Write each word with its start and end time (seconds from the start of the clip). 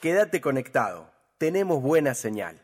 Quédate 0.00 0.40
conectado. 0.40 1.10
Tenemos 1.38 1.82
buena 1.82 2.14
señal. 2.14 2.60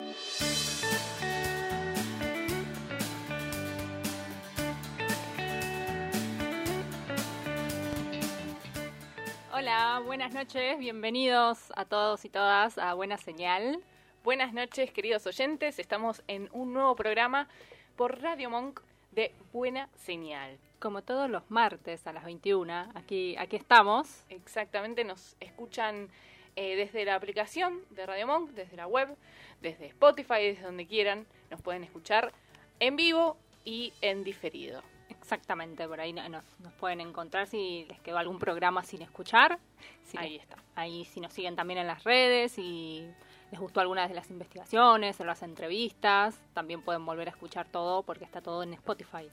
Hola, 9.52 10.02
buenas 10.05 10.33
noches, 10.33 10.79
bienvenidos 10.79 11.73
a 11.77 11.85
todos 11.85 12.24
y 12.24 12.29
todas 12.29 12.79
a 12.79 12.95
Buena 12.95 13.16
Señal. 13.19 13.80
Buenas 14.24 14.52
noches, 14.52 14.91
queridos 14.93 15.27
oyentes. 15.27 15.79
Estamos 15.79 16.23
en 16.29 16.49
un 16.52 16.73
nuevo 16.73 16.97
programa 16.97 17.49
por 17.97 18.21
Radio 18.21 18.51
Monk 18.51 18.80
de 19.10 19.35
Buena 19.52 19.88
Señal. 19.97 20.59
Como 20.83 21.03
todos 21.03 21.31
los 21.31 21.49
martes 21.49 22.05
a 22.09 22.13
las 22.13 22.25
21, 22.25 22.91
aquí, 22.97 23.37
aquí 23.39 23.55
estamos. 23.55 24.25
Exactamente, 24.29 25.05
nos 25.05 25.37
escuchan 25.39 26.09
eh, 26.57 26.74
desde 26.74 27.05
la 27.05 27.15
aplicación 27.15 27.83
de 27.91 28.05
Radio 28.05 28.27
Monk, 28.27 28.51
desde 28.51 28.77
la 28.77 28.89
web, 28.89 29.16
desde 29.61 29.87
Spotify, 29.87 30.43
desde 30.43 30.63
donde 30.65 30.89
quieran. 30.89 31.24
Nos 31.52 31.63
pueden 31.63 31.85
escuchar 31.85 32.33
en 32.80 32.97
vivo 32.97 33.37
y 33.65 33.93
en 34.01 34.24
diferido. 34.24 34.83
Exactamente, 35.09 35.87
por 35.87 36.01
ahí 36.01 36.13
no- 36.13 36.29
nos, 36.29 36.43
nos 36.59 36.73
pueden 36.73 37.01
encontrar 37.01 37.46
si 37.46 37.85
les 37.89 38.01
quedó 38.01 38.19
algún 38.19 38.41
programa 38.41 38.83
sin 38.83 39.02
escuchar. 39.02 39.61
Si 40.02 40.19
Ahí 40.19 40.30
les- 40.33 40.43
está. 40.43 40.57
Ahí 40.74 41.05
si 41.05 41.21
nos 41.21 41.33
siguen 41.33 41.55
también 41.55 41.79
en 41.79 41.87
las 41.87 42.02
redes 42.02 42.59
y 42.59 43.07
les 43.52 43.61
gustó 43.61 43.79
alguna 43.80 44.09
de 44.09 44.15
las 44.15 44.30
investigaciones 44.30 45.21
o 45.21 45.24
las 45.24 45.43
entrevistas, 45.45 46.43
también 46.55 46.83
pueden 46.83 47.07
volver 47.07 47.29
a 47.29 47.30
escuchar 47.30 47.69
todo 47.69 48.02
porque 48.02 48.24
está 48.24 48.41
todo 48.41 48.65
en 48.65 48.74
Spotify. 48.74 49.30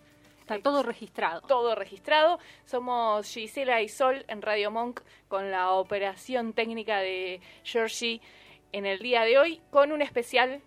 Está 0.50 0.64
todo 0.64 0.82
registrado. 0.82 1.42
Todo 1.42 1.76
registrado. 1.76 2.40
Somos 2.66 3.32
Gisela 3.32 3.84
y 3.84 3.88
Sol 3.88 4.26
en 4.28 4.42
Radio 4.42 4.72
Monk 4.72 5.02
con 5.28 5.52
la 5.52 5.70
operación 5.74 6.54
técnica 6.54 6.98
de 6.98 7.40
Georgie 7.64 8.20
en 8.72 8.88
el 8.88 8.98
día 8.98 9.22
de 9.26 9.38
hoy 9.38 9.62
con 9.70 9.92
un 9.92 10.02
especial. 10.02 10.60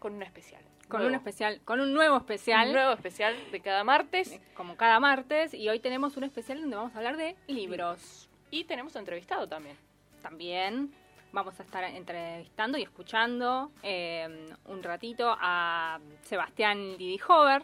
Con 0.00 0.14
un 0.14 0.24
especial. 0.24 0.60
Con 0.88 1.02
nuevo. 1.02 1.08
un 1.08 1.14
especial, 1.14 1.60
con 1.64 1.78
un 1.78 1.92
nuevo 1.92 2.16
especial. 2.16 2.66
Un 2.66 2.74
nuevo 2.74 2.92
especial 2.94 3.36
de 3.52 3.60
cada 3.60 3.84
martes. 3.84 4.32
eh, 4.32 4.40
como 4.54 4.76
cada 4.76 4.98
martes, 4.98 5.54
y 5.54 5.68
hoy 5.68 5.78
tenemos 5.78 6.16
un 6.16 6.24
especial 6.24 6.60
donde 6.60 6.74
vamos 6.74 6.92
a 6.96 6.98
hablar 6.98 7.16
de 7.16 7.36
libros. 7.46 8.28
Y 8.50 8.64
tenemos 8.64 8.96
entrevistado 8.96 9.46
también. 9.46 9.76
También 10.20 10.92
vamos 11.30 11.60
a 11.60 11.62
estar 11.62 11.84
entrevistando 11.84 12.76
y 12.76 12.82
escuchando 12.82 13.70
eh, 13.84 14.48
un 14.64 14.82
ratito 14.82 15.36
a 15.38 16.00
Sebastián 16.22 16.96
Lidihover, 16.96 17.62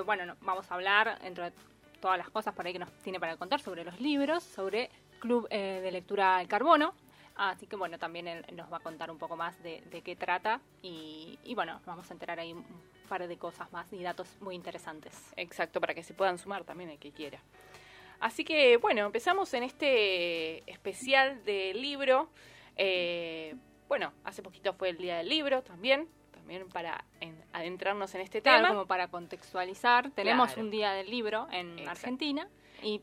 bueno, 0.00 0.26
no- 0.26 0.36
vamos 0.40 0.70
a 0.70 0.74
hablar 0.74 1.18
entre 1.22 1.52
todas 2.00 2.18
las 2.18 2.30
cosas 2.30 2.54
por 2.54 2.66
ahí 2.66 2.72
que 2.72 2.78
nos 2.78 2.90
tiene 3.02 3.20
para 3.20 3.36
contar 3.36 3.60
sobre 3.60 3.84
los 3.84 4.00
libros, 4.00 4.42
sobre 4.42 4.90
Club 5.20 5.46
eh, 5.50 5.80
de 5.82 5.92
Lectura 5.92 6.40
El 6.40 6.48
Carbono. 6.48 6.94
Así 7.34 7.66
que 7.66 7.76
bueno, 7.76 7.98
también 7.98 8.28
él 8.28 8.44
nos 8.54 8.70
va 8.70 8.76
a 8.76 8.80
contar 8.80 9.10
un 9.10 9.18
poco 9.18 9.36
más 9.36 9.60
de, 9.62 9.82
qué 10.04 10.16
trata 10.16 10.60
y, 10.82 11.38
y 11.44 11.54
bueno, 11.54 11.80
vamos 11.86 12.10
a 12.10 12.12
enterar 12.12 12.38
ahí 12.38 12.52
un 12.52 12.64
par 13.08 13.26
de 13.26 13.38
cosas 13.38 13.72
más 13.72 13.90
y 13.92 14.02
datos 14.02 14.36
muy 14.40 14.54
interesantes. 14.54 15.32
Exacto, 15.36 15.80
para 15.80 15.94
que 15.94 16.02
se 16.02 16.12
puedan 16.12 16.36
sumar 16.38 16.64
también 16.64 16.90
el 16.90 16.98
que 16.98 17.10
quiera. 17.12 17.40
Así 18.20 18.44
que 18.44 18.76
bueno, 18.76 19.06
empezamos 19.06 19.52
en 19.54 19.62
este 19.62 20.70
especial 20.70 21.42
de 21.44 21.72
libro. 21.74 22.28
Eh, 22.76 23.54
bueno, 23.88 24.12
hace 24.24 24.42
poquito 24.42 24.74
fue 24.74 24.90
el 24.90 24.98
Día 24.98 25.16
del 25.18 25.28
Libro 25.28 25.62
también, 25.62 26.08
también 26.42 26.68
para 26.68 27.04
en- 27.20 27.40
adentrarnos 27.52 28.12
en 28.16 28.20
este 28.22 28.40
tema. 28.40 28.68
como 28.68 28.86
para 28.86 29.06
contextualizar, 29.08 30.10
tenemos 30.10 30.48
Claro. 30.48 30.62
un 30.62 30.70
día 30.70 30.92
del 30.92 31.08
libro 31.08 31.46
en 31.52 31.70
Exacto. 31.78 31.90
Argentina 31.90 32.48
y, 32.82 33.00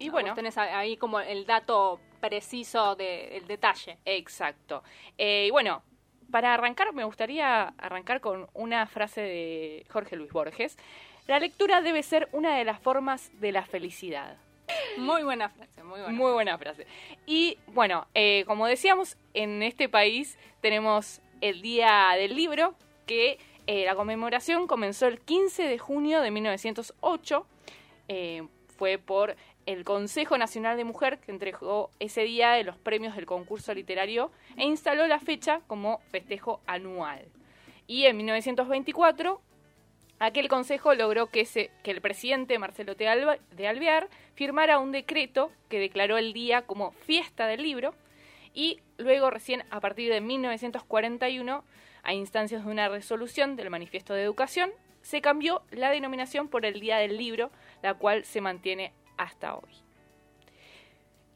Y 0.00 0.08
bueno, 0.10 0.32
tenés 0.34 0.56
ahí 0.56 0.96
como 0.96 1.18
el 1.20 1.44
dato 1.44 2.00
preciso 2.20 2.94
del 2.96 3.46
detalle. 3.46 3.98
exacto. 4.04 4.82
Eh, 5.18 5.46
y 5.48 5.50
bueno, 5.50 5.82
para 6.30 6.54
arrancar 6.54 6.92
me 6.94 7.04
gustaría 7.04 7.74
arrancar 7.78 8.20
con 8.20 8.48
una 8.54 8.86
frase 8.86 9.20
de 9.20 9.86
Jorge 9.90 10.16
Luis 10.16 10.30
Borges. 10.32 10.76
La 11.26 11.38
lectura 11.40 11.82
debe 11.82 12.02
ser 12.02 12.28
una 12.32 12.56
de 12.56 12.64
las 12.64 12.80
formas 12.80 13.30
de 13.40 13.52
la 13.52 13.64
felicidad. 13.66 14.36
Muy 14.98 15.22
buena 15.24 15.48
frase, 15.48 15.82
muy 15.82 15.98
buena. 16.00 16.14
Muy 16.16 16.32
buena 16.32 16.58
frase. 16.58 16.86
Y 17.26 17.58
bueno, 17.68 18.06
eh, 18.14 18.44
como 18.46 18.66
decíamos, 18.66 19.16
en 19.34 19.62
este 19.62 19.88
país 19.88 20.38
tenemos 20.60 21.20
el 21.40 21.62
Día 21.62 22.10
del 22.16 22.34
Libro, 22.34 22.74
que 23.06 23.38
eh, 23.66 23.84
la 23.84 23.94
conmemoración 23.94 24.66
comenzó 24.66 25.06
el 25.06 25.20
15 25.20 25.64
de 25.64 25.78
junio 25.78 26.20
de 26.20 26.30
1908. 26.30 27.46
Eh, 28.08 28.46
fue 28.76 28.98
por 28.98 29.36
el 29.66 29.84
Consejo 29.84 30.38
Nacional 30.38 30.76
de 30.76 30.84
Mujer 30.84 31.18
que 31.18 31.32
entregó 31.32 31.90
ese 31.98 32.22
día 32.22 32.52
de 32.52 32.64
los 32.64 32.78
premios 32.78 33.16
del 33.16 33.26
concurso 33.26 33.74
literario 33.74 34.30
e 34.56 34.64
instaló 34.64 35.06
la 35.06 35.18
fecha 35.18 35.60
como 35.66 36.00
festejo 36.10 36.60
anual. 36.66 37.26
Y 37.86 38.04
en 38.04 38.16
1924 38.16 39.40
Aquel 40.20 40.48
consejo 40.48 40.94
logró 40.94 41.28
que, 41.28 41.46
el 41.84 42.00
presidente 42.00 42.58
Marcelo 42.58 42.96
de 42.96 43.68
Alvear 43.68 44.08
firmara 44.34 44.80
un 44.80 44.90
decreto 44.90 45.52
que 45.68 45.78
declaró 45.78 46.18
el 46.18 46.32
día 46.32 46.62
como 46.62 46.90
fiesta 46.90 47.46
del 47.46 47.62
libro 47.62 47.94
y 48.58 48.80
luego 48.96 49.30
recién 49.30 49.62
a 49.70 49.78
partir 49.78 50.12
de 50.12 50.20
1941, 50.20 51.64
a 52.02 52.12
instancias 52.12 52.64
de 52.64 52.70
una 52.72 52.88
resolución 52.88 53.54
del 53.54 53.70
Manifiesto 53.70 54.14
de 54.14 54.24
Educación, 54.24 54.72
se 55.00 55.20
cambió 55.20 55.62
la 55.70 55.90
denominación 55.90 56.48
por 56.48 56.66
el 56.66 56.80
Día 56.80 56.96
del 56.96 57.16
Libro, 57.16 57.52
la 57.84 57.94
cual 57.94 58.24
se 58.24 58.40
mantiene 58.40 58.92
hasta 59.16 59.54
hoy. 59.54 59.70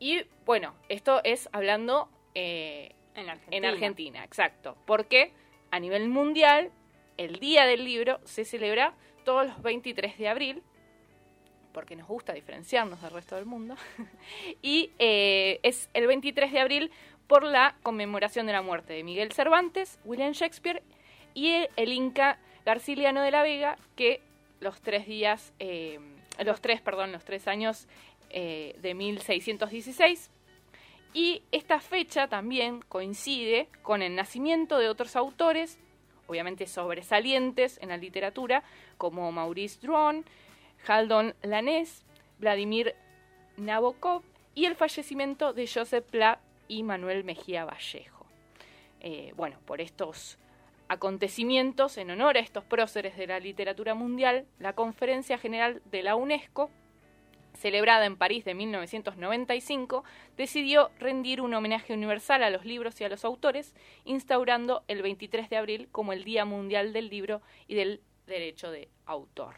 Y 0.00 0.24
bueno, 0.44 0.74
esto 0.88 1.20
es 1.22 1.48
hablando 1.52 2.08
eh, 2.34 2.96
En 3.14 3.30
Argentina. 3.30 3.56
en 3.56 3.64
Argentina, 3.66 4.24
exacto. 4.24 4.76
Porque 4.84 5.32
a 5.70 5.78
nivel 5.78 6.08
mundial, 6.08 6.72
el 7.18 7.38
Día 7.38 7.66
del 7.66 7.84
Libro 7.84 8.18
se 8.24 8.44
celebra 8.44 8.96
todos 9.24 9.46
los 9.46 9.62
23 9.62 10.18
de 10.18 10.28
abril, 10.28 10.62
porque 11.72 11.96
nos 11.96 12.06
gusta 12.06 12.32
diferenciarnos 12.32 13.00
del 13.00 13.12
resto 13.12 13.36
del 13.36 13.46
mundo. 13.46 13.76
y 14.60 14.90
eh, 14.98 15.60
es 15.62 15.88
el 15.94 16.06
23 16.08 16.52
de 16.52 16.60
abril 16.60 16.90
por 17.26 17.44
la 17.44 17.74
conmemoración 17.82 18.46
de 18.46 18.52
la 18.52 18.62
muerte 18.62 18.92
de 18.92 19.04
Miguel 19.04 19.32
Cervantes, 19.32 19.98
William 20.04 20.32
Shakespeare 20.32 20.82
y 21.34 21.66
el, 21.76 21.92
Inca 21.92 22.38
Garciliano 22.64 23.22
de 23.22 23.30
la 23.30 23.42
Vega, 23.42 23.76
que 23.96 24.20
los 24.60 24.80
tres 24.80 25.06
días, 25.06 25.52
eh, 25.58 25.98
los 26.44 26.60
tres, 26.60 26.80
perdón, 26.80 27.12
los 27.12 27.24
tres 27.24 27.48
años 27.48 27.88
eh, 28.30 28.76
de 28.80 28.94
1616 28.94 30.30
y 31.14 31.42
esta 31.52 31.80
fecha 31.80 32.28
también 32.28 32.80
coincide 32.88 33.68
con 33.82 34.02
el 34.02 34.14
nacimiento 34.14 34.78
de 34.78 34.88
otros 34.88 35.16
autores, 35.16 35.78
obviamente 36.26 36.66
sobresalientes 36.66 37.78
en 37.82 37.90
la 37.90 37.98
literatura, 37.98 38.62
como 38.96 39.30
Maurice 39.32 39.78
Druon, 39.82 40.24
Haldon 40.86 41.34
Lanés, 41.42 42.04
Vladimir 42.38 42.94
Nabokov 43.56 44.22
y 44.54 44.64
el 44.64 44.74
fallecimiento 44.74 45.52
de 45.52 45.66
Joseph 45.66 46.06
Pla 46.10 46.40
y 46.68 46.82
Manuel 46.82 47.24
Mejía 47.24 47.64
Vallejo. 47.64 48.26
Eh, 49.00 49.32
bueno, 49.36 49.58
por 49.64 49.80
estos 49.80 50.38
acontecimientos, 50.88 51.96
en 51.98 52.10
honor 52.10 52.36
a 52.36 52.40
estos 52.40 52.64
próceres 52.64 53.16
de 53.16 53.26
la 53.26 53.40
literatura 53.40 53.94
mundial, 53.94 54.46
la 54.58 54.74
Conferencia 54.74 55.38
General 55.38 55.82
de 55.90 56.02
la 56.02 56.16
UNESCO 56.16 56.70
celebrada 57.54 58.06
en 58.06 58.16
París 58.16 58.44
de 58.44 58.54
1995, 58.54 60.04
decidió 60.36 60.90
rendir 60.98 61.40
un 61.40 61.54
homenaje 61.54 61.94
universal 61.94 62.42
a 62.42 62.50
los 62.50 62.64
libros 62.64 63.00
y 63.00 63.04
a 63.04 63.08
los 63.08 63.24
autores, 63.24 63.74
instaurando 64.04 64.84
el 64.88 65.02
23 65.02 65.48
de 65.48 65.56
abril 65.56 65.88
como 65.92 66.12
el 66.12 66.24
Día 66.24 66.44
Mundial 66.44 66.92
del 66.92 67.08
Libro 67.08 67.42
y 67.68 67.74
del 67.74 68.00
Derecho 68.26 68.70
de 68.70 68.88
Autor. 69.06 69.54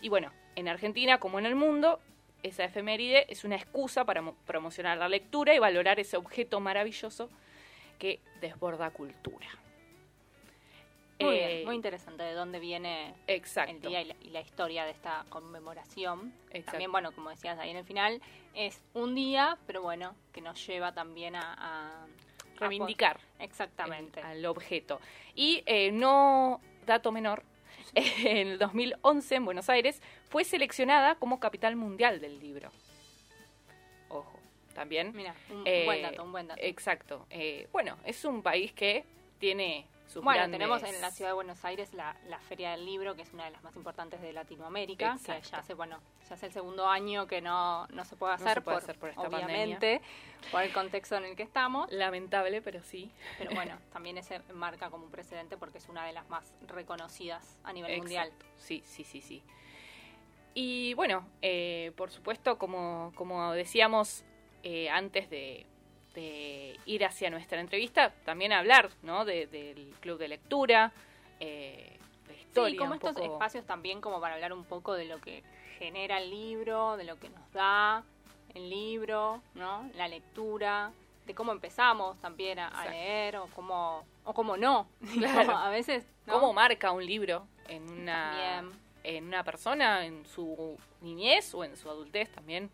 Y 0.00 0.08
bueno, 0.08 0.32
en 0.56 0.68
Argentina 0.68 1.18
como 1.18 1.38
en 1.38 1.46
el 1.46 1.54
mundo, 1.54 2.00
esa 2.42 2.64
efeméride 2.64 3.26
es 3.32 3.44
una 3.44 3.56
excusa 3.56 4.04
para 4.04 4.22
mo- 4.22 4.36
promocionar 4.46 4.98
la 4.98 5.08
lectura 5.08 5.54
y 5.54 5.58
valorar 5.58 6.00
ese 6.00 6.16
objeto 6.16 6.60
maravilloso 6.60 7.28
que 7.98 8.20
desborda 8.40 8.90
cultura. 8.90 9.46
Muy, 11.18 11.36
Eh, 11.36 11.46
bien, 11.48 11.66
muy 11.66 11.74
interesante 11.74 12.22
de 12.22 12.32
dónde 12.32 12.58
viene 12.60 13.14
Exacto. 13.26 13.72
el 13.72 13.80
día 13.82 14.00
y 14.00 14.04
la, 14.06 14.16
y 14.22 14.30
la 14.30 14.40
historia 14.40 14.84
de 14.86 14.92
esta 14.92 15.26
conmemoración. 15.28 16.32
Exacto. 16.46 16.70
También, 16.72 16.92
bueno, 16.92 17.12
como 17.12 17.28
decías 17.28 17.58
ahí 17.58 17.70
en 17.70 17.76
el 17.76 17.84
final, 17.84 18.22
es 18.54 18.80
un 18.94 19.14
día, 19.14 19.58
pero 19.66 19.82
bueno, 19.82 20.14
que 20.32 20.40
nos 20.40 20.66
lleva 20.66 20.92
también 20.94 21.36
a... 21.36 22.06
Reivindicar. 22.56 23.18
Exactamente. 23.38 24.20
el- 24.20 24.26
al 24.26 24.46
objeto. 24.46 24.98
Y 25.34 25.62
eh, 25.66 25.92
no 25.92 26.60
dato 26.86 27.12
menor, 27.12 27.42
en 28.26 28.48
el 28.48 28.58
2011 28.58 29.34
en 29.34 29.44
Buenos 29.44 29.68
Aires 29.68 30.00
fue 30.28 30.44
seleccionada 30.44 31.14
como 31.16 31.40
capital 31.40 31.76
mundial 31.76 32.20
del 32.20 32.38
libro. 32.40 32.70
Ojo, 34.08 34.38
también. 34.74 35.12
Mira, 35.14 35.34
un 35.50 35.62
Eh, 35.66 35.84
buen 35.84 36.02
dato, 36.02 36.22
un 36.24 36.32
buen 36.32 36.48
dato. 36.48 36.60
Exacto. 36.62 37.26
Eh, 37.30 37.68
bueno, 37.72 37.96
es 38.04 38.24
un 38.24 38.42
país 38.42 38.72
que 38.72 39.04
tiene 39.38 39.86
sus 40.10 40.24
Bueno, 40.24 40.38
grandes- 40.40 40.58
tenemos 40.58 40.82
en 40.82 41.00
la 41.00 41.10
ciudad 41.12 41.30
de 41.30 41.34
Buenos 41.34 41.64
Aires 41.64 41.94
la, 41.94 42.16
la 42.26 42.40
Feria 42.40 42.72
del 42.72 42.84
Libro, 42.84 43.14
que 43.14 43.22
es 43.22 43.32
una 43.32 43.44
de 43.44 43.52
las 43.52 43.62
más 43.62 43.76
importantes 43.76 44.20
de 44.20 44.32
Latinoamérica, 44.32 45.12
que 45.12 45.32
Exacto. 45.32 45.50
ya 45.52 45.58
hace, 45.58 45.74
bueno, 45.74 46.00
ya 46.28 46.34
hace 46.34 46.46
el 46.46 46.52
segundo 46.52 46.88
año 46.88 47.26
que 47.28 47.40
no, 47.40 47.86
no 47.88 48.04
se 48.04 48.16
puede 48.16 48.32
No 48.32 48.42
hacer, 48.42 48.54
se 48.54 48.60
puede 48.60 48.76
por, 48.76 48.82
hacer 48.82 48.98
por 48.98 49.08
esta 49.10 49.22
obviamente, 49.22 50.00
por 50.50 50.62
el 50.62 50.72
contexto 50.72 51.16
en 51.16 51.24
el 51.26 51.36
que 51.36 51.44
estamos. 51.44 51.90
Lamentable, 51.92 52.60
pero 52.60 52.82
sí. 52.82 53.12
Pero 53.38 53.52
bueno, 53.54 53.78
también 53.92 54.18
ese 54.18 54.40
marca 54.52 54.90
como 54.90 55.04
un 55.04 55.10
precedente 55.12 55.56
porque 55.56 55.78
es 55.78 55.88
una 55.88 56.04
de 56.04 56.12
las 56.12 56.28
más 56.28 56.52
reconocidas 56.66 57.56
a 57.62 57.72
nivel 57.72 57.92
Exacto. 57.92 58.02
mundial. 58.04 58.32
Sí, 58.56 58.82
sí, 58.84 59.04
sí, 59.04 59.20
sí. 59.20 59.42
Y 60.54 60.94
bueno, 60.94 61.24
eh, 61.42 61.92
por 61.96 62.10
supuesto, 62.10 62.58
como, 62.58 63.12
como 63.14 63.52
decíamos 63.52 64.24
eh, 64.64 64.90
antes 64.90 65.30
de, 65.30 65.66
de 66.14 66.78
ir 66.86 67.04
hacia 67.04 67.30
nuestra 67.30 67.60
entrevista, 67.60 68.12
también 68.24 68.52
hablar 68.52 68.90
¿no? 69.02 69.24
de- 69.24 69.46
del 69.46 69.94
club 70.00 70.18
de 70.18 70.28
lectura, 70.28 70.92
eh, 71.38 71.98
de 72.26 72.40
historia. 72.40 72.70
Sí, 72.72 72.76
como 72.76 72.94
estos 72.94 73.12
poco- 73.12 73.32
espacios 73.34 73.64
también 73.64 74.00
como 74.00 74.20
para 74.20 74.34
hablar 74.34 74.52
un 74.52 74.64
poco 74.64 74.94
de 74.94 75.04
lo 75.04 75.20
que 75.20 75.42
genera 75.78 76.18
el 76.18 76.30
libro, 76.30 76.96
de 76.96 77.04
lo 77.04 77.18
que 77.18 77.28
nos 77.30 77.50
da 77.52 78.04
el 78.54 78.68
libro, 78.68 79.40
¿no? 79.54 79.88
La 79.94 80.08
lectura, 80.08 80.90
de 81.26 81.34
cómo 81.34 81.52
empezamos 81.52 82.18
también 82.20 82.58
a, 82.58 82.88
leer 82.90 83.36
o 83.36 83.46
cómo, 83.54 84.04
o 84.24 84.34
cómo 84.34 84.56
no. 84.56 84.88
Claro. 85.14 85.56
a 85.56 85.68
veces, 85.70 86.04
¿no? 86.26 86.34
¿Cómo 86.34 86.52
marca 86.52 86.90
un 86.90 87.06
libro 87.06 87.46
en 87.68 87.88
una, 87.88 88.32
También. 88.56 88.80
en 89.04 89.24
una 89.28 89.44
persona, 89.44 90.04
en 90.04 90.26
su 90.26 90.76
niñez 91.00 91.54
o 91.54 91.62
en 91.62 91.76
su 91.76 91.88
adultez 91.88 92.30
también, 92.32 92.68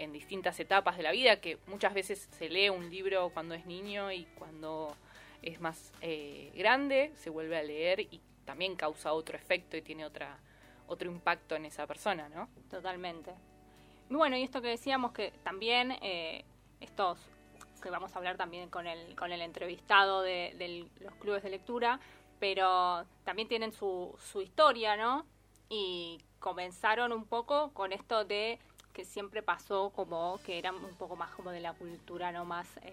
en 0.00 0.12
distintas 0.12 0.58
etapas 0.58 0.96
de 0.96 1.02
la 1.02 1.12
vida, 1.12 1.40
que 1.40 1.58
muchas 1.66 1.92
veces 1.92 2.28
se 2.32 2.48
lee 2.48 2.70
un 2.70 2.88
libro 2.88 3.30
cuando 3.34 3.54
es 3.54 3.66
niño 3.66 4.10
y 4.10 4.24
cuando 4.34 4.96
es 5.42 5.60
más 5.60 5.92
eh, 6.00 6.50
grande 6.54 7.12
se 7.16 7.28
vuelve 7.28 7.58
a 7.58 7.62
leer 7.62 8.00
y 8.00 8.20
también 8.46 8.76
causa 8.76 9.12
otro 9.12 9.36
efecto 9.36 9.76
y 9.76 9.82
tiene 9.82 10.06
otra 10.06 10.38
otro 10.86 11.08
impacto 11.10 11.54
en 11.54 11.66
esa 11.66 11.86
persona, 11.86 12.28
¿no? 12.30 12.48
Totalmente. 12.68 13.32
Y 14.08 14.14
bueno, 14.14 14.36
y 14.36 14.42
esto 14.42 14.60
que 14.60 14.68
decíamos 14.68 15.12
que 15.12 15.32
también 15.44 15.92
eh, 16.02 16.44
estos 16.80 17.18
que 17.82 17.90
vamos 17.90 18.14
a 18.14 18.18
hablar 18.18 18.36
también 18.36 18.70
con 18.70 18.86
el 18.86 19.14
con 19.16 19.32
el 19.32 19.42
entrevistado 19.42 20.22
de, 20.22 20.54
de 20.58 20.88
los 21.00 21.14
clubes 21.16 21.42
de 21.42 21.50
lectura, 21.50 22.00
pero 22.38 23.04
también 23.24 23.48
tienen 23.48 23.72
su, 23.72 24.16
su 24.18 24.40
historia, 24.40 24.96
¿no? 24.96 25.26
Y 25.68 26.18
comenzaron 26.38 27.12
un 27.12 27.26
poco 27.26 27.70
con 27.74 27.92
esto 27.92 28.24
de 28.24 28.58
que 28.92 29.04
siempre 29.04 29.42
pasó 29.42 29.90
como 29.94 30.40
que 30.44 30.58
eran 30.58 30.74
un 30.76 30.94
poco 30.94 31.16
más 31.16 31.30
como 31.30 31.50
de 31.50 31.60
la 31.60 31.72
cultura, 31.72 32.32
¿no? 32.32 32.44
Más, 32.44 32.66
eh, 32.82 32.92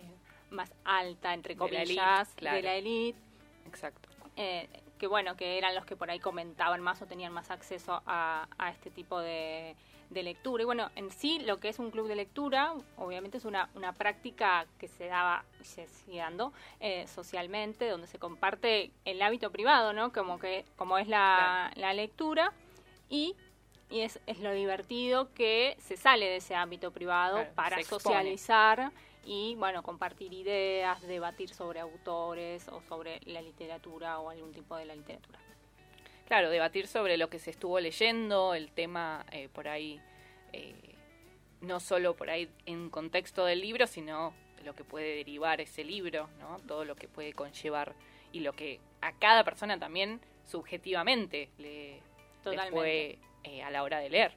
más 0.51 0.71
alta, 0.85 1.33
entre 1.33 1.55
De 1.55 1.59
la 1.59 1.65
comillas, 1.65 2.27
elite, 2.29 2.39
claro. 2.39 2.55
de 2.57 2.63
la 2.63 2.75
elite 2.75 3.19
Exacto. 3.67 4.09
eh, 4.35 4.67
que 4.97 5.07
bueno, 5.07 5.35
que 5.35 5.57
eran 5.57 5.75
los 5.75 5.85
que 5.85 5.95
por 5.95 6.09
ahí 6.09 6.19
comentaban 6.19 6.81
más 6.81 7.01
o 7.01 7.05
tenían 7.05 7.31
más 7.33 7.51
acceso 7.51 8.01
a, 8.05 8.47
a 8.57 8.69
este 8.71 8.89
tipo 8.89 9.19
de, 9.19 9.75
de 10.09 10.23
lectura. 10.23 10.63
Y 10.63 10.65
bueno, 10.65 10.89
en 10.95 11.11
sí 11.11 11.39
lo 11.39 11.59
que 11.59 11.69
es 11.69 11.79
un 11.79 11.91
club 11.91 12.07
de 12.07 12.15
lectura, 12.15 12.73
obviamente 12.97 13.37
es 13.37 13.45
una, 13.45 13.69
una 13.75 13.93
práctica 13.93 14.65
que 14.79 14.87
se 14.87 15.05
daba 15.07 15.43
y 15.61 15.65
se 15.65 15.87
sigue 15.87 16.19
dando 16.19 16.53
eh, 16.79 17.05
socialmente, 17.07 17.89
donde 17.89 18.07
se 18.07 18.17
comparte 18.19 18.91
el 19.05 19.21
hábito 19.21 19.51
privado, 19.51 19.93
¿no? 19.93 20.11
Como 20.11 20.39
que 20.39 20.65
como 20.77 20.97
es 20.97 21.07
la, 21.07 21.71
la 21.75 21.93
lectura 21.93 22.53
y, 23.09 23.35
y 23.89 24.01
es, 24.01 24.19
es 24.27 24.39
lo 24.39 24.51
divertido 24.51 25.33
que 25.33 25.75
se 25.79 25.97
sale 25.97 26.25
de 26.25 26.37
ese 26.37 26.55
ámbito 26.55 26.91
privado 26.91 27.37
Claro, 27.37 27.53
para 27.55 27.83
socializar 27.83 28.91
y 29.23 29.55
bueno, 29.55 29.83
compartir 29.83 30.33
ideas, 30.33 31.01
debatir 31.01 31.53
sobre 31.53 31.79
autores 31.79 32.67
o 32.69 32.81
sobre 32.81 33.19
la 33.25 33.41
literatura 33.41 34.19
o 34.19 34.29
algún 34.29 34.53
tipo 34.53 34.75
de 34.77 34.85
la 34.85 34.95
literatura. 34.95 35.39
Claro, 36.27 36.49
debatir 36.49 36.87
sobre 36.87 37.17
lo 37.17 37.29
que 37.29 37.39
se 37.39 37.51
estuvo 37.51 37.79
leyendo, 37.79 38.53
el 38.53 38.71
tema 38.71 39.25
eh, 39.31 39.49
por 39.49 39.67
ahí, 39.67 40.01
eh, 40.53 40.95
no 41.61 41.79
solo 41.79 42.15
por 42.15 42.29
ahí 42.29 42.49
en 42.65 42.89
contexto 42.89 43.45
del 43.45 43.61
libro, 43.61 43.87
sino 43.87 44.33
lo 44.63 44.75
que 44.75 44.83
puede 44.83 45.15
derivar 45.15 45.61
ese 45.61 45.83
libro, 45.85 46.29
¿no? 46.39 46.59
Todo 46.67 46.83
lo 46.83 46.95
que 46.95 47.07
puede 47.07 47.31
conllevar 47.31 47.95
y 48.33 48.41
lo 48.41 48.53
que 48.53 48.81
a 49.01 49.13
cada 49.13 49.45
persona 49.45 49.79
también 49.79 50.19
subjetivamente 50.45 51.49
le, 51.57 51.93
le 51.93 52.01
Totalmente. 52.43 52.71
fue 52.71 53.19
eh, 53.47 53.63
a 53.63 53.69
la 53.69 53.83
hora 53.83 53.99
de 53.99 54.09
leer. 54.09 54.33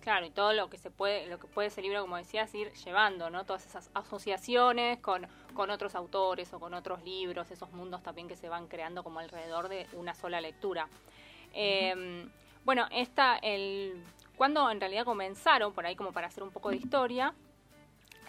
Claro, 0.00 0.26
y 0.26 0.30
todo 0.30 0.52
lo 0.52 0.68
que 0.68 0.76
se 0.76 0.90
puede, 0.90 1.26
lo 1.26 1.38
que 1.38 1.46
puede 1.46 1.68
ese 1.68 1.80
libro, 1.80 2.00
como 2.02 2.16
decías, 2.16 2.54
ir 2.54 2.72
llevando, 2.72 3.30
¿no? 3.30 3.44
Todas 3.44 3.64
esas 3.66 3.90
asociaciones 3.94 4.98
con, 5.00 5.26
con 5.54 5.70
otros 5.70 5.94
autores 5.94 6.52
o 6.52 6.60
con 6.60 6.74
otros 6.74 7.02
libros, 7.02 7.50
esos 7.50 7.72
mundos 7.72 8.02
también 8.02 8.28
que 8.28 8.36
se 8.36 8.48
van 8.48 8.66
creando 8.68 9.02
como 9.02 9.20
alrededor 9.20 9.68
de 9.68 9.86
una 9.94 10.14
sola 10.14 10.40
lectura. 10.40 10.88
Eh, 11.54 12.26
bueno, 12.64 12.86
esta, 12.90 13.36
el, 13.36 14.02
cuando 14.36 14.70
en 14.70 14.80
realidad 14.80 15.04
comenzaron, 15.04 15.72
por 15.72 15.86
ahí 15.86 15.96
como 15.96 16.12
para 16.12 16.26
hacer 16.26 16.42
un 16.42 16.50
poco 16.50 16.70
de 16.70 16.76
historia, 16.76 17.34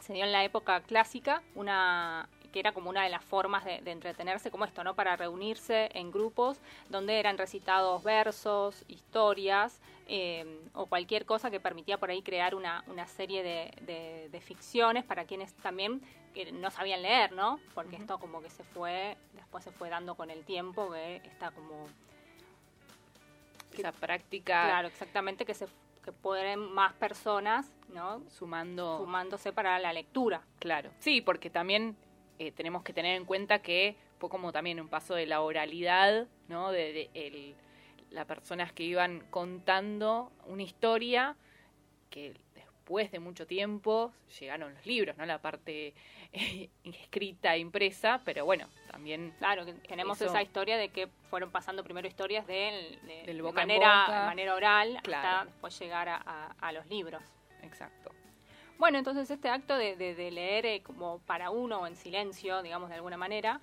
se 0.01 0.13
dio 0.13 0.23
en 0.23 0.31
la 0.31 0.43
época 0.43 0.81
clásica, 0.81 1.41
una 1.55 2.29
que 2.53 2.59
era 2.61 2.71
como 2.71 2.89
una 2.89 3.03
de 3.03 3.09
las 3.09 3.25
formas 3.25 3.65
de 3.65 3.91
entretenerse, 3.91 4.49
como 4.49 4.63
esto, 4.63 4.81
¿no? 4.81 4.95
Para 4.95 5.17
reunirse 5.17 5.89
en 5.93 6.09
grupos 6.09 6.61
donde 6.87 7.19
eran 7.19 7.37
recitados 7.37 8.01
versos, 8.01 8.85
historias 8.87 9.81
eh, 10.07 10.61
o 10.73 10.85
cualquier 10.85 11.25
cosa 11.25 11.49
que 11.49 11.59
permitía 11.59 11.97
por 11.97 12.09
ahí 12.11 12.21
crear 12.21 12.53
una, 12.55 12.83
una 12.87 13.07
serie 13.07 13.41
de, 13.43 13.71
de- 13.81 14.29
de 14.29 14.41
ficciones 14.41 15.03
para 15.03 15.25
quienes 15.25 15.53
también 15.55 16.01
que 16.33 16.51
no 16.51 16.69
sabían 16.69 17.01
leer, 17.01 17.31
¿no? 17.31 17.59
Porque 17.73 17.95
esto 17.95 18.19
como 18.19 18.41
que 18.41 18.49
se 18.49 18.63
fue, 18.63 19.17
después 19.33 19.63
se 19.63 19.71
fue 19.71 19.89
dando 19.89 20.15
con 20.15 20.29
el 20.29 20.43
tiempo, 20.45 20.91
que 20.91 21.15
está 21.25 21.51
como 21.51 21.87
Esa 23.73 23.91
práctica 23.91 24.63
Claro, 24.65 24.87
exactamente, 24.87 25.45
que 25.45 25.53
se 25.53 25.67
que 26.03 26.11
pueden 26.11 26.59
más 26.59 26.93
personas, 26.93 27.73
¿no? 27.89 28.21
sumando... 28.29 28.99
Sumándose 28.99 29.51
para 29.51 29.79
la 29.79 29.91
lectura. 29.91 30.43
Claro, 30.59 30.91
sí, 30.99 31.19
porque 31.21 31.49
también 31.49 31.97
eh, 32.37 32.51
tenemos 32.51 32.83
que 32.83 32.93
tener 32.93 33.15
en 33.17 33.25
cuenta 33.25 33.63
que 33.63 33.95
fue 34.19 34.29
como 34.29 34.51
también 34.51 34.79
un 34.79 34.87
paso 34.87 35.15
de 35.15 35.25
la 35.25 35.41
oralidad, 35.41 36.27
¿no? 36.47 36.71
De, 36.71 36.93
de 36.93 37.09
el- 37.15 37.55
las 38.15 38.25
personas 38.25 38.71
que 38.71 38.83
iban 38.83 39.19
contando 39.29 40.31
una 40.47 40.63
historia 40.63 41.35
que 42.09 42.33
después 42.55 43.11
de 43.11 43.19
mucho 43.19 43.45
tiempo 43.45 44.13
llegaron 44.39 44.73
los 44.73 44.85
libros, 44.85 45.17
¿no? 45.17 45.25
La 45.25 45.39
parte 45.41 45.93
eh, 46.31 46.69
escrita, 46.83 47.57
impresa, 47.57 48.21
pero 48.23 48.45
bueno, 48.45 48.67
también 48.89 49.33
Claro, 49.39 49.65
que 49.65 49.73
tenemos 49.73 50.19
Eso. 50.21 50.29
esa 50.29 50.41
historia 50.41 50.77
de 50.77 50.89
que 50.89 51.07
fueron 51.29 51.51
pasando 51.51 51.83
primero 51.83 52.07
historias 52.07 52.47
de, 52.47 52.97
de- 53.03 53.23
Del 53.25 53.37
de 53.37 53.41
boca 53.41 53.61
en 53.63 53.67
manera, 53.67 54.05
boca. 54.05 54.25
manera 54.25 54.55
oral 54.55 54.99
Claro. 55.03 55.27
hasta 55.27 55.45
después 55.51 55.79
llegar 55.79 56.09
a, 56.09 56.15
a- 56.25 56.55
a 56.59 56.71
los 56.71 56.85
libros. 56.87 57.21
exacto. 57.63 58.11
Bueno, 58.77 58.97
entonces 58.97 59.29
este 59.31 59.49
acto 59.49 59.77
de, 59.77 59.95
de- 59.95 60.15
de 60.15 60.31
leer 60.31 60.65
eh, 60.65 60.81
como 60.83 61.19
para 61.19 61.49
uno 61.49 61.79
o 61.81 61.87
en 61.87 61.95
silencio, 61.95 62.61
digamos 62.61 62.89
de 62.89 62.95
alguna 62.95 63.17
manera, 63.17 63.59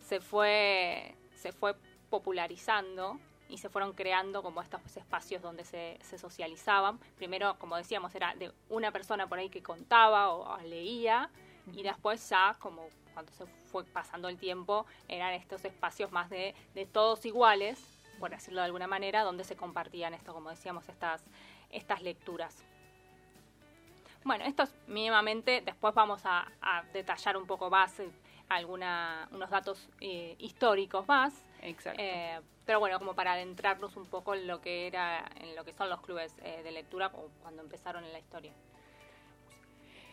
se 0.00 0.20
fue, 0.20 1.14
se 1.34 1.52
fue 1.52 1.74
popularizando 2.10 3.18
y 3.48 3.58
se 3.58 3.68
fueron 3.68 3.92
creando 3.92 4.42
como 4.42 4.62
estos 4.62 4.96
espacios 4.96 5.42
donde 5.42 5.64
se, 5.64 5.98
se 6.02 6.18
socializaban. 6.18 6.98
Primero, 7.16 7.56
como 7.58 7.76
decíamos, 7.76 8.14
era 8.14 8.34
de 8.34 8.52
una 8.68 8.90
persona 8.90 9.28
por 9.28 9.38
ahí 9.38 9.50
que 9.50 9.62
contaba 9.62 10.30
o, 10.30 10.54
o 10.54 10.58
leía 10.62 11.30
y 11.72 11.82
después 11.82 12.28
ya 12.28 12.56
como 12.58 12.88
cuando 13.14 13.32
se 13.32 13.46
fue 13.46 13.84
pasando 13.84 14.28
el 14.28 14.36
tiempo 14.38 14.86
eran 15.08 15.32
estos 15.34 15.64
espacios 15.64 16.12
más 16.12 16.28
de, 16.28 16.54
de 16.74 16.84
todos 16.84 17.24
iguales, 17.24 17.80
por 18.18 18.30
decirlo 18.30 18.60
de 18.60 18.66
alguna 18.66 18.86
manera, 18.86 19.22
donde 19.22 19.44
se 19.44 19.56
compartían 19.56 20.14
esto, 20.14 20.34
como 20.34 20.50
decíamos, 20.50 20.88
estas, 20.88 21.24
estas 21.70 22.02
lecturas. 22.02 22.64
Bueno, 24.24 24.44
esto 24.44 24.62
es 24.62 24.74
mínimamente, 24.86 25.62
después 25.64 25.94
vamos 25.94 26.22
a, 26.24 26.50
a 26.60 26.82
detallar 26.92 27.36
un 27.36 27.46
poco 27.46 27.70
más 27.70 28.00
eh, 28.00 28.10
alguna, 28.48 29.28
unos 29.32 29.50
datos 29.50 29.88
eh, 30.00 30.34
históricos 30.38 31.06
más, 31.06 31.44
Exacto. 31.64 32.00
eh, 32.00 32.40
pero 32.64 32.78
bueno, 32.78 32.98
como 32.98 33.14
para 33.14 33.32
adentrarnos 33.32 33.96
un 33.96 34.06
poco 34.06 34.34
en 34.34 34.46
lo 34.46 34.60
que 34.60 34.86
era, 34.86 35.24
en 35.40 35.54
lo 35.56 35.64
que 35.64 35.72
son 35.72 35.90
los 35.90 36.00
clubes 36.00 36.34
eh, 36.42 36.62
de 36.62 36.70
lectura 36.70 37.10
cuando 37.42 37.62
empezaron 37.62 38.04
en 38.04 38.12
la 38.12 38.18
historia. 38.18 38.52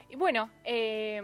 Y 0.09 0.15
bueno, 0.17 0.49
eh, 0.65 1.21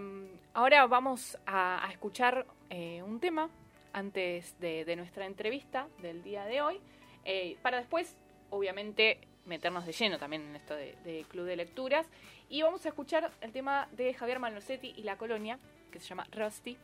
ahora 0.54 0.86
vamos 0.88 1.38
a, 1.46 1.86
a 1.86 1.92
escuchar 1.92 2.46
eh, 2.70 3.02
un 3.04 3.20
tema 3.20 3.50
antes 3.92 4.58
de, 4.60 4.86
de 4.86 4.96
nuestra 4.96 5.26
entrevista 5.26 5.88
del 6.02 6.24
día 6.24 6.46
de 6.46 6.62
hoy, 6.62 6.80
eh, 7.26 7.58
para 7.62 7.80
después, 7.80 8.16
obviamente, 8.50 9.20
meternos 9.46 9.86
de 9.86 9.92
lleno 9.92 10.18
también 10.18 10.44
en 10.44 10.56
esto 10.56 10.76
de, 10.76 10.96
de 11.04 11.26
Club 11.28 11.46
de 11.46 11.58
Lecturas. 11.58 12.08
Y 12.50 12.62
vamos 12.62 12.86
a 12.86 12.90
escuchar 12.90 13.32
el 13.42 13.52
tema 13.52 13.90
de 13.92 14.14
Javier 14.14 14.40
Malosetti 14.40 14.94
y 14.96 15.04
La 15.04 15.18
Colonia, 15.18 15.60
que 15.92 16.00
se 16.00 16.08
llama 16.08 16.26
Rusty. 16.32 16.78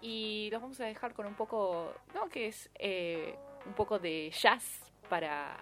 Y 0.00 0.48
los 0.52 0.62
vamos 0.62 0.80
a 0.80 0.84
dejar 0.84 1.14
con 1.14 1.26
un 1.26 1.34
poco, 1.34 1.92
¿no? 2.14 2.28
Que 2.28 2.48
es 2.48 2.70
eh, 2.74 3.34
un 3.66 3.72
poco 3.72 3.98
de 3.98 4.30
jazz 4.30 4.80
para 5.08 5.56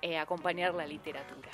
eh, 0.00 0.18
acompañar 0.18 0.74
la 0.74 0.86
literatura. 0.86 1.50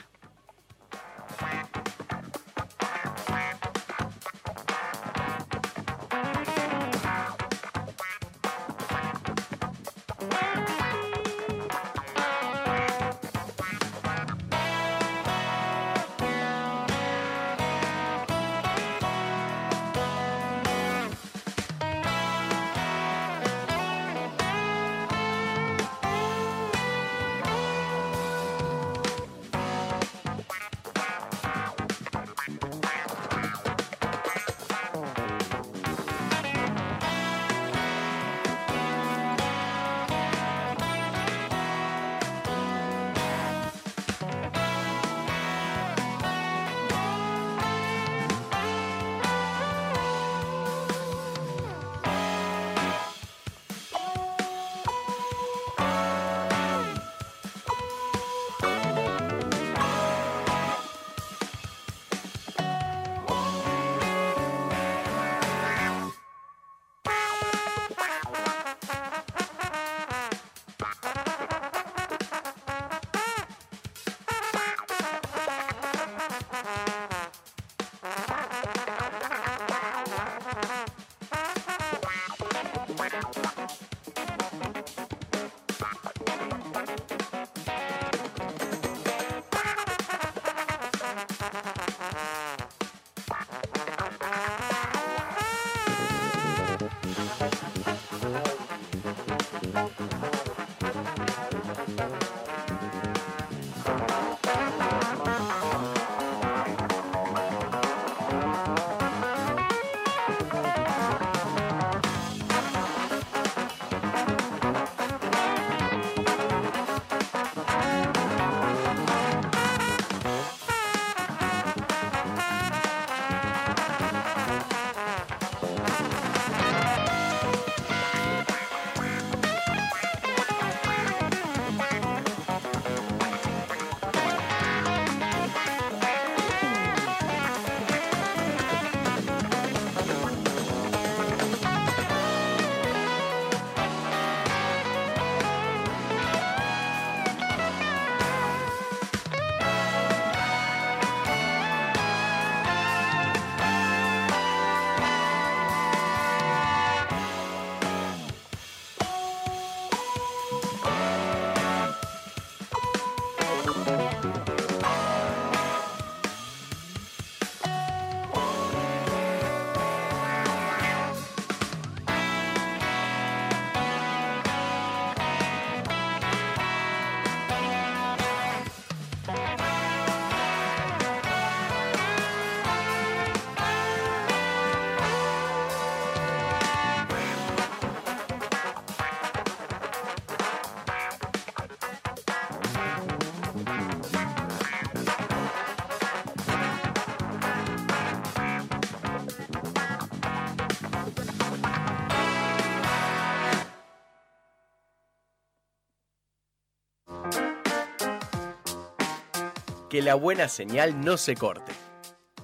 Que 210.00 210.07
la 210.07 210.14
buena 210.14 210.49
señal 210.49 210.99
no 210.99 211.19
se 211.19 211.35
corte. 211.35 211.73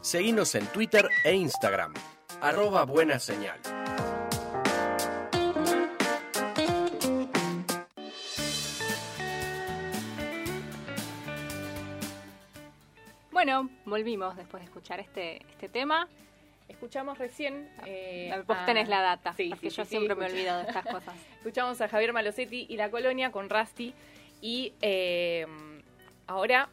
Seguinos 0.03 0.55
en 0.57 0.67
Twitter 0.67 1.09
e 1.25 1.33
Instagram. 1.35 1.95
Arroba 2.43 2.85
buena 2.85 3.19
señal. 3.19 3.59
Bueno, 13.31 13.69
volvimos 13.85 14.37
después 14.37 14.63
de 14.63 14.67
escuchar 14.67 15.01
este, 15.01 15.43
este 15.51 15.69
tema. 15.69 16.09
Escuchamos 16.69 17.19
recién. 17.19 17.69
eh, 17.85 18.43
Vos 18.47 18.57
a- 18.57 18.65
tenés 18.67 18.89
la 18.89 19.01
data, 19.01 19.33
Sí, 19.35 19.51
porque 19.51 19.71
sí, 19.71 19.77
yo 19.77 19.85
sí, 19.85 19.91
siempre 19.91 20.15
sí, 20.15 20.21
me 20.21 20.27
escucha- 20.27 20.41
olvido 20.41 20.57
de 20.59 20.63
estas 20.69 20.87
cosas. 20.87 21.15
Escuchamos 21.39 21.81
a 21.81 21.89
Javier 21.89 22.13
Malosetti 22.13 22.67
y 22.69 22.77
La 22.77 22.91
Colonia 22.91 23.31
con 23.31 23.49
Rusty. 23.51 23.95
Y 24.41 24.75
eh, 24.81 25.47
ahora 26.27 26.69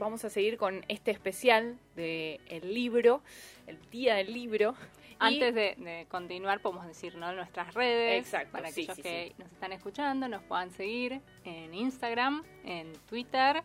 vamos 0.00 0.24
a 0.24 0.30
seguir 0.30 0.56
con 0.56 0.84
este 0.88 1.12
especial 1.12 1.78
del 1.94 2.40
el 2.48 2.74
libro, 2.74 3.22
el 3.68 3.78
día 3.90 4.16
del 4.16 4.32
libro. 4.32 4.74
Antes 5.22 5.54
de, 5.54 5.74
de 5.76 6.06
continuar, 6.10 6.60
podemos 6.60 6.86
decir 6.86 7.14
¿no? 7.14 7.30
nuestras 7.34 7.74
redes. 7.74 8.24
Exacto, 8.24 8.52
Para 8.52 8.68
aquellos 8.68 8.96
sí, 8.96 9.02
que 9.02 9.28
sí. 9.28 9.34
nos 9.42 9.52
están 9.52 9.72
escuchando, 9.72 10.26
nos 10.28 10.42
puedan 10.42 10.70
seguir 10.70 11.20
en 11.44 11.74
Instagram, 11.74 12.42
en 12.64 12.90
Twitter. 13.08 13.62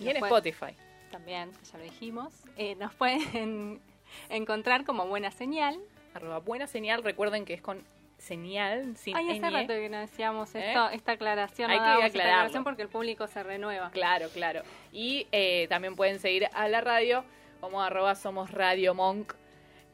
y 0.00 0.08
en 0.08 0.18
pueden- 0.18 0.24
Spotify. 0.24 0.76
También, 1.12 1.50
ya 1.72 1.78
lo 1.78 1.84
dijimos. 1.84 2.34
Eh, 2.56 2.74
nos 2.74 2.92
pueden 2.94 3.80
encontrar 4.28 4.84
como 4.84 5.06
Buena 5.06 5.30
Señal. 5.30 5.78
Arroba 6.14 6.38
buena 6.40 6.66
señal. 6.66 7.02
Recuerden 7.04 7.44
que 7.44 7.52
es 7.54 7.60
con 7.62 7.84
señal, 8.18 8.96
sin 8.96 9.16
Ay, 9.16 9.30
hace 9.38 9.50
rato 9.50 9.68
que 9.68 9.88
no 9.88 9.98
decíamos 9.98 10.54
¿Eh? 10.54 10.68
esto, 10.68 10.88
esta 10.90 11.12
aclaración. 11.12 11.70
Hay 11.70 11.78
no 11.78 12.00
que 12.00 12.06
esta 12.06 12.18
aclaración 12.20 12.64
porque 12.64 12.82
el 12.82 12.88
público 12.88 13.26
se 13.26 13.42
renueva. 13.42 13.90
Claro, 13.90 14.28
claro. 14.32 14.62
Y 14.92 15.26
eh, 15.32 15.66
también 15.68 15.96
pueden 15.96 16.18
seguir 16.18 16.48
a 16.52 16.68
la 16.68 16.80
radio 16.80 17.24
como 17.60 17.82
arroba 17.82 18.14
somos 18.14 18.50
Radio 18.50 18.94
Monk 18.94 19.34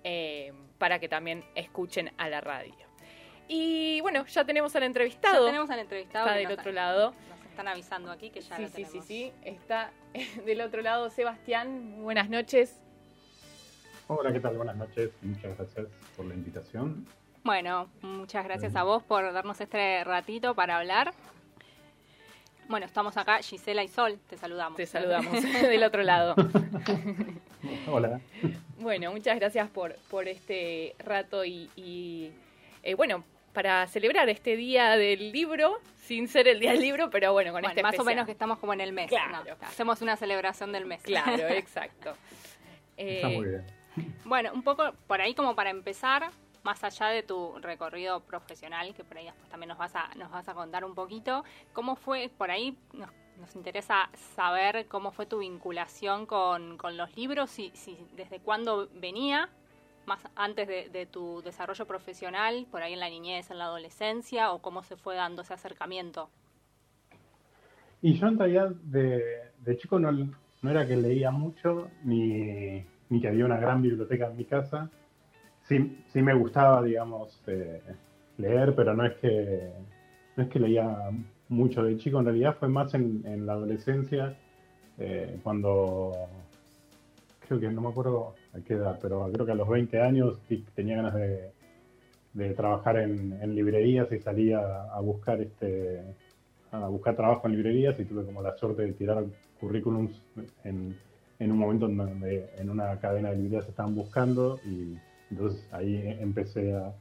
eh, 0.05 0.52
para 0.79 0.99
que 0.99 1.09
también 1.09 1.45
escuchen 1.55 2.12
a 2.17 2.29
la 2.29 2.41
radio. 2.41 2.75
Y 3.49 4.00
bueno, 4.00 4.25
ya 4.26 4.45
tenemos 4.45 4.75
al 4.76 4.85
entrevistado. 4.85 5.41
Ya 5.47 5.52
tenemos 5.52 5.71
al 5.71 5.79
entrevistado. 5.81 6.26
Está 6.26 6.38
del 6.38 6.49
nos- 6.49 6.59
otro 6.59 6.73
lado. 6.73 7.14
Nos 7.31 7.47
están 7.50 7.69
avisando 7.69 8.11
aquí 8.11 8.31
que 8.31 8.41
ya 8.41 8.57
Sí, 8.57 8.62
lo 8.62 8.69
sí, 8.69 8.75
sí, 8.76 8.83
tenemos. 8.85 9.07
sí. 9.07 9.33
Está 9.45 9.91
del 10.47 10.61
otro 10.62 10.81
lado 10.83 11.11
Sebastián. 11.11 11.97
Buenas 12.02 12.31
noches. 12.31 12.81
Hola, 14.09 14.33
¿qué 14.33 14.41
tal? 14.41 14.57
Buenas 14.57 14.76
noches. 14.76 15.11
Muchas 15.23 15.57
gracias 15.57 15.87
por 16.17 16.26
la 16.26 16.35
invitación. 16.35 17.07
Bueno, 17.45 17.89
muchas 18.03 18.45
gracias 18.45 18.77
a 18.77 18.85
vos 18.85 19.03
por 19.03 19.33
darnos 19.33 19.61
este 19.61 20.05
ratito 20.05 20.55
para 20.55 20.79
hablar. 20.79 21.13
Bueno, 22.69 22.87
estamos 22.87 23.17
acá, 23.17 23.39
Gisela 23.43 23.83
y 23.83 23.89
Sol, 23.89 24.19
te 24.31 24.37
saludamos. 24.37 24.77
Te 24.77 24.87
saludamos 24.87 25.43
del 25.63 25.83
otro 25.83 26.03
lado. 26.03 26.35
Hola. 27.89 28.21
Bueno, 28.79 29.11
muchas 29.13 29.39
gracias 29.39 29.69
por, 29.71 29.97
por 30.11 30.29
este 30.29 30.95
rato 31.01 31.45
y, 31.45 31.69
y, 31.77 32.31
eh, 32.83 32.95
bueno, 32.95 33.25
para 33.53 33.87
celebrar 33.89 34.29
este 34.29 34.57
día 34.57 34.97
del 34.97 35.33
libro, 35.33 35.79
sin 36.05 36.29
ser 36.29 36.47
el 36.49 36.61
día 36.61 36.73
del 36.73 36.81
libro, 36.81 37.11
pero 37.11 37.33
bueno, 37.33 37.53
con 37.53 37.61
Bueno, 37.63 37.69
este 37.71 37.83
más 37.83 37.99
o 37.99 38.05
menos 38.05 38.25
que 38.27 38.33
estamos 38.33 38.59
como 38.59 38.73
en 38.73 38.81
el 38.81 38.93
mes. 38.93 39.09
Claro. 39.09 39.43
¿no? 39.45 39.67
Hacemos 39.67 40.01
una 40.01 40.17
celebración 40.17 40.71
del 40.73 40.87
mes. 40.87 41.03
Claro, 41.03 41.49
exacto. 41.49 42.15
Está 42.97 43.29
Eh, 43.29 43.37
muy 43.37 43.49
bien. 43.49 43.67
Bueno, 44.25 44.53
un 44.55 44.63
poco 44.63 44.93
por 45.07 45.21
ahí 45.21 45.35
como 45.35 45.55
para 45.55 45.71
empezar, 45.71 46.31
más 46.62 46.83
allá 46.85 47.09
de 47.09 47.23
tu 47.23 47.59
recorrido 47.61 48.21
profesional, 48.21 48.95
que 48.95 49.04
por 49.04 49.19
ahí 49.19 49.25
después 49.26 49.49
también 49.49 49.69
nos 49.69 49.78
vas 49.78 49.95
a, 49.95 50.14
nos 50.16 50.31
vas 50.31 50.49
a 50.49 50.54
contar 50.54 50.85
un 50.85 50.95
poquito, 50.95 51.45
¿cómo 51.73 51.97
fue, 51.97 52.31
por 52.37 52.50
ahí 52.50 52.76
nos, 52.92 53.11
nos 53.38 53.54
interesa 53.57 54.09
saber 54.37 54.87
cómo 54.87 55.11
fue 55.11 55.26
tu 55.26 55.38
vinculación 55.38 56.26
con, 56.26 56.76
con 56.78 56.97
los 56.97 57.14
libros, 57.16 57.50
si, 57.50 57.71
si 57.75 57.99
desde 58.16 58.40
cuándo 58.40 58.88
venía, 58.95 59.49
más 60.07 60.21
antes 60.35 60.66
de, 60.69 61.07
tu 61.07 61.42
desarrollo 61.42 61.87
profesional, 61.87 62.66
por 62.71 62.83
ahí 62.83 62.92
en 62.92 63.00
la 63.00 63.09
niñez, 63.09 63.50
en 63.50 63.59
la 63.59 63.64
adolescencia, 63.64 64.52
o 64.52 64.61
cómo 64.61 64.83
se 64.83 64.97
fue 64.97 65.14
dando 65.14 65.42
ese 65.42 65.54
acercamiento. 65.54 66.28
Y 68.00 68.14
yo 68.14 68.26
en 68.26 68.38
realidad 68.38 68.71
de, 68.71 69.23
de 69.59 69.76
chico 69.76 69.99
no, 69.99 70.11
no 70.11 70.71
era 70.71 70.87
que 70.87 70.97
leía 70.97 71.31
mucho, 71.31 71.88
ni, 72.02 72.85
ni 73.09 73.21
que 73.21 73.28
había 73.28 73.45
una 73.45 73.59
gran 73.59 73.81
biblioteca 73.81 74.26
en 74.26 74.37
mi 74.37 74.45
casa. 74.45 74.90
Sí, 76.12 76.23
me 76.23 76.35
gustaba, 76.35 76.83
digamos, 76.83 77.41
eh, 77.47 77.81
leer, 78.38 78.75
pero 78.75 78.95
no 78.95 79.07
es 79.07 79.14
que 79.14 79.71
no 80.37 80.43
es 80.43 80.49
que 80.49 80.59
leía 80.59 81.11
mucho 81.49 81.85
de 81.85 81.97
chico, 81.99 82.19
en 82.19 82.25
realidad 82.26 82.57
fue 82.59 82.69
más 82.69 82.95
en, 82.95 83.47
la 83.47 83.52
adolescencia, 83.52 84.37
eh, 84.99 85.38
cuando 85.43 86.12
creo 87.47 87.61
que 87.61 87.69
no 87.71 87.83
me 87.83 87.88
acuerdo 87.88 88.35
a 88.55 88.61
qué 88.61 88.75
edad, 88.75 88.99
pero 89.00 89.31
creo 89.33 89.47
que 89.47 89.52
a 89.52 89.57
los 89.57 89.69
20 89.69 90.00
años 90.00 90.41
tenía 90.75 90.97
ganas 90.97 91.14
de, 91.14 91.52
trabajar 92.55 92.97
en, 92.97 93.55
librerías 93.55 94.11
y 94.12 94.19
salía 94.19 94.61
a 94.61 95.00
buscar 95.00 95.41
este 95.41 96.02
a 96.71 96.88
buscar 96.88 97.14
trabajo 97.14 97.47
en 97.47 97.52
librerías 97.52 98.00
y 98.00 98.07
tuve 98.07 98.25
como 98.25 98.41
la 98.41 98.57
suerte 98.57 98.83
de 98.83 98.93
tirar 98.95 99.25
currículums 99.61 100.23
en, 100.64 100.97
un 101.38 101.59
momento 101.59 101.87
en 101.87 101.97
donde 101.99 102.50
en 102.57 102.71
una 102.71 102.99
cadena 102.99 103.31
de 103.31 103.37
librerías 103.37 103.69
estaban 103.69 103.95
buscando 103.95 104.59
y 104.64 104.97
entonces 105.33 105.67
ahí 105.73 106.17
empecé 106.21 106.75
a, 106.75 106.93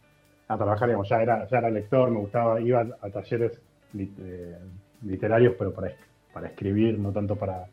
trabajar, 0.57 0.89
digamos, 0.89 1.07
ya 1.07 1.21
era, 1.21 1.47
ya 1.47 1.59
era 1.59 1.69
lector, 1.69 2.11
me 2.11 2.19
gustaba, 2.19 2.59
iba 2.59 2.85
a, 3.01 3.09
talleres 3.09 3.61
eh, 3.97 4.57
literarios, 5.01 5.55
pero 5.57 5.73
para, 5.73 5.93
para 6.33 6.47
escribir, 6.47 6.99
no 6.99 7.11
tanto 7.13 7.37
para, 7.37 7.67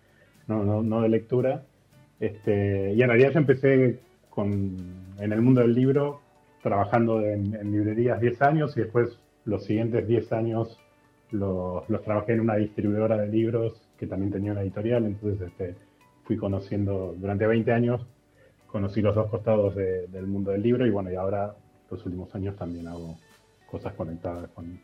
no, 0.46 0.62
no, 0.62 0.82
no 0.82 1.00
de 1.00 1.08
lectura. 1.08 1.62
Este, 2.20 2.92
y 2.92 3.02
en 3.02 3.08
realidad 3.08 3.32
yo 3.32 3.38
empecé 3.40 3.98
con, 4.30 4.76
en 5.18 5.32
el 5.32 5.42
mundo 5.42 5.60
del 5.60 5.74
libro 5.74 6.20
trabajando 6.62 7.20
en, 7.20 7.54
en 7.54 7.72
librerías 7.72 8.20
10 8.20 8.42
años 8.42 8.76
y 8.76 8.80
después 8.80 9.18
los 9.44 9.64
siguientes 9.64 10.06
10 10.06 10.32
años 10.32 10.78
los, 11.30 11.88
los 11.88 12.02
trabajé 12.02 12.34
en 12.34 12.40
una 12.40 12.56
distribuidora 12.56 13.16
de 13.16 13.28
libros 13.28 13.80
que 13.98 14.06
también 14.06 14.30
tenía 14.30 14.52
una 14.52 14.62
editorial, 14.62 15.04
entonces 15.04 15.48
este, 15.48 15.74
fui 16.24 16.36
conociendo 16.36 17.14
durante 17.16 17.46
20 17.46 17.72
años, 17.72 18.06
conocí 18.70 19.00
los 19.02 19.14
dos 19.14 19.28
costados 19.30 19.74
de- 19.74 20.06
del 20.08 20.26
mundo 20.26 20.50
del 20.52 20.62
libro 20.62 20.86
y 20.86 20.90
bueno, 20.90 21.10
y 21.10 21.16
ahora 21.16 21.54
los 21.90 22.04
últimos 22.04 22.34
años 22.34 22.56
también 22.56 22.86
hago 22.86 23.16
cosas 23.66 23.94
conectadas 23.94 24.48
con, 24.50 24.78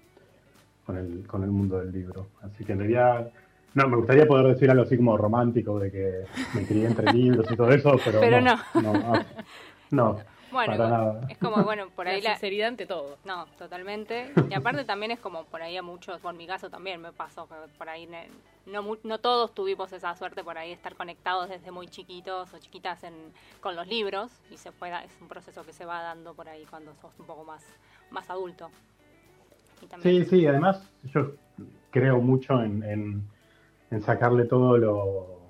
con, 0.86 0.96
el, 0.96 1.26
con 1.26 1.42
el 1.42 1.50
mundo 1.50 1.78
del 1.78 1.92
libro. 1.92 2.26
Así 2.42 2.64
que 2.64 2.72
en 2.72 2.78
realidad, 2.80 3.30
no, 3.74 3.88
me 3.88 3.96
gustaría 3.96 4.26
poder 4.26 4.46
decir 4.54 4.70
algo 4.70 4.82
así 4.84 4.96
como 4.96 5.16
romántico 5.16 5.78
de 5.78 5.90
que 5.90 6.24
me 6.54 6.66
crié 6.66 6.86
entre 6.86 7.12
libros 7.12 7.50
y 7.50 7.56
todo 7.56 7.70
eso, 7.70 7.96
pero, 8.04 8.20
Pero 8.20 8.40
no. 8.40 8.56
No, 8.82 8.92
ah, 8.92 9.22
no, 9.90 10.20
Bueno, 10.54 10.76
para 10.76 10.88
nada. 10.88 11.20
es 11.28 11.36
como, 11.38 11.62
bueno, 11.64 11.88
por 11.94 12.08
ahí 12.08 12.20
la 12.22 12.30
la, 12.30 12.34
sinceridad 12.36 12.68
ante 12.68 12.86
todo. 12.86 13.18
No, 13.24 13.44
totalmente. 13.58 14.32
Y 14.48 14.54
aparte 14.54 14.84
también 14.84 15.10
es 15.12 15.20
como 15.20 15.44
por 15.44 15.60
ahí 15.62 15.76
a 15.76 15.82
muchos, 15.82 16.18
por 16.20 16.32
mi 16.34 16.46
caso 16.46 16.70
también 16.70 17.00
me 17.02 17.12
pasó 17.12 17.46
que 17.48 17.54
por 17.76 17.88
ahí 17.88 18.06
ne- 18.06 18.28
no, 18.66 18.82
mu- 18.82 18.96
no 19.02 19.18
todos 19.18 19.52
tuvimos 19.54 19.92
esa 19.92 20.16
suerte 20.16 20.42
por 20.42 20.56
ahí 20.56 20.68
de 20.68 20.74
estar 20.74 20.94
conectados 20.94 21.50
desde 21.50 21.70
muy 21.70 21.86
chiquitos 21.88 22.54
o 22.54 22.58
chiquitas 22.58 23.04
en, 23.04 23.12
con 23.60 23.76
los 23.76 23.86
libros 23.86 24.30
y 24.50 24.56
se 24.56 24.72
fue, 24.72 24.88
da- 24.88 25.04
es 25.04 25.12
un 25.20 25.28
proceso 25.28 25.64
que 25.66 25.72
se 25.74 25.84
va 25.84 26.00
dando 26.00 26.32
por 26.32 26.48
ahí 26.48 26.64
cuando 26.70 26.94
sos 27.02 27.12
un 27.18 27.26
poco 27.26 27.44
más, 27.44 27.62
más 28.10 28.30
adulto. 28.30 28.70
Y 29.82 29.86
también- 29.86 30.24
Sí, 30.24 30.30
sí, 30.30 30.46
además 30.46 30.90
yo 31.04 31.32
creo 31.90 32.18
mucho 32.20 32.62
en, 32.62 32.82
en- 32.84 33.28
en 33.90 34.00
sacarle 34.02 34.44
todo 34.46 34.78
lo, 34.78 35.40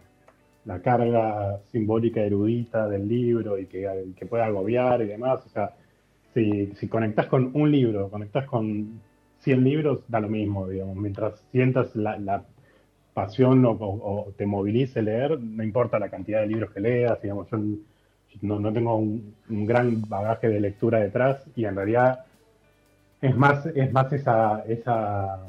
la 0.64 0.80
carga 0.80 1.60
simbólica 1.70 2.20
erudita 2.20 2.88
del 2.88 3.08
libro 3.08 3.58
y 3.58 3.66
que, 3.66 4.12
que 4.16 4.26
pueda 4.26 4.46
agobiar 4.46 5.02
y 5.02 5.06
demás. 5.06 5.44
O 5.44 5.48
sea, 5.48 5.70
si, 6.32 6.72
si 6.74 6.88
conectás 6.88 7.26
con 7.26 7.50
un 7.54 7.70
libro, 7.70 8.08
conectás 8.10 8.46
con 8.46 9.00
100 9.40 9.64
libros, 9.64 10.00
da 10.08 10.20
lo 10.20 10.28
mismo, 10.28 10.68
digamos. 10.68 10.96
Mientras 10.96 11.44
sientas 11.52 11.94
la, 11.94 12.18
la 12.18 12.44
pasión 13.12 13.64
o, 13.66 14.32
te 14.36 14.46
movilice 14.46 15.02
leer, 15.02 15.38
no 15.40 15.62
importa 15.62 15.98
la 15.98 16.08
cantidad 16.08 16.40
de 16.40 16.48
libros 16.48 16.72
que 16.72 16.80
leas, 16.80 17.20
digamos, 17.22 17.48
yo 17.50 17.58
no, 18.42 18.58
no 18.58 18.72
tengo 18.72 18.96
un, 18.96 19.34
un 19.48 19.66
gran 19.66 20.02
bagaje 20.08 20.48
de 20.48 20.60
lectura 20.60 20.98
detrás 20.98 21.44
y 21.54 21.64
en 21.64 21.76
realidad 21.76 22.24
es 23.20 23.36
más, 23.36 23.64
es 23.66 23.92
más 23.92 24.12
esa, 24.12 24.64
esa, 24.66 25.46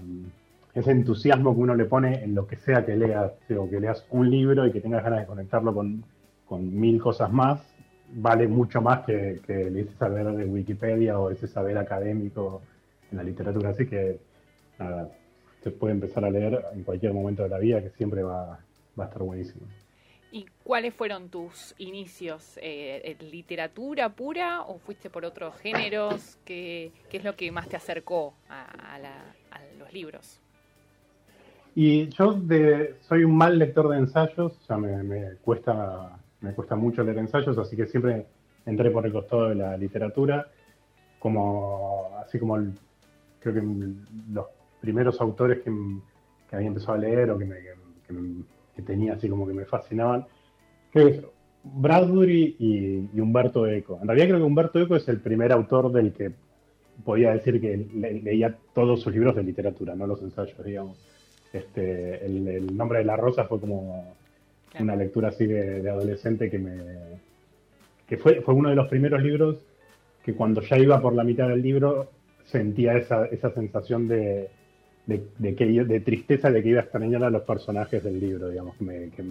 ese 0.75 0.91
entusiasmo 0.91 1.55
que 1.55 1.61
uno 1.61 1.73
le 1.73 1.85
pone 1.85 2.21
en 2.21 2.35
lo 2.35 2.45
que 2.45 2.57
sea 2.57 2.85
que 2.85 2.97
leas, 2.97 3.31
o 3.57 3.69
que 3.69 3.79
leas 3.79 4.05
un 4.11 4.29
libro 4.29 4.67
y 4.67 4.73
que 4.73 4.81
tengas 4.81 5.03
ganas 5.03 5.21
de 5.21 5.25
conectarlo 5.25 5.73
con, 5.73 6.03
con 6.45 6.77
mil 6.77 7.01
cosas 7.01 7.31
más, 7.31 7.73
vale 8.11 8.47
mucho 8.49 8.81
más 8.81 9.05
que, 9.05 9.39
que 9.47 9.67
ese 9.67 9.93
saber 9.93 10.25
de 10.33 10.43
Wikipedia 10.43 11.17
o 11.17 11.31
ese 11.31 11.47
saber 11.47 11.77
académico 11.77 12.61
en 13.09 13.17
la 13.17 13.23
literatura. 13.23 13.69
Así 13.69 13.87
que, 13.87 14.19
nada, 14.77 15.09
se 15.63 15.71
puede 15.71 15.93
empezar 15.93 16.25
a 16.25 16.29
leer 16.29 16.65
en 16.73 16.83
cualquier 16.83 17.13
momento 17.13 17.43
de 17.43 17.49
la 17.49 17.57
vida, 17.57 17.81
que 17.81 17.89
siempre 17.91 18.21
va, 18.21 18.59
a 18.97 19.03
estar 19.03 19.23
buenísimo. 19.23 19.65
¿Y 20.29 20.45
cuáles 20.65 20.93
fueron 20.93 21.29
tus 21.29 21.73
inicios? 21.77 22.59
Eh, 22.61 23.15
¿en 23.17 23.31
¿Literatura 23.31 24.09
pura 24.09 24.63
o 24.63 24.77
fuiste 24.79 25.09
por 25.09 25.23
otros 25.23 25.55
géneros? 25.55 26.37
¿Qué, 26.43 26.91
qué 27.09 27.17
es 27.17 27.23
lo 27.23 27.37
que 27.37 27.49
más 27.53 27.69
te 27.69 27.77
acercó 27.77 28.33
a 28.49 28.99
los 29.79 29.93
libros? 29.93 30.41
Y 31.75 32.07
yo 32.09 32.33
de, 32.33 32.95
soy 33.01 33.23
un 33.25 33.35
mal 33.35 33.59
lector 33.59 33.89
de 33.89 33.97
ensayos, 33.97 34.53
o 34.57 34.61
sea, 34.65 34.77
me, 34.77 35.03
me 35.03 35.35
cuesta, 35.43 36.17
me 36.39 36.53
cuesta 36.53 36.75
mucho 36.75 37.03
leer 37.03 37.17
ensayos, 37.17 37.57
así 37.57 37.75
que 37.75 37.85
siempre 37.87 38.25
entré 38.65 38.89
por 38.91 39.05
el 39.05 39.11
costado 39.11 39.49
de 39.49 39.55
la 39.55 39.75
literatura, 39.77 40.47
como, 41.19 42.11
así 42.25 42.39
como 42.39 42.57
creo 43.39 43.53
que 43.55 43.61
los 44.31 44.45
primeros 44.79 45.19
autores 45.19 45.59
que, 45.63 45.71
que 46.49 46.55
había 46.55 46.67
empezado 46.69 46.93
a 46.93 46.97
leer 46.97 47.29
o 47.31 47.37
que, 47.37 47.47
que- 47.47 48.81
tenía 48.83 49.13
así 49.13 49.29
como 49.29 49.47
que 49.47 49.53
me 49.53 49.65
fascinaban, 49.65 50.25
creo 50.91 51.07
que 51.07 51.25
Bradbury 51.63 52.57
y, 52.59 53.09
y 53.17 53.19
Humberto 53.21 53.65
Eco. 53.67 53.97
En 54.01 54.07
realidad 54.07 54.27
creo 54.27 54.39
que 54.39 54.43
Humberto 54.45 54.79
Eco 54.81 54.95
es 54.97 55.07
el 55.07 55.19
primer 55.21 55.51
autor 55.53 55.91
del 55.91 56.11
que 56.13 56.31
podía 57.03 57.31
decir 57.31 57.59
que 57.59 57.77
le- 57.95 58.21
leía 58.21 58.55
todos 58.73 59.01
sus 59.01 59.13
libros 59.13 59.35
de 59.35 59.43
literatura, 59.43 59.95
no 59.95 60.05
los 60.07 60.21
ensayos, 60.21 60.63
digamos. 60.63 60.97
Este, 61.55 62.25
el, 62.25 62.47
el 62.47 62.77
nombre 62.77 62.99
de 62.99 63.05
la 63.05 63.15
rosa 63.15 63.45
fue 63.45 63.59
como 63.59 64.13
Claro. 64.71 64.83
una 64.85 64.95
lectura 64.97 65.29
así 65.29 65.45
de, 65.45 65.81
de 65.81 65.89
adolescente 65.89 66.49
que 66.51 66.59
me 66.59 66.75
que 68.09 68.17
fue, 68.17 68.41
fue 68.41 68.53
uno 68.53 68.69
de 68.69 68.75
los 68.75 68.89
primeros 68.89 69.21
libros 69.23 69.57
que 70.23 70.33
cuando 70.33 70.59
ya 70.61 70.77
iba 70.77 70.99
por 71.01 71.13
la 71.15 71.23
mitad 71.23 71.47
del 71.47 71.61
libro 71.61 72.09
sentía 72.45 72.97
esa, 72.97 73.25
esa 73.27 73.51
sensación 73.51 74.07
de, 74.09 74.49
de, 75.05 75.23
de 75.39 75.55
que, 75.55 75.65
de 75.65 75.99
tristeza 76.01 76.51
de 76.51 76.61
que 76.61 76.69
iba 76.69 76.81
a 76.81 76.83
extrañar 76.83 77.23
a 77.23 77.29
los 77.29 77.43
personajes 77.43 78.03
del 78.03 78.19
libro, 78.19 78.49
digamos, 78.49 78.75
que 78.75 78.83
me- 78.83 79.09
que 79.11 79.23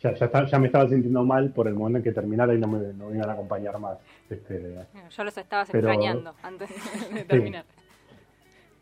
ya, 0.00 0.14
ya, 0.14 0.26
está- 0.26 0.46
ya 0.46 0.58
me 0.60 0.66
estaba 0.66 0.88
sintiendo 0.88 1.24
mal 1.24 1.50
por 1.50 1.66
el 1.66 1.74
momento 1.74 1.98
en 1.98 2.04
que 2.04 2.12
terminara 2.12 2.54
y 2.54 2.58
no 2.58 2.68
me, 2.68 2.92
no 2.92 3.08
me 3.10 3.16
iban 3.16 3.28
a 3.28 3.32
acompañar 3.32 3.78
más. 3.80 3.98
Este, 4.30 4.76
Yo 5.16 5.24
los 5.24 5.36
estabas 5.36 5.68
Pero- 5.72 5.88
extrañando 5.88 6.32
antes. 6.44 6.70
de 7.12 7.24
terminar. 7.28 7.64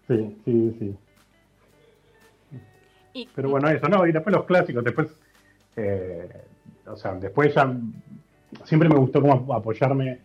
sí, 0.06 0.36
sí, 0.44 0.76
sí. 0.78 0.96
Pero 3.34 3.50
bueno, 3.50 3.68
eso, 3.68 3.88
no, 3.88 4.06
y 4.06 4.12
después 4.12 4.34
los 4.34 4.44
clásicos, 4.44 4.84
después, 4.84 5.08
eh, 5.76 6.28
o 6.86 6.96
sea, 6.96 7.14
después 7.14 7.54
ya 7.54 7.76
siempre 8.64 8.88
me 8.88 8.96
gustó 8.96 9.20
como 9.20 9.52
apoyarme 9.52 10.20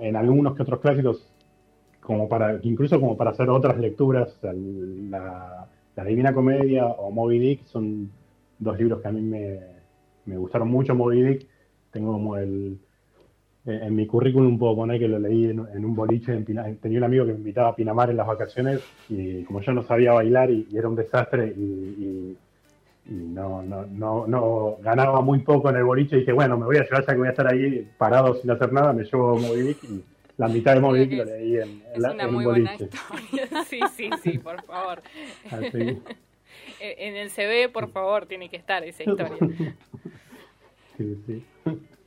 en 0.00 0.16
algunos 0.16 0.54
que 0.54 0.62
otros 0.62 0.80
clásicos 0.80 1.26
como 2.00 2.28
para, 2.28 2.58
incluso 2.62 2.98
como 2.98 3.16
para 3.16 3.30
hacer 3.30 3.48
otras 3.50 3.78
lecturas, 3.78 4.36
la, 4.42 5.66
la 5.96 6.04
Divina 6.04 6.34
Comedia 6.34 6.86
o 6.86 7.10
Moby 7.10 7.38
Dick 7.38 7.66
son 7.66 8.10
dos 8.58 8.78
libros 8.78 9.00
que 9.00 9.08
a 9.08 9.12
mí 9.12 9.20
me, 9.20 9.60
me 10.26 10.36
gustaron 10.36 10.68
mucho. 10.68 10.94
Moby 10.94 11.22
Dick, 11.22 11.46
tengo 11.90 12.12
como 12.12 12.36
el, 12.36 12.78
en 13.66 13.94
mi 13.94 14.06
currículum 14.06 14.58
puedo 14.58 14.74
poner 14.74 14.98
que 14.98 15.08
lo 15.08 15.18
leí 15.18 15.46
en, 15.46 15.60
un 15.60 15.94
boliche. 15.94 16.32
En 16.32 16.44
tenía 16.44 16.98
un 16.98 17.04
amigo 17.04 17.26
que 17.26 17.32
me 17.32 17.38
invitaba 17.38 17.68
a 17.68 17.76
Pinamar 17.76 18.10
en 18.10 18.16
las 18.16 18.26
vacaciones 18.26 18.80
y 19.08 19.42
como 19.44 19.60
yo 19.60 19.72
no 19.72 19.82
sabía 19.82 20.12
bailar 20.12 20.50
y, 20.50 20.66
era 20.74 20.88
un 20.88 20.96
desastre 20.96 21.48
y, 21.48 22.36
no, 23.06 23.60
no, 23.62 23.86
no, 23.86 24.26
no, 24.26 24.76
ganaba 24.82 25.20
muy 25.20 25.40
poco 25.40 25.68
en 25.70 25.76
el 25.76 25.84
boliche, 25.84 26.16
dije, 26.16 26.32
bueno, 26.32 26.56
me 26.56 26.66
voy 26.66 26.76
a 26.76 26.84
llevar 26.84 27.04
ya 27.04 27.12
que 27.12 27.18
voy 27.18 27.26
a 27.26 27.30
estar 27.30 27.52
ahí 27.52 27.88
parado 27.98 28.34
sin 28.34 28.50
hacer 28.50 28.72
nada, 28.72 28.92
me 28.92 29.02
llevo 29.02 29.36
Moby 29.36 29.62
Dick 29.62 29.84
y 29.84 30.04
la 30.36 30.46
mitad 30.46 30.74
de 30.74 30.80
Moby 30.80 31.06
Dick 31.06 31.18
lo 31.18 31.24
leí 31.24 31.56
en, 31.56 31.82
es 31.92 31.98
una 31.98 32.28
muy 32.28 32.44
buena 32.44 32.72
historia. 32.72 33.64
sí, 33.68 33.80
sí, 33.96 34.10
sí, 34.22 34.38
por 34.38 34.62
favor. 34.62 35.02
En 36.80 37.16
el 37.16 37.30
CV, 37.30 37.68
por 37.68 37.90
favor, 37.90 38.26
tiene 38.26 38.48
que 38.48 38.56
estar 38.56 38.82
esa 38.84 39.02
historia. 39.02 39.36
sí, 40.96 41.22
sí. 41.26 41.44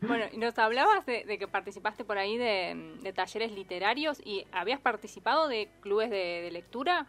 Bueno, 0.08 0.26
nos 0.38 0.58
hablabas 0.58 1.06
de, 1.06 1.38
que 1.38 1.48
participaste 1.48 2.04
por 2.04 2.18
ahí 2.18 2.38
de, 2.38 3.13
talleres 3.16 3.52
literarios 3.52 4.22
y 4.26 4.46
¿habías 4.52 4.80
participado 4.80 5.48
de 5.48 5.70
clubes 5.82 6.10
de, 6.10 6.50
lectura? 6.52 7.08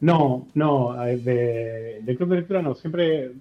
No, 0.00 0.46
no, 0.54 0.94
de, 0.94 2.00
de, 2.02 2.16
club 2.16 2.28
de 2.28 2.36
lectura 2.36 2.62
no, 2.62 2.74
siempre 2.74 3.32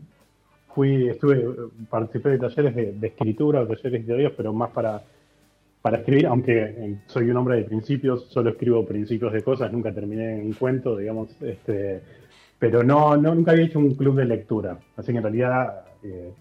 fui, 0.74 1.10
estuve, 1.10 1.45
participé 1.89 2.30
de 2.30 2.39
talleres 2.39 2.76
de, 2.76 3.08
escritura 3.08 3.62
o 3.62 3.67
talleres 3.67 4.02
literarios, 4.02 4.34
pero 4.36 4.54
más 4.54 4.71
para, 4.71 5.04
para 5.82 5.98
escribir, 5.98 6.28
aunque 6.28 6.98
soy 7.08 7.30
un 7.30 7.38
hombre 7.38 7.58
de 7.58 7.63
principios, 7.65 8.26
solo 8.30 8.52
escribo 8.52 8.86
principios 8.86 9.34
de 9.34 9.43
cosas, 9.43 9.71
nunca 9.71 9.93
terminé 9.93 10.36
un 10.36 10.54
cuento, 10.54 10.98
digamos, 10.98 11.30
este, 11.41 12.02
pero 12.58 12.84
no, 12.84 13.17
no 13.17 13.36
nunca 13.36 13.52
había 13.52 13.65
hecho 13.65 13.80
un 13.80 13.93
club 13.95 14.15
de 14.15 14.26
lectura, 14.26 14.80
así 14.98 15.12
que 15.12 15.17
en 15.17 15.24
realidad... 15.24 15.86
Eh, 16.04 16.32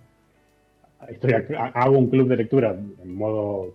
estoy, 1.09 1.33
hago 1.57 1.99
un 1.99 2.09
club 2.09 2.29
de 2.29 2.37
lectura 2.37 2.71
en 2.71 3.15
modo 3.15 3.75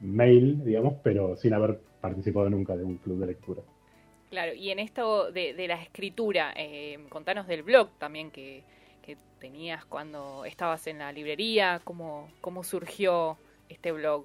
mail, 0.00 0.64
digamos, 0.64 0.94
pero 1.02 1.36
sin 1.36 1.54
haber 1.54 1.80
participado 2.00 2.50
nunca 2.50 2.76
de 2.76 2.84
un 2.84 2.98
club 2.98 3.20
de 3.20 3.26
lectura. 3.26 3.62
Claro, 4.30 4.54
y 4.54 4.70
en 4.70 4.78
esto 4.78 5.30
de, 5.30 5.54
la 5.68 5.80
escritura, 5.80 6.52
eh, 6.56 6.98
contanos 7.08 7.46
del 7.46 7.62
blog 7.62 7.90
también 7.98 8.30
que, 8.30 8.62
tenías 9.38 9.84
cuando 9.84 10.46
estabas 10.46 10.86
en 10.86 10.98
la 10.98 11.12
librería, 11.12 11.82
cómo, 11.84 12.30
cómo 12.40 12.64
surgió 12.64 13.36
este 13.68 13.92
blog. 13.92 14.24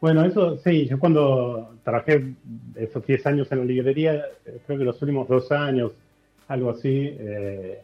Bueno, 0.00 0.24
eso 0.24 0.58
sí, 0.58 0.86
yo 0.86 0.98
cuando 0.98 1.76
trabajé 1.84 2.34
esos 2.74 3.06
10 3.06 3.26
años 3.26 3.52
en 3.52 3.60
la 3.60 3.64
librería, 3.64 4.24
eh, 4.44 4.58
creo 4.66 4.78
que 4.78 4.84
los 4.84 5.00
últimos 5.00 5.28
dos 5.28 5.52
años, 5.52 5.92
algo 6.48 6.70
así, 6.70 7.16
eh, 7.18 7.80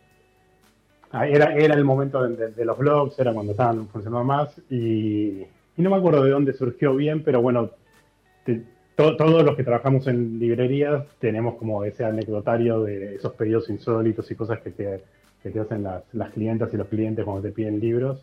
era, 1.12 1.54
era 1.54 1.74
el 1.74 1.84
momento 1.84 2.26
de, 2.26 2.64
los 2.64 2.78
blogs, 2.78 3.18
era 3.18 3.32
cuando 3.32 3.52
estaban 3.52 3.88
funcionando 3.88 4.24
más 4.24 4.60
y, 4.70 5.44
no 5.76 5.90
me 5.90 5.96
acuerdo 5.96 6.22
de 6.22 6.30
dónde 6.30 6.52
surgió 6.52 6.94
bien, 6.94 7.22
pero 7.22 7.40
bueno, 7.40 7.70
todos 8.96 9.44
los 9.44 9.56
que 9.56 9.64
trabajamos 9.64 10.06
en 10.08 10.38
librerías 10.38 11.06
tenemos 11.18 11.54
como 11.54 11.84
ese 11.84 12.04
anecdotario 12.04 12.82
de 12.82 13.14
esos 13.14 13.32
pedidos 13.32 13.70
insólitos 13.70 14.30
y 14.30 14.34
cosas 14.34 14.60
que 14.60 14.70
te, 14.70 15.58
hacen 15.58 15.82
las, 15.82 16.02
las 16.12 16.30
clientas 16.30 16.74
y 16.74 16.76
los 16.76 16.86
clientes 16.88 17.24
cuando 17.24 17.42
te 17.42 17.50
piden 17.50 17.80
libros. 17.80 18.22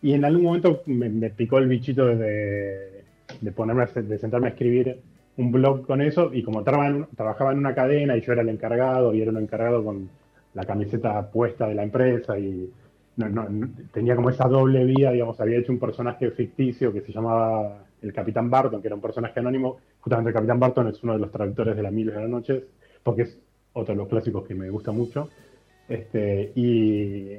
Y 0.00 0.12
en 0.12 0.24
algún 0.24 0.44
momento 0.44 0.82
me, 0.86 1.30
picó 1.30 1.58
el 1.58 1.66
bichito 1.66 2.06
de, 2.06 3.02
de 3.40 3.52
ponerme, 3.52 3.84
de 3.86 4.18
sentarme 4.18 4.46
a 4.46 4.50
escribir 4.50 5.00
un 5.38 5.50
blog 5.50 5.84
con 5.84 6.00
eso 6.00 6.30
y 6.32 6.44
como 6.44 6.62
trabajaba 6.62 7.08
trabajaba 7.16 7.52
en 7.52 7.58
una 7.58 7.74
cadena 7.74 8.16
y 8.16 8.20
yo 8.20 8.32
era 8.32 8.42
el 8.42 8.48
encargado 8.48 9.12
y 9.12 9.22
era 9.22 9.32
un 9.32 9.38
encargado 9.38 9.84
con 9.84 10.08
la 10.56 10.64
camiseta 10.64 11.30
puesta 11.30 11.68
de 11.68 11.74
la 11.74 11.82
empresa 11.82 12.38
y 12.38 12.72
tenía 13.92 14.16
como 14.16 14.30
esa 14.30 14.48
doble 14.48 14.84
vida, 14.84 15.12
digamos, 15.12 15.38
había 15.38 15.58
hecho 15.58 15.70
un 15.70 15.78
personaje 15.78 16.30
ficticio 16.30 16.92
que 16.92 17.02
se 17.02 17.12
llamaba 17.12 17.84
el 18.00 18.12
Capitán 18.12 18.48
Barton, 18.48 18.80
que 18.80 18.88
era 18.88 18.94
un 18.94 19.02
personaje 19.02 19.38
anónimo. 19.38 19.76
Justamente 20.00 20.30
el 20.30 20.34
Capitán 20.34 20.58
Barton 20.58 20.88
es 20.88 21.02
uno 21.02 21.12
de 21.12 21.18
los 21.18 21.30
traductores 21.30 21.76
de 21.76 21.82
La 21.82 21.90
Mil 21.90 22.06
de 22.06 22.14
las 22.14 22.28
Noches, 22.28 22.64
porque 23.02 23.22
es 23.22 23.38
otro 23.74 23.94
de 23.94 23.98
los 23.98 24.08
clásicos 24.08 24.46
que 24.46 24.54
me 24.54 24.70
gusta 24.70 24.92
mucho. 24.92 25.28
Este, 25.88 26.52
y, 26.54 27.32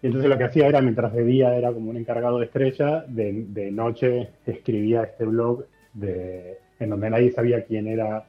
entonces 0.00 0.30
lo 0.30 0.38
que 0.38 0.44
hacía 0.44 0.66
era, 0.66 0.80
mientras 0.80 1.12
de 1.12 1.24
día 1.24 1.54
era 1.56 1.70
como 1.70 1.90
un 1.90 1.98
encargado 1.98 2.38
de 2.38 2.46
estrella, 2.46 3.04
de, 3.06 3.44
de 3.48 3.70
noche 3.70 4.30
escribía 4.46 5.02
este 5.02 5.26
blog 5.26 5.66
de, 5.92 6.58
en 6.80 6.90
donde 6.90 7.10
nadie 7.10 7.30
sabía 7.30 7.64
quién 7.64 7.88
era 7.88 8.24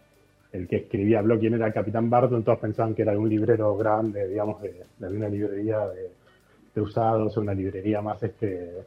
el 0.56 0.68
que 0.68 0.78
escribía 0.78 1.22
blog, 1.22 1.39
quién 1.39 1.54
era 1.54 1.68
el 1.68 1.74
Capitán 1.74 2.10
Barton, 2.10 2.44
todos 2.44 2.60
pensaban 2.60 2.96
que 2.96 3.02
era 3.02 3.18
un 3.18 3.30
librero 3.30 3.76
grande, 3.76 4.28
digamos, 4.28 4.62
de, 4.62 4.84
una 5.00 5.30
librería 5.30 5.80
de, 5.88 6.82
usados, 6.82 7.38
una 7.38 7.54
librería 7.54 8.02
más, 8.02 8.22
este, 8.22 8.84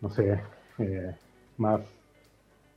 no 0.00 0.08
sé, 0.10 0.40
eh, 0.78 1.14
más, 1.56 1.80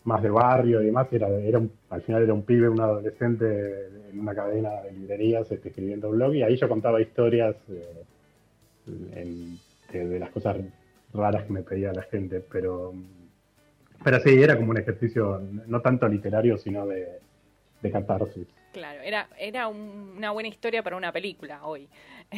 más 0.04 0.24
de 0.24 0.30
barrio 0.30 0.82
y 0.82 0.86
demás. 0.86 1.08
Era, 1.12 1.30
era 1.30 1.62
al 1.90 2.02
final 2.02 2.24
era 2.24 2.34
un 2.34 2.44
pibe, 2.44 2.70
un 2.70 2.82
adolescente 2.82 3.88
en 4.12 4.20
una 4.20 4.34
cadena 4.34 4.82
de 4.82 4.92
librerías 4.94 5.52
este, 5.52 5.70
escribiendo 5.70 6.10
blog 6.10 6.34
y 6.34 6.44
ahí 6.44 6.58
yo 6.58 6.68
contaba 6.68 7.02
historias 7.02 7.56
de, 7.68 9.60
de 9.94 10.20
las 10.20 10.32
cosas 10.32 10.58
raras 11.14 11.44
que 11.44 11.54
me 11.54 11.64
pedía 11.64 11.94
la 11.94 12.04
gente, 12.04 12.44
pero, 12.52 12.94
pero 14.04 14.20
sí, 14.20 14.42
era 14.42 14.58
como 14.58 14.72
un 14.72 14.78
ejercicio 14.78 15.42
no 15.68 15.82
tanto 15.82 16.08
literario, 16.08 16.58
sino 16.58 16.88
de 16.88 17.20
de 17.82 17.92
catarsis. 17.92 18.48
Claro, 18.72 19.02
era, 19.02 19.28
era 19.38 19.68
una 19.68 20.32
buena 20.32 20.50
historia 20.50 20.84
para 20.84 20.96
una 20.96 21.12
película 21.12 21.66
hoy. 21.66 21.88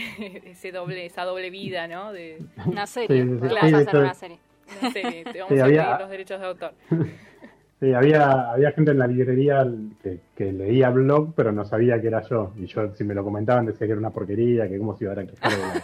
Ese 0.45 0.71
doble, 0.71 1.05
esa 1.05 1.23
doble 1.23 1.49
vida, 1.49 1.87
¿no? 1.87 2.13
De... 2.13 2.41
Una 2.65 2.87
serie. 2.87 3.23
Sí, 3.23 3.37
Claro, 3.39 3.77
hacer 3.77 3.95
una 3.97 4.13
serie. 4.13 4.39
Una 4.79 4.91
serie, 4.91 5.23
te 5.25 5.41
vamos 5.41 5.59
a 5.59 5.65
había... 5.65 5.99
los 5.99 6.09
derechos 6.09 6.39
de 6.39 6.45
autor. 6.47 6.73
Sí, 7.81 7.91
había, 7.93 8.51
había 8.51 8.71
gente 8.73 8.91
en 8.91 8.99
la 8.99 9.07
librería 9.07 9.67
que, 10.03 10.19
que, 10.35 10.53
leía 10.53 10.91
blog, 10.91 11.33
pero 11.33 11.51
no 11.51 11.65
sabía 11.65 11.99
que 11.99 12.09
era 12.09 12.21
yo. 12.29 12.53
Y 12.55 12.67
yo, 12.67 12.93
si 12.93 13.03
me 13.03 13.15
lo 13.15 13.23
comentaban, 13.23 13.65
decía 13.65 13.87
que 13.87 13.93
era 13.93 13.99
una 13.99 14.11
porquería, 14.11 14.69
que 14.69 14.77
cómo 14.77 14.95
se 14.95 15.05
iba 15.05 15.13
a 15.13 15.25
quejar 15.25 15.81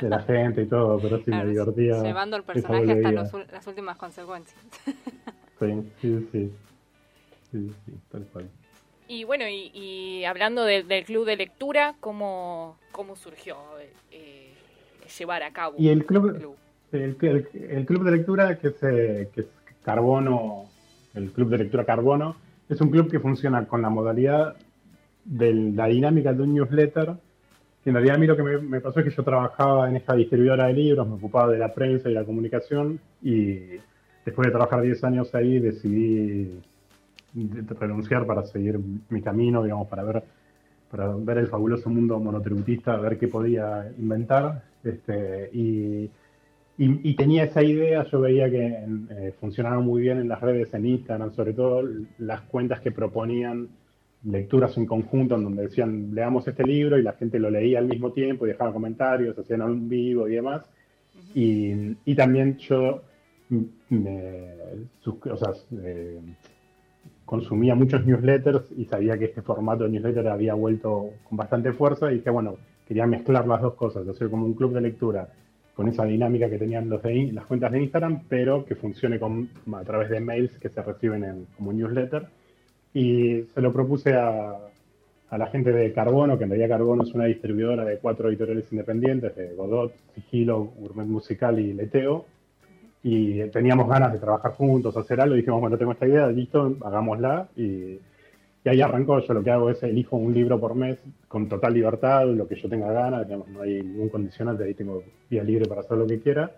de 0.00 0.08
la, 0.08 0.22
gente 0.22 0.62
y 0.62 0.66
todo, 0.66 0.98
pero 0.98 1.18
sí 1.18 1.30
me 1.30 1.44
divertía. 1.44 2.02
Llevando 2.02 2.38
el 2.38 2.44
personaje 2.44 2.92
hasta 2.92 3.12
las 3.52 3.66
últimas 3.66 3.98
consecuencias. 3.98 4.58
Sí, 5.60 5.92
sí, 6.00 6.28
sí. 6.32 6.52
Sí, 7.52 7.72
sí, 7.84 7.92
tal 8.10 8.24
cual. 8.32 8.48
Y 9.06 9.24
bueno, 9.24 9.44
y, 9.48 10.24
hablando 10.24 10.64
del 10.64 11.04
club 11.04 11.26
de 11.26 11.36
lectura, 11.36 11.94
¿cómo, 12.00 12.78
cómo 12.90 13.16
surgió 13.16 13.56
eh, 14.10 14.52
llevar 15.18 15.42
a 15.42 15.52
cabo 15.52 15.74
y 15.78 15.88
el 15.88 16.06
club, 16.06 16.30
el 16.92 17.16
club? 17.16 17.46
El, 17.52 17.86
club 17.86 18.04
de 18.04 18.10
lectura, 18.10 18.58
que 18.58 18.68
es, 18.68 18.82
eh, 18.82 19.28
que 19.34 19.42
es 19.42 19.46
Carbono, 19.84 20.64
el 21.14 21.32
club 21.32 21.50
de 21.50 21.58
lectura 21.58 21.84
Carbono, 21.84 22.36
es 22.68 22.80
un 22.80 22.90
club 22.90 23.10
que 23.10 23.20
funciona 23.20 23.66
con 23.66 23.82
la 23.82 23.90
modalidad 23.90 24.56
de 25.24 25.52
la 25.52 25.86
dinámica 25.86 26.32
de 26.32 26.42
un 26.42 26.54
newsletter. 26.54 27.14
Y 27.84 27.90
en 27.90 27.94
realidad 27.96 28.16
a 28.16 28.18
mí 28.18 28.26
lo 28.26 28.36
que 28.36 28.42
me, 28.42 28.58
me, 28.58 28.80
pasó 28.80 29.00
es 29.00 29.04
que 29.04 29.14
yo 29.14 29.22
trabajaba 29.22 29.88
en 29.90 29.96
esta 29.96 30.14
distribuidora 30.14 30.68
de 30.68 30.72
libros, 30.72 31.06
me 31.06 31.16
ocupaba 31.16 31.52
de 31.52 31.58
la 31.58 31.74
prensa 31.74 32.08
y 32.08 32.14
la 32.14 32.24
comunicación 32.24 32.98
y 33.22 33.76
después 34.24 34.46
de 34.46 34.52
trabajar 34.52 34.80
10 34.80 35.04
años 35.04 35.34
ahí 35.34 35.58
decidí 35.58 36.58
renunciar 37.80 38.26
para 38.26 38.44
seguir 38.44 38.78
mi 39.08 39.22
camino, 39.22 39.62
digamos, 39.62 39.88
para 39.88 40.02
ver, 40.02 40.22
para 40.90 41.14
ver 41.16 41.38
el 41.38 41.48
fabuloso 41.48 41.90
mundo 41.90 42.18
monotributista, 42.20 42.96
ver 42.96 43.18
qué 43.18 43.28
podía 43.28 43.90
inventar. 43.98 44.62
Este, 44.82 45.50
y, 45.52 46.10
y, 46.76 47.14
tenía 47.14 47.44
esa 47.44 47.62
idea, 47.62 48.04
yo 48.10 48.20
veía 48.20 48.50
que 48.50 48.84
eh, 49.10 49.34
funcionaban 49.40 49.84
muy 49.84 50.02
bien 50.02 50.18
en 50.18 50.28
las 50.28 50.40
redes, 50.40 50.72
en 50.74 50.86
Instagram, 50.86 51.32
sobre 51.32 51.52
todo 51.52 51.82
las 52.18 52.42
cuentas 52.42 52.80
que 52.80 52.90
proponían 52.90 53.68
lecturas 54.24 54.76
en 54.76 54.86
conjunto, 54.86 55.36
en 55.36 55.44
donde 55.44 55.62
decían, 55.62 56.14
leamos 56.14 56.46
este 56.48 56.64
libro, 56.64 56.98
y 56.98 57.02
la 57.02 57.12
gente 57.12 57.38
lo 57.38 57.50
leía 57.50 57.78
al 57.78 57.86
mismo 57.86 58.12
tiempo, 58.12 58.46
y 58.46 58.50
dejaba 58.50 58.72
comentarios, 58.72 59.38
hacían 59.38 59.62
un 59.62 59.88
vivo 59.88 60.28
y 60.28 60.34
demás. 60.34 60.62
y, 61.34 61.96
y, 62.04 62.14
también 62.14 62.56
yo 62.58 63.02
me, 63.88 64.54
o 65.06 65.36
sea, 65.36 65.52
eh, 65.82 66.20
consumía 67.24 67.74
muchos 67.74 68.04
newsletters 68.06 68.70
y 68.76 68.84
sabía 68.84 69.18
que 69.18 69.26
este 69.26 69.42
formato 69.42 69.84
de 69.84 69.90
newsletter 69.90 70.28
había 70.28 70.54
vuelto 70.54 71.10
con 71.28 71.38
bastante 71.38 71.72
fuerza 71.72 72.10
y 72.10 72.16
dije, 72.16 72.30
bueno, 72.30 72.56
quería 72.86 73.06
mezclar 73.06 73.46
las 73.46 73.62
dos 73.62 73.74
cosas, 73.74 74.06
hacer 74.06 74.30
como 74.30 74.46
un 74.46 74.54
club 74.54 74.72
de 74.74 74.80
lectura 74.80 75.28
con 75.74 75.88
esa 75.88 76.04
dinámica 76.04 76.48
que 76.48 76.58
tenían 76.58 76.88
los 76.88 77.02
de, 77.02 77.32
las 77.32 77.46
cuentas 77.46 77.72
de 77.72 77.82
Instagram, 77.82 78.22
pero 78.28 78.64
que 78.64 78.76
funcione 78.76 79.18
con, 79.18 79.48
a 79.72 79.82
través 79.82 80.08
de 80.10 80.20
mails 80.20 80.56
que 80.58 80.68
se 80.68 80.82
reciben 80.82 81.24
en, 81.24 81.46
como 81.56 81.72
newsletter. 81.72 82.28
Y 82.92 83.42
se 83.52 83.60
lo 83.60 83.72
propuse 83.72 84.14
a, 84.14 84.56
a 85.30 85.38
la 85.38 85.46
gente 85.48 85.72
de 85.72 85.92
Carbono, 85.92 86.38
que 86.38 86.44
en 86.44 86.50
realidad 86.50 86.76
Carbono 86.76 87.02
es 87.02 87.12
una 87.12 87.24
distribuidora 87.24 87.84
de 87.84 87.98
cuatro 87.98 88.28
editoriales 88.28 88.70
independientes, 88.70 89.34
de 89.34 89.52
Godot, 89.54 89.92
Sigilo, 90.14 90.72
Gourmet 90.78 91.06
Musical 91.06 91.58
y 91.58 91.72
Leteo. 91.72 92.26
Y 93.06 93.50
teníamos 93.50 93.86
ganas 93.86 94.14
de 94.14 94.18
trabajar 94.18 94.52
juntos, 94.52 94.96
hacer 94.96 95.20
algo, 95.20 95.34
dijimos, 95.34 95.60
bueno, 95.60 95.76
tengo 95.76 95.92
esta 95.92 96.08
idea, 96.08 96.26
listo, 96.28 96.74
hagámosla, 96.82 97.48
y, 97.54 97.98
y 98.64 98.68
ahí 98.68 98.80
arrancó, 98.80 99.18
yo 99.20 99.34
lo 99.34 99.44
que 99.44 99.50
hago 99.50 99.68
es 99.68 99.82
elijo 99.82 100.16
un 100.16 100.32
libro 100.32 100.58
por 100.58 100.74
mes 100.74 100.98
con 101.28 101.46
total 101.46 101.74
libertad, 101.74 102.26
lo 102.28 102.48
que 102.48 102.56
yo 102.56 102.66
tenga 102.66 102.90
ganas, 102.90 103.26
digamos, 103.26 103.48
no 103.48 103.60
hay 103.60 103.82
ningún 103.82 104.08
condicionante, 104.08 104.64
ahí 104.64 104.72
tengo 104.72 105.02
vía 105.28 105.44
libre 105.44 105.66
para 105.66 105.82
hacer 105.82 105.98
lo 105.98 106.06
que 106.06 106.18
quiera, 106.18 106.50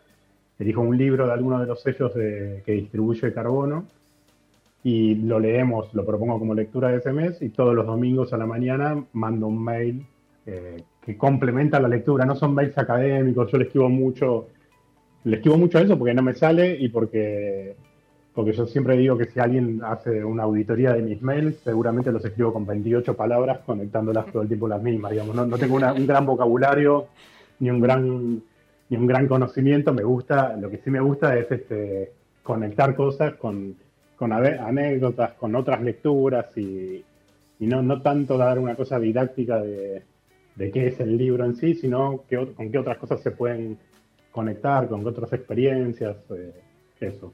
elijo 0.61 0.83
un 0.83 0.97
libro 0.97 1.27
de 1.27 1.33
alguno 1.33 1.59
de 1.59 1.67
los 1.67 1.83
sellos 1.83 2.15
de, 2.15 2.63
que 2.65 2.73
distribuye 2.73 3.35
Carbono, 3.35 3.85
y 4.85 5.17
lo 5.17 5.41
leemos, 5.41 5.93
lo 5.95 6.07
propongo 6.07 6.39
como 6.39 6.55
lectura 6.55 6.91
de 6.91 6.99
ese 6.99 7.13
mes, 7.13 7.43
y 7.43 7.49
todos 7.49 7.75
los 7.75 7.85
domingos 7.85 8.33
a 8.33 8.37
la 8.37 8.47
mañana 8.47 9.05
mando 9.15 9.49
un 9.49 9.65
mail 9.65 10.07
eh, 10.47 10.81
que 11.05 11.17
complementa 11.17 11.81
la 11.81 11.89
lectura, 11.89 12.25
no 12.25 12.37
son 12.37 12.55
mails 12.55 12.79
académicos, 12.79 13.51
yo 13.51 13.59
le 13.59 13.65
escribo 13.65 13.89
mucho 13.89 14.47
le 15.27 15.37
esquivo 15.37 15.59
mucho 15.59 15.79
a 15.79 15.81
eso 15.81 15.99
porque 15.99 16.15
no 16.15 16.23
me 16.23 16.35
sale 16.35 16.77
y 16.79 16.89
porque, 16.89 17.75
porque 18.33 18.53
yo 18.53 18.65
siempre 18.67 18.97
digo 18.97 19.19
que 19.19 19.27
si 19.27 19.41
alguien 19.41 19.81
hace 19.83 20.25
una 20.25 20.45
auditoría 20.45 20.93
de 20.93 21.03
mis 21.03 21.21
mails, 21.21 21.57
seguramente 21.65 22.13
los 22.13 22.25
escribo 22.25 22.53
con 22.53 22.65
28 22.65 23.17
palabras 23.17 23.59
conectándolas 23.67 24.27
todo 24.27 24.43
el 24.43 24.49
tiempo 24.49 24.69
las 24.69 24.81
mismas. 24.81 25.11
Digamos. 25.11 25.35
No, 25.35 25.45
no 25.45 25.59
tengo 25.59 25.75
un 25.75 26.07
gran 26.07 26.25
vocabulario 26.25 27.09
ni 27.59 27.71
un 27.71 27.81
gran, 27.81 28.41
ni 28.89 28.97
un 28.97 29.07
gran 29.09 29.27
conocimiento. 29.27 29.93
Me 29.93 30.05
gusta, 30.05 30.57
lo 30.57 30.71
que 30.71 30.79
sí 30.79 30.91
me 30.91 31.01
gusta 31.01 31.37
es 31.37 31.51
este, 31.51 32.13
conectar 32.45 32.95
cosas 32.95 33.35
con, 33.35 33.75
con 34.15 34.33
anécdotas, 34.33 35.33
con 35.33 35.57
otras 35.57 35.83
lecturas 35.83 36.57
y, 36.57 37.05
y 37.59 37.67
no, 37.67 37.83
no 37.83 38.01
tanto 38.01 38.39
dar 38.39 38.61
una 38.61 38.77
cosa 38.77 39.01
didáctica 39.01 39.61
de, 39.61 40.05
de 40.55 40.71
qué 40.71 40.87
es 40.87 41.01
el 41.01 41.17
libro 41.17 41.45
en 41.45 41.57
sí, 41.57 41.75
sino 41.75 42.23
con 42.29 42.71
qué 42.71 42.79
otras 42.79 42.99
cosas 42.99 43.21
se 43.23 43.33
pueden 43.33 43.77
conectar 44.37 44.87
con 44.87 45.05
otras 45.07 45.33
experiencias, 45.33 46.15
eh, 46.31 46.53
eso, 47.01 47.33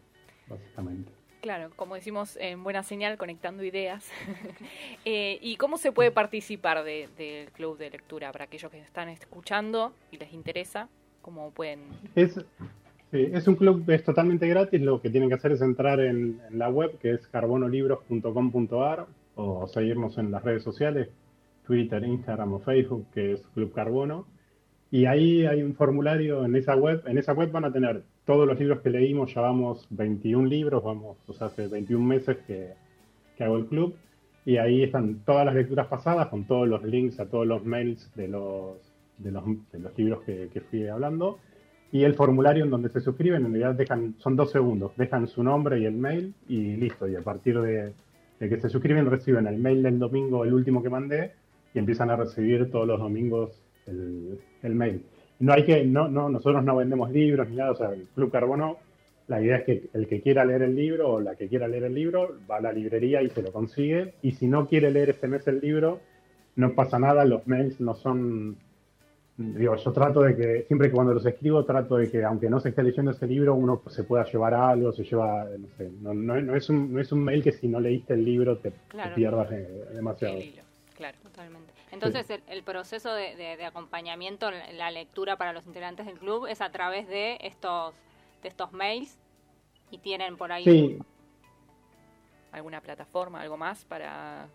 básicamente. 0.49 1.11
Claro, 1.41 1.71
como 1.75 1.97
decimos 1.97 2.39
en 2.41 2.63
Buena 2.63 2.85
Señal, 2.85 3.19
conectando 3.19 3.65
ideas. 3.65 4.09
Eh, 5.05 5.39
¿Y 5.43 5.57
cómo 5.57 5.79
se 5.79 5.91
puede 5.91 6.13
participar 6.13 6.85
del 6.85 7.51
club 7.51 7.77
de 7.77 7.91
lectura 7.91 8.31
para 8.31 8.45
aquellos 8.45 8.71
que 8.71 8.79
están 8.79 9.09
escuchando 9.09 9.93
y 10.13 10.17
les 10.17 10.33
interesa? 10.33 10.89
¿Cómo 11.23 11.51
pueden...? 11.51 11.81
Es, 12.15 12.39
es 13.11 13.49
un 13.49 13.57
club, 13.57 13.83
es 13.91 14.05
totalmente 14.05 14.47
gratis, 14.47 14.81
lo 14.81 15.03
que 15.03 15.11
tienen 15.11 15.29
que 15.29 15.35
hacer 15.35 15.51
es 15.51 15.61
entrar 15.61 15.99
en, 15.99 16.41
en 16.49 16.59
la 16.59 16.69
web 16.71 16.97
que 17.01 17.15
es 17.15 17.27
carbonolibros.com.ar 17.27 19.07
o 19.35 19.67
seguirnos 19.67 20.19
en 20.19 20.31
las 20.31 20.45
redes 20.45 20.63
sociales, 20.63 21.09
Twitter, 21.67 22.05
Instagram 22.05 22.53
o 22.53 22.61
Facebook, 22.61 23.07
que 23.13 23.33
es 23.33 23.41
Club 23.55 23.73
Carbono 23.73 24.25
y 24.93 25.07
ahí 25.07 25.47
hay 25.47 25.63
un 25.63 25.75
formulario 25.75 26.45
en 26.45 26.55
esa 26.55 26.77
web. 26.77 27.03
En 27.07 27.17
esa 27.17 27.33
web 27.33 27.51
van 27.51 27.65
a 27.65 27.73
tener 27.73 28.03
todos 28.27 28.47
los 28.47 28.61
libros 28.61 28.83
que 28.83 28.91
leímos. 28.91 29.33
Ya 29.33 29.41
vamos 29.41 29.87
21 29.89 30.47
libros, 30.47 30.85
vamos, 30.85 31.17
o 31.27 31.33
sea, 31.33 31.47
hace 31.47 31.67
21 31.67 32.05
meses 32.05 32.37
que, 32.47 32.75
hago 33.43 33.57
el 33.57 33.67
club. 33.67 33.97
Y 34.45 34.59
ahí 34.59 34.83
están 34.83 35.21
todas 35.25 35.47
las 35.47 35.55
lecturas 35.55 35.87
pasadas 35.87 36.29
con 36.29 36.45
todos 36.45 36.69
los 36.69 36.85
links 36.85 37.19
a 37.21 37.27
todos 37.27 37.47
los 37.47 37.65
mails 37.65 38.15
de 38.15 38.29
los, 38.29 38.77
de 39.17 39.33
los, 39.33 39.45
de 39.73 39.79
los 39.79 39.97
libros 39.97 40.25
que, 40.25 40.63
fui 40.71 40.87
hablando. 40.87 41.39
Y 41.91 42.05
el 42.05 42.15
formulario 42.15 42.63
en 42.63 42.71
donde 42.71 42.91
se 42.91 43.01
suscriben, 43.01 43.47
en 43.47 43.53
realidad 43.53 43.75
dejan, 43.75 44.15
son 44.19 44.37
dos 44.37 44.53
segundos, 44.53 44.93
dejan 44.99 45.27
su 45.27 45.43
nombre 45.43 45.81
y 45.81 45.87
el 45.87 45.95
mail 45.95 46.35
y 46.49 46.77
listo. 46.77 47.09
Y 47.09 47.17
a 47.17 47.23
partir 47.23 47.59
de, 47.63 47.95
de 48.39 48.49
que 48.49 48.61
se 48.61 48.69
suscriben 48.69 49.07
reciben 49.07 49.47
el 49.47 49.57
mail 49.57 49.83
del 49.83 49.99
domingo, 49.99 50.45
el 50.45 50.53
último 50.53 50.83
que 50.83 50.91
mandé, 50.91 51.33
y 51.73 51.79
empiezan 51.79 52.11
a 52.11 52.17
recibir 52.17 52.71
todos 52.71 52.87
los 52.87 53.01
domingos 53.01 53.62
el, 53.87 54.75
mail. 54.75 55.03
No 55.41 55.53
hay 55.53 55.65
que, 55.65 55.85
no, 55.85 56.09
no, 56.09 56.29
nosotros 56.29 56.63
no 56.65 56.77
vendemos 56.77 57.11
libros 57.11 57.49
ni 57.49 57.57
nada, 57.57 57.73
o 57.73 57.77
sea, 57.77 57.91
el 57.91 58.07
Club 58.15 58.31
Carbono, 58.31 58.79
la 59.29 59.41
idea 59.41 59.59
es 59.59 59.65
que 59.65 59.83
el 59.93 60.07
que 60.07 60.21
quiera 60.21 60.45
leer 60.45 60.63
el 60.63 60.75
libro 60.75 61.15
o 61.15 61.21
la 61.21 61.35
que 61.35 61.49
quiera 61.49 61.69
leer 61.69 61.85
el 61.85 61.95
libro 61.95 62.37
va 62.51 62.57
a 62.57 62.61
la 62.61 62.73
librería 62.73 63.23
y 63.23 63.31
se 63.31 63.43
lo 63.43 63.53
consigue, 63.53 64.15
y 64.23 64.33
si 64.33 64.47
no 64.47 64.67
quiere 64.67 64.91
leer 64.91 65.11
este 65.11 65.29
mes 65.29 65.47
el 65.49 65.61
libro, 65.61 66.01
no 66.57 66.75
pasa 66.75 66.99
nada, 66.99 67.25
los 67.25 67.47
mails 67.47 67.81
no 67.81 67.95
son, 67.95 68.57
digo, 69.37 69.77
yo 69.77 69.93
trato 69.93 70.21
de 70.23 70.37
que, 70.37 70.63
siempre 70.67 70.89
que 70.89 70.95
cuando 70.95 71.15
los 71.15 71.25
escribo, 71.25 71.65
trato 71.65 71.97
de 71.97 72.11
que 72.11 72.25
aunque 72.25 72.51
no 72.51 72.61
se 72.61 72.71
esté 72.71 72.83
leyendo 72.83 73.13
ese 73.13 73.27
libro, 73.27 73.55
uno 73.55 73.83
se 73.89 74.05
pueda 74.05 74.25
llevar 74.25 74.55
algo, 74.55 74.93
se 74.93 75.05
lleva, 75.05 75.45
no 75.59 75.69
sé, 75.77 75.91
no, 76.01 76.15
no, 76.15 76.55
es, 76.55 76.69
un, 76.69 76.93
no 76.93 77.01
es 77.01 77.11
un 77.11 77.25
mail 77.25 77.43
que 77.43 77.53
si 77.53 77.69
no 77.69 77.81
leíste 77.81 78.15
el 78.15 78.25
libro 78.25 78.59
te, 78.59 78.73
pierdas 79.15 79.49
demasiado. 79.95 80.39
Claro, 81.03 81.19
totalmente. 81.21 81.73
Entonces, 81.91 82.29
el, 82.47 82.63
proceso 82.63 83.13
de, 83.13 83.65
acompañamiento 83.65 84.49
en 84.53 84.79
la 84.79 84.93
lectura 84.93 85.37
para 85.37 85.53
los 85.53 85.67
integrantes 85.67 86.07
del 86.07 86.17
club 86.17 86.47
es 86.47 86.61
a 86.61 86.71
través 86.71 87.09
de 87.09 87.39
estos, 87.41 87.93
de 88.41 88.49
estos 88.49 88.73
mails 88.73 89.19
y 89.91 89.99
tienen 89.99 90.37
por 90.37 90.53
ahí 90.53 91.01
alguna 92.53 92.81
plataforma, 92.81 93.41
algo 93.41 93.57
más 93.57 93.85
para... 93.85 94.47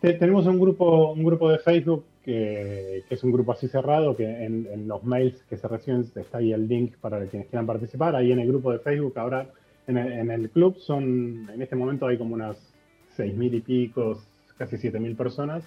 Tenemos 0.00 0.44
un 0.46 0.58
grupo, 0.58 1.12
un 1.12 1.22
grupo 1.22 1.52
de 1.52 1.60
Facebook 1.60 2.04
que, 2.24 3.04
es 3.08 3.22
un 3.22 3.30
grupo 3.30 3.52
así 3.52 3.68
cerrado, 3.68 4.16
que 4.16 4.24
en, 4.24 4.88
los 4.88 5.04
mails 5.04 5.44
que 5.44 5.56
se 5.56 5.68
reciben 5.68 6.04
está 6.16 6.38
ahí 6.38 6.52
el 6.52 6.66
link 6.66 6.96
para 6.96 7.24
quienes 7.26 7.48
quieran 7.48 7.66
participar. 7.66 8.16
Ahí 8.16 8.32
en 8.32 8.40
el 8.40 8.48
grupo 8.48 8.72
de 8.72 8.80
Facebook, 8.80 9.16
ahora 9.16 9.48
en 9.86 9.98
el, 9.98 10.12
en 10.14 10.30
el 10.32 10.50
club 10.50 10.78
son, 10.78 11.48
en 11.48 11.62
este 11.62 11.76
momento 11.76 12.08
hay 12.08 12.18
como 12.18 12.34
unas 12.34 12.74
seis 13.10 13.36
mil 13.36 13.54
y 13.54 13.60
pico, 13.60 14.20
casi 14.58 14.76
siete 14.76 14.98
mil 15.00 15.16
personas 15.16 15.64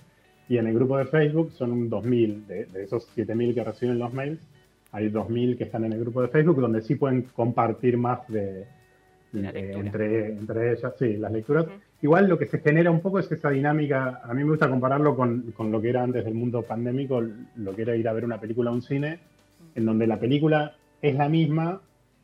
y 0.49 0.57
en 0.57 0.67
el 0.67 0.73
grupo 0.73 0.97
de 0.97 1.05
Facebook 1.05 1.51
son 1.53 1.89
2.000, 1.89 2.45
de, 2.45 2.65
de 2.65 2.83
esos 2.83 3.07
7.000 3.15 3.53
que 3.53 3.63
reciben 3.63 3.99
los 3.99 4.13
mails, 4.13 4.41
hay 4.91 5.09
2.000 5.09 5.57
que 5.57 5.63
están 5.63 5.85
en 5.85 5.93
el 5.93 6.01
grupo 6.01 6.21
de 6.21 6.27
Facebook 6.27 6.59
donde 6.59 6.81
sí 6.81 6.95
pueden 6.95 7.21
compartir 7.21 7.97
más 7.97 8.27
de, 8.27 8.65
entre, 9.33 10.33
entre 10.33 10.73
ellas, 10.73 10.93
sí, 10.99 11.15
las 11.17 11.31
lecturas. 11.31 11.65
Igual 12.01 12.27
lo 12.27 12.37
que 12.37 12.47
se 12.47 12.59
genera 12.59 12.91
un 12.91 12.99
poco 12.99 13.19
es 13.19 13.31
esa 13.31 13.49
dinámica, 13.49 14.21
a 14.23 14.33
mí 14.33 14.43
me 14.43 14.49
gusta 14.49 14.69
compararlo 14.69 15.15
con, 15.15 15.53
con, 15.55 15.71
lo 15.71 15.81
que 15.81 15.89
era 15.89 16.03
antes 16.03 16.25
del 16.25 16.33
mundo 16.33 16.63
pandémico, 16.63 17.21
lo 17.55 17.75
que 17.75 17.83
era 17.83 17.95
ir 17.95 18.07
a 18.07 18.13
ver 18.13 18.25
una 18.25 18.39
película 18.39 18.71
a 18.71 18.73
un 18.73 18.81
cine, 18.81 19.19
en 19.75 19.85
donde 19.85 20.07
la 20.07 20.19
película 20.19 20.75
es 21.01 21.15
la 21.15 21.29
misma, 21.29 21.79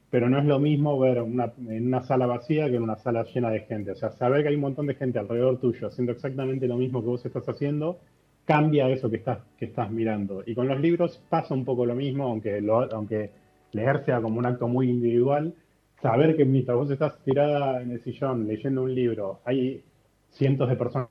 pero 0.10 0.30
no 0.30 0.40
es 0.40 0.46
lo 0.46 0.60
mismo 0.60 0.98
ver 1.00 1.22
una, 1.22 1.52
en 1.68 1.88
una 1.88 2.02
sala 2.02 2.26
vacía 2.26 2.70
que 2.70 2.78
en 2.78 2.84
una 2.84 2.96
sala 2.98 3.24
llena 3.24 3.50
de 3.50 3.62
gente. 3.62 3.92
O 3.92 3.96
sea, 3.96 4.12
saber 4.12 4.42
que 4.42 4.50
hay 4.50 4.56
un 4.56 4.62
montón 4.62 4.88
de 4.88 4.96
gente 4.96 5.20
alrededor 5.20 5.60
tuyo 5.60 5.88
haciendo 5.88 6.14
exactamente 6.14 6.68
lo 6.68 6.78
mismo 6.78 7.02
que 7.02 7.08
vos 7.08 7.26
estás 7.26 7.48
haciendo, 7.50 8.00
cambia 8.46 8.90
eso 8.90 9.10
que 9.10 9.18
estás, 9.18 9.40
que 9.58 9.66
estás 9.66 9.92
mirando. 9.92 10.44
Y 10.46 10.56
con 10.56 10.68
los 10.68 10.80
libros 10.80 11.22
pasa 11.30 11.54
un 11.54 11.66
poco 11.66 11.86
lo 11.86 11.96
mismo, 11.96 12.24
aunque, 12.26 12.64
aunque 12.92 13.32
leer 13.74 14.06
sea 14.06 14.22
como 14.22 14.40
un 14.40 14.46
acto 14.46 14.68
muy 14.70 14.90
individual, 14.90 15.54
saber 16.02 16.38
que 16.38 16.46
mientras 16.46 16.78
vos 16.78 16.90
estás 16.90 17.22
tirada 17.26 17.82
en 17.82 17.92
el 17.92 18.02
sillón 18.04 18.48
leyendo 18.48 18.84
un 18.84 18.96
libro, 18.96 19.42
hay 19.44 19.84
cientos 20.32 20.70
de 20.70 20.78
personas 20.78 21.10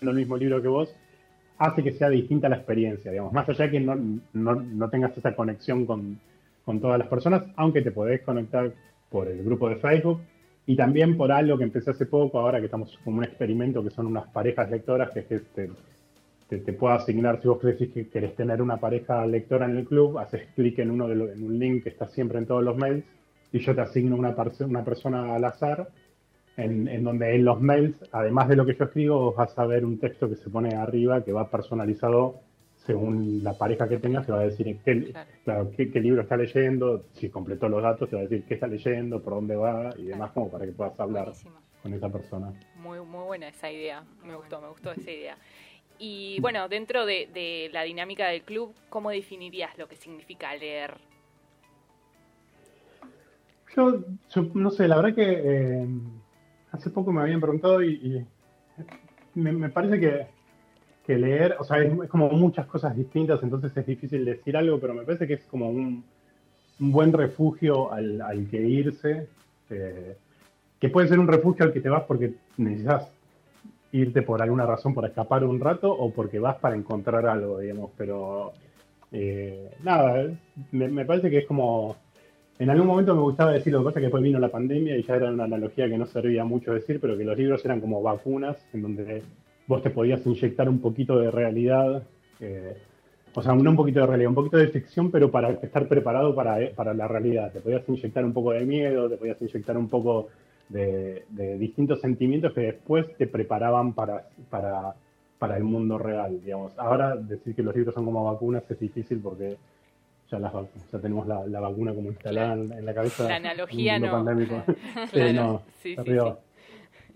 leyendo 0.00 0.12
el 0.12 0.16
mismo 0.16 0.36
libro 0.38 0.62
que 0.62 0.68
vos, 0.68 0.94
hace 1.58 1.82
que 1.82 1.92
sea 1.92 2.08
distinta 2.08 2.48
la 2.48 2.56
experiencia, 2.56 3.10
digamos, 3.10 3.32
más 3.32 3.48
allá 3.48 3.70
que 3.70 3.80
no, 3.80 3.96
no, 4.32 4.54
no 4.54 4.88
tengas 4.88 5.16
esa 5.18 5.34
conexión 5.34 5.84
con, 5.84 6.18
con 6.68 6.80
todas 6.80 6.98
las 6.98 7.08
personas, 7.08 7.44
aunque 7.56 7.80
te 7.80 7.92
podés 7.92 8.20
conectar 8.20 8.70
por 9.08 9.26
el 9.26 9.42
grupo 9.42 9.70
de 9.70 9.76
Facebook 9.76 10.20
y 10.66 10.76
también 10.76 11.16
por 11.16 11.32
algo 11.32 11.56
que 11.56 11.64
empecé 11.64 11.92
hace 11.92 12.04
poco, 12.04 12.38
ahora 12.38 12.58
que 12.58 12.66
estamos 12.66 12.94
como 13.02 13.16
un 13.16 13.24
experimento, 13.24 13.82
que 13.82 13.88
son 13.88 14.06
unas 14.06 14.28
parejas 14.28 14.70
lectoras, 14.70 15.10
que 15.10 15.20
es 15.20 15.26
que 15.26 15.38
te, 15.38 15.70
te, 16.46 16.58
te 16.58 16.72
puedo 16.74 16.92
asignar, 16.92 17.40
si 17.40 17.48
vos 17.48 17.62
decís 17.62 17.88
que 17.94 18.10
querés 18.10 18.36
tener 18.36 18.60
una 18.60 18.76
pareja 18.76 19.24
lectora 19.24 19.64
en 19.64 19.78
el 19.78 19.86
club, 19.86 20.18
haces 20.18 20.42
clic 20.54 20.78
en, 20.80 20.90
uno 20.90 21.08
de 21.08 21.32
en 21.32 21.42
un 21.42 21.58
link 21.58 21.84
que 21.84 21.88
está 21.88 22.06
siempre 22.06 22.36
en 22.36 22.44
todos 22.44 22.62
los 22.62 22.76
mails 22.76 23.02
y 23.50 23.60
yo 23.60 23.74
te 23.74 23.80
asigno 23.80 24.16
una, 24.16 24.36
una 24.66 24.84
persona 24.84 25.36
al 25.36 25.44
azar 25.46 25.88
en, 26.58 26.86
en, 26.86 27.02
donde 27.02 27.34
en 27.34 27.46
los 27.46 27.62
mails, 27.62 27.96
además 28.12 28.46
de 28.46 28.56
lo 28.56 28.66
que 28.66 28.74
yo 28.74 28.84
escribo, 28.84 29.32
vas 29.32 29.58
a 29.58 29.64
ver 29.64 29.86
un 29.86 29.98
texto 29.98 30.28
que 30.28 30.36
se 30.36 30.50
pone 30.50 30.74
arriba 30.74 31.24
que 31.24 31.32
va 31.32 31.50
personalizado 31.50 32.42
según 32.88 33.44
la 33.44 33.52
pareja 33.52 33.86
que 33.86 33.98
tengas, 33.98 34.24
te 34.24 34.32
va 34.32 34.40
a 34.40 34.44
decir 34.44 34.78
qué, 34.82 35.12
claro. 35.44 35.70
qué, 35.76 36.00
libro 36.00 36.22
está 36.22 36.38
leyendo, 36.38 37.04
si 37.12 37.28
completó 37.28 37.68
los 37.68 37.82
datos, 37.82 38.08
te 38.08 38.16
va 38.16 38.22
a 38.22 38.24
decir 38.24 38.46
qué 38.48 38.54
está 38.54 38.66
leyendo, 38.66 39.22
por 39.22 39.34
dónde 39.34 39.56
va 39.56 39.90
y 39.98 40.04
demás, 40.04 40.30
como 40.32 40.50
para 40.50 40.64
que 40.64 40.72
puedas 40.72 40.98
hablar 40.98 41.30
con 41.82 41.92
esa 41.92 42.08
persona. 42.08 42.50
Muy, 42.76 43.00
muy 43.00 43.24
buena 43.26 43.48
esa 43.48 43.70
idea, 43.70 44.02
me 44.24 44.34
gustó, 44.34 44.62
me 44.62 44.68
gustó 44.68 44.92
esa 44.92 45.10
idea. 45.10 45.36
Y 45.98 46.40
bueno, 46.40 46.66
dentro 46.70 47.04
de, 47.04 47.68
la 47.74 47.82
dinámica 47.82 48.28
del 48.28 48.40
club, 48.40 48.72
¿cómo 48.88 49.10
definirías 49.10 49.76
lo 49.76 49.86
que 49.86 49.96
significa 49.96 50.56
leer? 50.56 50.94
Yo, 53.76 54.02
no 54.54 54.70
sé, 54.70 54.88
la 54.88 54.96
verdad 54.96 55.14
que 55.14 55.42
eh, 55.44 55.86
hace 56.72 56.88
poco 56.88 57.12
me 57.12 57.20
habían 57.20 57.42
preguntado 57.42 57.82
y, 57.82 58.26
me, 59.34 59.68
parece 59.68 60.00
que, 60.00 60.26
leer, 61.16 61.56
o 61.58 61.64
sea, 61.64 61.78
es, 61.78 61.92
como 62.08 62.28
muchas 62.30 62.66
cosas 62.66 62.96
distintas, 62.96 63.42
entonces 63.42 63.74
es 63.76 63.86
difícil 63.86 64.24
decir 64.24 64.56
algo, 64.56 64.78
pero 64.78 64.94
me 64.94 65.04
parece 65.04 65.26
que 65.26 65.34
es 65.34 65.44
como 65.44 65.70
un, 65.70 66.04
buen 66.80 67.12
refugio 67.12 67.92
al, 67.92 68.46
que 68.50 68.60
irse, 68.60 69.28
que 69.68 70.88
puede 70.90 71.08
ser 71.08 71.18
un 71.18 71.26
refugio 71.26 71.64
al 71.64 71.72
que 71.72 71.80
te 71.80 71.88
vas 71.88 72.04
porque 72.04 72.34
necesitas 72.56 73.08
irte 73.92 74.22
por 74.22 74.42
alguna 74.42 74.66
razón 74.66 74.94
por 74.94 75.06
escapar 75.06 75.44
un 75.44 75.60
rato 75.60 75.90
o 75.90 76.12
porque 76.12 76.38
vas 76.38 76.56
para 76.56 76.76
encontrar 76.76 77.26
algo, 77.26 77.58
digamos, 77.58 77.90
pero 77.96 78.52
eh, 79.12 79.70
nada, 79.82 80.30
me, 80.72 81.04
parece 81.04 81.30
que 81.30 81.38
es 81.38 81.46
como 81.46 81.96
en 82.58 82.70
algún 82.70 82.86
momento 82.86 83.14
me 83.14 83.22
gustaba 83.22 83.52
decir 83.52 83.72
lo 83.72 83.80
que 83.80 83.84
pasa 83.86 84.00
que 84.00 84.06
después 84.06 84.22
vino 84.22 84.38
la 84.38 84.50
pandemia 84.50 84.96
y 84.96 85.02
ya 85.02 85.16
era 85.16 85.30
una 85.30 85.44
analogía 85.44 85.88
que 85.88 85.96
no 85.96 86.06
servía 86.06 86.44
mucho 86.44 86.74
decir, 86.74 87.00
pero 87.00 87.16
que 87.16 87.24
los 87.24 87.38
libros 87.38 87.64
eran 87.64 87.80
como 87.80 88.02
vacunas 88.02 88.56
en 88.72 88.82
donde 88.82 89.22
vos 89.68 89.82
te 89.82 89.90
podías 89.90 90.26
inyectar 90.26 90.68
un 90.68 90.80
poquito 90.80 91.18
de 91.20 91.30
realidad, 91.30 92.02
eh, 92.40 92.76
o 93.34 93.42
sea, 93.42 93.54
no 93.54 93.70
un 93.70 93.76
poquito 93.76 94.00
de 94.00 94.06
realidad, 94.06 94.30
un 94.30 94.34
poquito 94.34 94.56
de 94.56 94.68
ficción, 94.68 95.10
pero 95.10 95.30
para 95.30 95.50
estar 95.50 95.86
preparado 95.86 96.34
para, 96.34 96.70
para 96.74 96.94
la 96.94 97.06
realidad. 97.06 97.52
Te 97.52 97.60
podías 97.60 97.86
inyectar 97.86 98.24
un 98.24 98.32
poco 98.32 98.52
de 98.52 98.64
miedo, 98.64 99.08
te 99.08 99.18
podías 99.18 99.40
inyectar 99.42 99.76
un 99.76 99.88
poco 99.88 100.28
de, 100.70 101.24
distintos 101.58 102.00
sentimientos 102.00 102.52
que 102.54 102.62
después 102.62 103.06
te 103.16 103.26
preparaban 103.26 103.92
para, 103.92 104.28
para, 104.50 104.94
para 105.38 105.56
el 105.56 105.64
mundo 105.64 105.98
real, 105.98 106.40
digamos. 106.42 106.72
Ahora 106.78 107.14
decir 107.14 107.54
que 107.54 107.62
los 107.62 107.76
libros 107.76 107.94
son 107.94 108.06
como 108.06 108.24
vacunas 108.24 108.64
es 108.70 108.80
difícil 108.80 109.20
porque 109.20 109.56
ya, 110.30 110.38
las, 110.38 110.52
ya 110.90 110.98
tenemos 110.98 111.26
la, 111.26 111.46
la 111.46 111.60
vacuna 111.60 111.94
como 111.94 112.08
instalada 112.08 112.54
en, 112.54 112.84
la 112.84 112.94
cabeza. 112.94 113.28
La 113.28 113.36
analogía 113.36 113.98
no. 113.98 114.64
sí, 115.12 115.32
no. 115.34 115.62
Sí, 115.82 115.96
sí, 115.96 116.16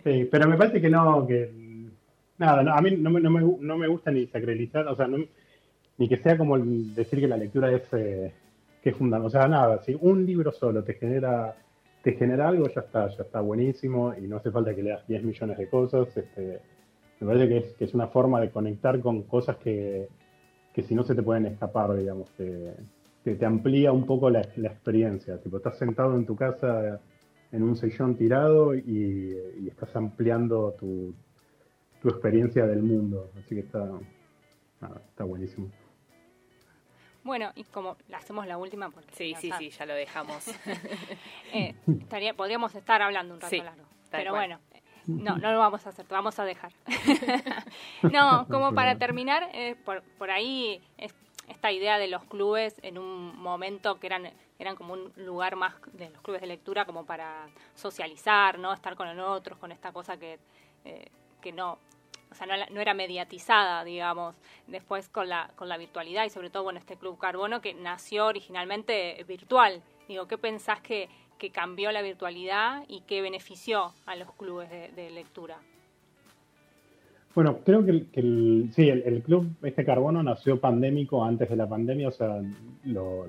sí, 0.05 0.29
pero 0.31 0.49
me 0.49 0.57
parece 0.57 0.81
que 0.81 0.91
no, 0.91 1.27
que 1.27 1.62
nada, 2.45 2.77
a 2.77 2.83
mí 2.83 2.97
no, 2.97 3.11
no, 3.11 3.31
me, 3.31 3.41
no 3.41 3.79
me 3.79 3.89
gusta 3.89 4.11
ni 4.11 4.27
sacralizar, 4.27 4.87
o 4.89 4.97
sea, 4.97 5.09
ni 5.09 6.09
que 6.09 6.17
sea 6.19 6.37
como 6.37 6.59
decir 6.59 7.21
que 7.21 7.29
la 7.29 7.37
lectura 7.37 7.73
es, 7.73 7.83
eh, 7.93 8.33
que 8.83 8.91
es 8.91 8.97
fundamental. 8.97 9.27
O 9.27 9.31
sea, 9.31 9.49
nada, 9.49 9.83
si 9.83 9.97
un 10.01 10.27
libro 10.27 10.53
solo 10.53 10.83
te 10.83 10.95
genera 10.95 11.55
te 12.03 12.13
genera 12.15 12.49
algo, 12.49 12.69
ya 12.69 12.81
está, 12.81 13.09
ya 13.09 13.23
está 13.23 13.41
buenísimo 13.41 14.13
y 14.15 14.23
no 14.23 14.37
hace 14.37 14.51
falta 14.51 14.75
que 14.75 14.83
leas 14.83 15.07
10 15.07 15.23
millones 15.23 15.57
de 15.57 15.69
cosas. 15.69 16.17
Este, 16.17 16.61
me 17.21 17.27
parece 17.27 17.49
que 17.49 17.57
es, 17.59 17.75
que 17.75 17.85
es 17.85 17.95
una 17.95 18.09
forma 18.09 18.41
de 18.41 18.51
conectar 18.51 19.01
con 19.01 19.23
cosas 19.23 19.57
que, 19.59 20.09
que 20.73 20.83
si 20.83 20.95
no 20.95 21.05
se 21.05 21.15
te 21.15 21.23
pueden 21.23 21.47
escapar, 21.47 21.95
digamos, 21.95 22.29
que, 22.37 22.73
te 23.23 23.47
amplía 23.47 23.93
un 23.93 24.05
poco 24.05 24.31
la, 24.31 24.41
experiencia. 24.41 25.39
Tipo, 25.39 25.59
estás 25.59 25.79
sentado 25.79 26.17
en 26.17 26.27
tu 26.27 26.35
casa 26.35 27.01
en 27.53 27.63
un 27.63 27.77
sillón 27.77 28.17
tirado 28.17 28.75
y, 28.75 29.37
estás 29.69 29.95
ampliando 29.95 30.73
tu, 30.73 31.15
tu, 32.03 32.09
experiencia 32.09 32.67
del 32.67 32.83
mundo. 32.83 33.31
Así 33.39 33.55
que 33.55 33.61
está, 33.61 33.89
está 35.09 35.25
buenísimo. 35.25 35.71
Bueno, 37.25 37.53
y 37.55 37.65
como 37.65 37.97
la 38.09 38.19
hacemos 38.19 38.47
la 38.47 38.59
última, 38.59 38.91
porque 38.91 39.15
sí, 39.15 39.35
sí, 39.39 39.53
sí, 39.59 39.71
ya 39.71 39.87
lo 39.87 39.95
dejamos. 39.95 40.49
eh, 41.55 41.75
estaría, 42.01 42.35
podríamos 42.35 42.75
estar 42.75 43.01
hablando 43.01 43.35
un 43.35 43.41
rato 43.41 43.57
largo, 43.57 43.85
pero 44.11 44.33
bueno, 44.33 44.59
no, 45.07 45.39
no 45.39 45.53
lo 45.53 45.59
vamos 45.59 45.87
a 45.87 45.91
hacer, 45.91 46.05
lo 46.09 46.17
vamos 46.17 46.39
a 46.41 46.45
dejar. 46.45 46.73
no, 48.13 48.47
como 48.49 48.75
para 48.75 48.99
terminar, 48.99 49.49
eh, 49.53 49.77
por, 49.85 50.03
por 50.19 50.33
ahí 50.33 50.81
esta 51.49 51.71
idea 51.71 51.99
de 51.99 52.09
los 52.09 52.25
clubes 52.25 52.75
en 52.83 52.99
un 52.99 53.37
momento 53.39 54.01
que 54.01 54.09
eran 54.09 54.33
eran 54.63 54.77
como 54.77 54.95
un 54.95 55.13
lugar 55.17 55.57
más 55.57 55.75
de 55.93 56.09
los 56.09 56.23
clubes 56.23 56.41
de 56.41 56.47
lectura 56.47 56.85
como 56.85 57.05
para 57.05 57.49
socializar, 57.75 58.59
no 58.59 58.73
estar 58.73 58.95
con 58.95 59.15
los 59.15 59.29
otros, 59.29 59.59
con 59.59 59.73
esta 59.73 59.93
cosa 59.93 60.17
que 60.17 60.39
eh, 60.85 61.11
que 61.43 61.53
no 61.53 61.79
o 62.31 62.35
sea, 62.35 62.47
no, 62.47 62.81
era 62.81 62.95
mediatizada, 62.95 63.85
digamos, 63.85 64.35
después 64.67 65.11
con 65.11 65.29
la, 65.29 65.51
con 65.55 65.69
la 65.69 65.77
virtualidad 65.77 66.25
y 66.25 66.31
sobre 66.31 66.49
todo, 66.49 66.63
bueno, 66.63 66.79
este 66.79 66.97
Club 66.97 67.19
Carbono 67.19 67.61
que 67.61 67.75
nació 67.75 68.27
originalmente 68.27 69.23
virtual. 69.29 69.83
Digo, 70.09 70.27
¿qué 70.27 70.39
pensás 70.39 70.81
que, 70.81 71.11
que 71.43 71.51
cambió 71.51 71.91
la 71.91 72.03
virtualidad 72.03 72.85
y 72.87 73.01
qué 73.01 73.21
benefició 73.21 73.93
a 74.07 74.15
los 74.15 74.33
clubes 74.33 74.71
de, 74.71 75.11
lectura? 75.11 75.59
Bueno, 77.35 77.59
creo 77.65 77.85
que, 77.85 78.07
el, 78.13 78.71
sí, 78.73 78.89
el, 78.89 79.23
club 79.23 79.49
este 79.63 79.85
carbono 79.85 80.23
nació 80.23 80.61
pandémico 80.61 81.25
antes 81.25 81.51
de 81.51 81.57
la 81.57 81.69
pandemia, 81.69 82.09
o 82.09 82.13
sea, 82.13 82.41
lo, 82.85 83.27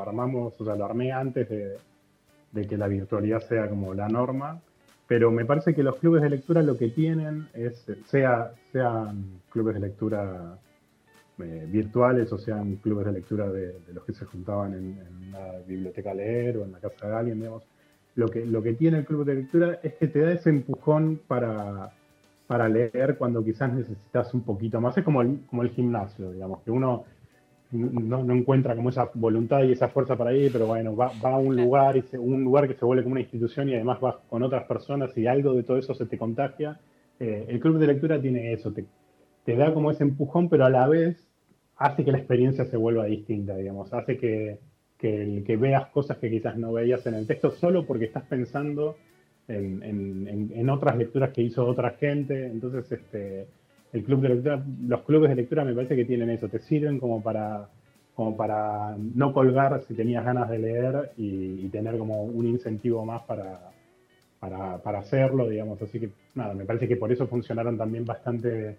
armamos, 0.00 0.58
o 0.58 0.64
sea, 0.64 0.76
lo 0.76 0.86
armé 0.86 1.12
antes 1.12 1.46
de, 1.46 2.66
que 2.66 2.76
la 2.78 2.88
virtualidad 2.88 3.40
sea 3.40 3.68
como 3.68 3.92
la 3.92 4.08
norma. 4.08 4.62
Pero 5.12 5.30
me 5.30 5.44
parece 5.44 5.74
que 5.74 5.82
los 5.82 5.96
clubes 5.96 6.22
de 6.22 6.30
lectura 6.30 6.62
lo 6.62 6.78
que 6.78 6.88
tienen 6.88 7.46
es, 7.52 7.84
sea, 8.06 8.54
sean 8.72 9.42
clubes 9.50 9.74
de 9.74 9.80
lectura 9.80 10.58
eh, 11.38 11.66
virtuales 11.68 12.32
o 12.32 12.38
sean 12.38 12.76
clubes 12.76 13.04
de 13.04 13.12
lectura 13.12 13.46
de, 13.50 13.74
los 13.92 14.06
que 14.06 14.14
se 14.14 14.24
juntaban 14.24 14.72
en, 14.72 15.28
una 15.28 15.58
biblioteca 15.66 16.12
a 16.12 16.14
leer 16.14 16.56
o 16.56 16.64
en 16.64 16.72
la 16.72 16.78
casa 16.78 17.08
de 17.08 17.14
alguien, 17.14 17.40
digamos, 17.40 17.62
lo 18.14 18.28
que, 18.28 18.46
lo 18.46 18.62
que 18.62 18.72
tiene 18.72 19.00
el 19.00 19.04
club 19.04 19.26
de 19.26 19.34
lectura 19.34 19.80
es 19.82 19.92
que 19.96 20.08
te 20.08 20.20
da 20.20 20.32
ese 20.32 20.48
empujón 20.48 21.20
para, 21.28 21.92
para 22.46 22.66
leer 22.70 23.18
cuando 23.18 23.44
quizás 23.44 23.70
necesitas 23.70 24.32
un 24.32 24.40
poquito 24.40 24.80
más. 24.80 24.96
Es 24.96 25.04
como 25.04 25.20
el, 25.20 25.40
como 25.44 25.60
el 25.60 25.72
gimnasio, 25.72 26.32
digamos, 26.32 26.62
que 26.62 26.70
uno 26.70 27.04
no, 27.72 28.32
encuentra 28.32 28.76
como 28.76 28.90
esa 28.90 29.10
voluntad 29.14 29.62
y 29.64 29.72
esa 29.72 29.88
fuerza 29.88 30.16
para 30.16 30.34
ir, 30.34 30.52
pero 30.52 30.66
bueno, 30.66 30.94
va, 30.94 31.12
a 31.22 31.38
un 31.38 31.56
lugar, 31.56 31.96
y 31.96 32.16
un 32.16 32.44
lugar 32.44 32.68
que 32.68 32.74
se 32.74 32.84
vuelve 32.84 33.02
como 33.02 33.14
una 33.14 33.22
institución 33.22 33.68
y 33.68 33.74
además 33.74 34.00
vas 34.00 34.16
con 34.28 34.42
otras 34.42 34.64
personas 34.64 35.16
y 35.16 35.26
algo 35.26 35.54
de 35.54 35.62
todo 35.62 35.78
eso 35.78 35.94
se 35.94 36.06
te 36.06 36.18
contagia. 36.18 36.78
Eh, 37.18 37.46
el 37.48 37.60
club 37.60 37.78
de 37.78 37.86
lectura 37.86 38.20
tiene 38.20 38.52
eso, 38.52 38.72
te, 38.72 38.84
te, 39.44 39.56
da 39.56 39.72
como 39.72 39.90
ese 39.90 40.04
empujón, 40.04 40.48
pero 40.48 40.66
a 40.66 40.70
la 40.70 40.86
vez 40.86 41.28
hace 41.76 42.04
que 42.04 42.12
la 42.12 42.18
experiencia 42.18 42.64
se 42.66 42.76
vuelva 42.76 43.06
distinta, 43.06 43.56
digamos, 43.56 43.92
hace 43.94 44.18
que, 44.18 44.58
que, 44.98 45.42
que 45.46 45.56
veas 45.56 45.86
cosas 45.88 46.18
que 46.18 46.30
quizás 46.30 46.56
no 46.58 46.72
veías 46.72 47.06
en 47.06 47.14
el 47.14 47.26
texto 47.26 47.50
solo 47.52 47.86
porque 47.86 48.04
estás 48.04 48.24
pensando 48.24 48.96
en, 49.48 49.82
en, 49.82 50.52
en 50.54 50.70
otras 50.70 50.96
lecturas 50.96 51.30
que 51.30 51.42
hizo 51.42 51.66
otra 51.66 51.90
gente, 51.92 52.46
entonces 52.46 52.90
este 52.92 53.46
el 53.92 54.04
club 54.04 54.22
de 54.22 54.28
lectura, 54.30 54.64
los 54.86 55.02
clubes 55.02 55.30
de 55.30 55.36
lectura 55.36 55.64
me 55.64 55.74
parece 55.74 55.96
que 55.96 56.04
tienen 56.04 56.30
eso, 56.30 56.48
te 56.48 56.58
sirven 56.58 56.98
como 56.98 57.22
para, 57.22 57.68
como 58.14 58.36
para 58.36 58.96
no 58.96 59.32
colgar 59.32 59.82
si 59.86 59.94
tenías 59.94 60.24
ganas 60.24 60.48
de 60.48 60.58
leer 60.58 61.12
y, 61.16 61.68
tener 61.68 61.96
como 61.98 62.24
un 62.24 62.46
incentivo 62.46 63.04
más 63.04 63.22
para, 63.22 63.70
para, 64.40 64.98
hacerlo, 64.98 65.48
digamos. 65.48 65.80
Así 65.80 66.00
que 66.00 66.10
nada, 66.34 66.54
me 66.54 66.64
parece 66.64 66.88
que 66.88 66.96
por 66.96 67.12
eso 67.12 67.26
funcionaron 67.26 67.78
también 67.78 68.04
bastante 68.04 68.76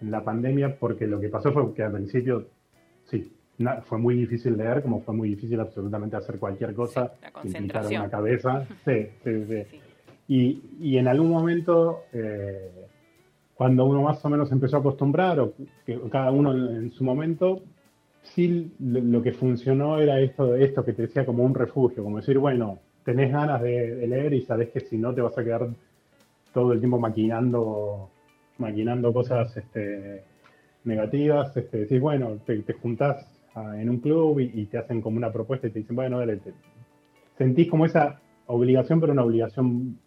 en 0.00 0.10
la 0.10 0.22
pandemia, 0.22 0.76
porque 0.78 1.06
lo 1.06 1.20
que 1.20 1.28
pasó 1.28 1.52
fue 1.52 1.74
que 1.74 1.82
al 1.82 1.92
principio, 1.92 2.46
sí, 3.04 3.30
fue 3.84 3.98
muy 3.98 4.14
difícil 4.14 4.56
leer, 4.56 4.82
como 4.82 5.02
fue 5.02 5.14
muy 5.14 5.28
difícil 5.30 5.60
absolutamente 5.60 6.16
hacer 6.16 6.38
cualquier 6.38 6.74
cosa, 6.74 7.12
implicar 7.44 7.86
una 7.86 8.10
cabeza. 8.10 8.66
Sí, 8.84 9.08
sí, 9.22 9.44
sí. 9.46 9.62
Y, 10.28 10.62
y, 10.80 10.98
en 10.98 11.08
algún 11.08 11.30
momento... 11.30 12.04
Eh, 12.12 12.86
cuando 13.60 13.84
uno 13.84 14.00
más 14.00 14.24
o 14.24 14.30
menos 14.30 14.50
empezó 14.52 14.78
a 14.78 14.80
acostumbrar, 14.80 15.38
o 15.38 15.52
que 15.84 16.00
cada 16.10 16.30
uno 16.30 16.50
en 16.54 16.90
su 16.92 17.04
momento, 17.04 17.60
sí 18.22 18.72
lo, 18.78 19.20
que 19.20 19.32
funcionó 19.32 19.98
era 19.98 20.18
esto, 20.18 20.54
esto 20.54 20.82
que 20.82 20.94
te 20.94 21.02
decía 21.02 21.26
como 21.26 21.44
un 21.44 21.54
refugio, 21.54 22.02
como 22.02 22.16
decir, 22.16 22.38
bueno, 22.38 22.78
tenés 23.04 23.30
ganas 23.30 23.60
de, 23.60 24.06
leer 24.06 24.32
y 24.32 24.40
sabes 24.40 24.70
que 24.70 24.80
si 24.80 24.96
no 24.96 25.12
te 25.12 25.20
vas 25.20 25.36
a 25.36 25.44
quedar 25.44 25.68
todo 26.54 26.72
el 26.72 26.78
tiempo 26.78 26.98
maquinando, 26.98 28.08
maquinando 28.56 29.12
cosas 29.12 29.54
este, 29.54 30.24
negativas, 30.84 31.54
este, 31.54 31.80
decís, 31.80 32.00
bueno, 32.00 32.38
te, 32.46 32.60
te 32.60 32.72
juntás 32.72 33.26
en 33.76 33.90
un 33.90 33.98
club 33.98 34.40
y, 34.40 34.64
te 34.64 34.78
hacen 34.78 35.02
como 35.02 35.18
una 35.18 35.30
propuesta 35.30 35.66
y 35.66 35.70
te 35.70 35.80
dicen, 35.80 35.96
bueno, 35.96 36.18
dale, 36.18 36.40
sentís 37.36 37.68
como 37.68 37.84
esa 37.84 38.22
obligación, 38.46 39.00
pero 39.00 39.12
una 39.12 39.24
obligación 39.24 39.98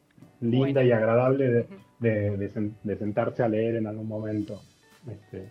linda 0.41 0.83
y 0.83 0.91
agradable 0.91 1.49
de, 1.49 1.67
sentarse 2.03 3.43
a 3.43 3.47
leer 3.47 3.75
en 3.75 3.87
algún 3.87 4.07
momento. 4.07 4.61
Este, 5.09 5.49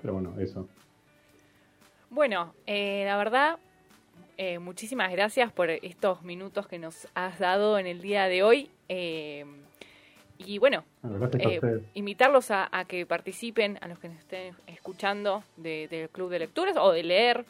pero 0.00 0.14
bueno, 0.14 0.34
eso. 0.38 0.68
Bueno, 2.10 2.54
eh, 2.66 3.04
la 3.04 3.16
verdad, 3.16 3.58
eh, 4.36 4.58
muchísimas 4.58 5.12
gracias 5.12 5.52
por 5.52 5.70
estos 5.70 6.22
minutos 6.22 6.66
que 6.66 6.78
nos 6.78 7.06
has 7.14 7.38
dado 7.38 7.78
en 7.78 7.86
el 7.86 8.00
día 8.00 8.26
de 8.26 8.42
hoy. 8.42 8.70
Eh, 8.88 9.44
y 10.38 10.58
bueno, 10.58 10.84
invitarlos 11.94 12.50
a, 12.50 12.68
que 12.88 13.04
participen, 13.04 13.78
a 13.82 13.88
los 13.88 13.98
que 13.98 14.08
nos 14.08 14.18
estén 14.18 14.54
escuchando 14.66 15.44
del 15.56 16.08
Club 16.08 16.30
de 16.30 16.38
Lecturas 16.38 16.76
o 16.78 16.92
de 16.92 17.02
leer, 17.02 17.44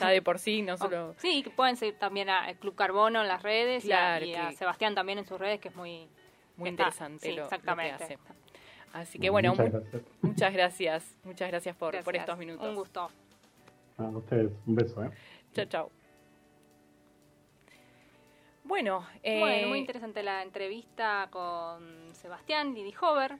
ya 0.00 0.08
de 0.08 0.22
por 0.22 0.40
sí, 0.40 0.60
no 0.62 0.76
solo... 0.78 1.14
sí, 1.18 1.42
que 1.44 1.50
pueden 1.50 1.76
seguir 1.76 1.94
también 1.98 2.28
al 2.28 2.56
Club 2.56 2.74
Carbono 2.74 3.22
en 3.22 3.28
las 3.28 3.42
redes 3.42 3.84
y, 3.84 3.92
a, 3.92 4.20
Sebastián 4.56 4.96
también 4.96 5.18
en 5.18 5.26
sus 5.26 5.38
redes, 5.38 5.60
que 5.60 5.68
es 5.68 5.76
muy 5.76 6.08
muy 6.56 6.70
interesante 6.70 7.32
lo, 7.32 7.44
exactamente. 7.44 7.96
que 7.98 8.04
hace. 8.04 8.18
Así 8.92 9.18
que 9.18 9.30
bueno, 9.30 9.54
muchas 10.20 10.52
gracias, 10.52 11.16
muchas 11.24 11.48
gracias, 11.48 11.74
por, 11.76 12.02
por 12.04 12.14
estos 12.14 12.36
minutos. 12.36 12.68
Un 12.68 12.74
gusto. 12.74 13.10
A 13.96 14.02
ustedes, 14.04 14.52
un 14.66 14.74
beso. 14.74 15.04
¿eh? 15.04 15.10
Chao, 15.54 15.64
chao. 15.66 15.90
Bueno, 18.64 19.06
eh, 19.22 19.66
muy 19.66 19.78
interesante 19.78 20.22
la 20.22 20.42
entrevista 20.42 21.28
con 21.30 22.14
Sebastián 22.14 22.74
Didi 22.74 22.94
Hover, 23.00 23.36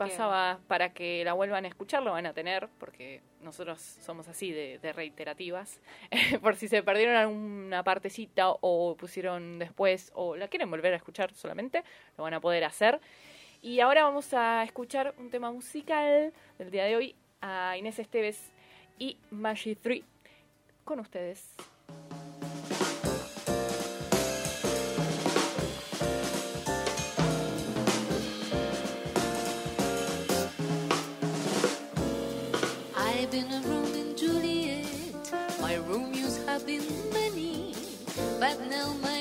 pasaba 0.00 0.58
para 0.66 0.94
que 0.94 1.22
la 1.24 1.34
vuelvan 1.34 1.66
a 1.66 1.68
escuchar, 1.68 2.02
lo 2.02 2.12
van 2.12 2.24
a 2.24 2.32
tener, 2.32 2.68
porque 2.78 3.20
nosotros 3.42 3.80
somos 3.80 4.28
así 4.28 4.50
de, 4.50 4.92
reiterativas. 4.94 5.78
Por 6.42 6.56
si 6.56 6.68
se 6.68 6.82
perdieron 6.82 7.16
alguna 7.16 7.82
partecita 7.82 8.50
o 8.50 8.96
pusieron 8.96 9.58
después 9.58 10.10
o 10.14 10.36
la 10.36 10.48
quieren 10.48 10.70
volver 10.70 10.94
a 10.94 10.96
escuchar 10.96 11.34
solamente, 11.34 11.84
lo 12.16 12.24
van 12.24 12.34
a 12.34 12.40
poder 12.40 12.64
hacer. 12.64 12.98
Y 13.62 13.80
ahora 13.80 14.04
vamos 14.04 14.32
a 14.32 14.64
escuchar 14.64 15.14
un 15.18 15.28
tema 15.28 15.52
musical 15.52 16.32
del 16.58 16.70
día 16.70 16.84
de 16.84 16.96
hoy 16.96 17.14
a 17.42 17.76
Inés 17.76 17.98
Esteves 17.98 18.52
y 18.98 19.18
Magic 19.30 19.78
3 19.82 20.02
con 20.84 20.98
ustedes. 20.98 21.54
been 33.30 33.52
a 33.52 33.60
room 33.60 33.94
in 33.94 34.16
Juliet. 34.16 34.86
My 35.60 35.76
Romeos 35.76 36.42
have 36.46 36.66
been 36.66 36.82
many, 37.12 37.74
but 38.40 38.58
now 38.68 38.92
my 39.02 39.19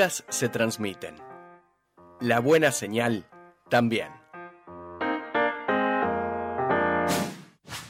vibras 0.00 0.24
se 0.30 0.48
transmiten. 0.48 1.14
La 2.20 2.40
buena 2.40 2.72
señal 2.72 3.26
también. 3.68 4.08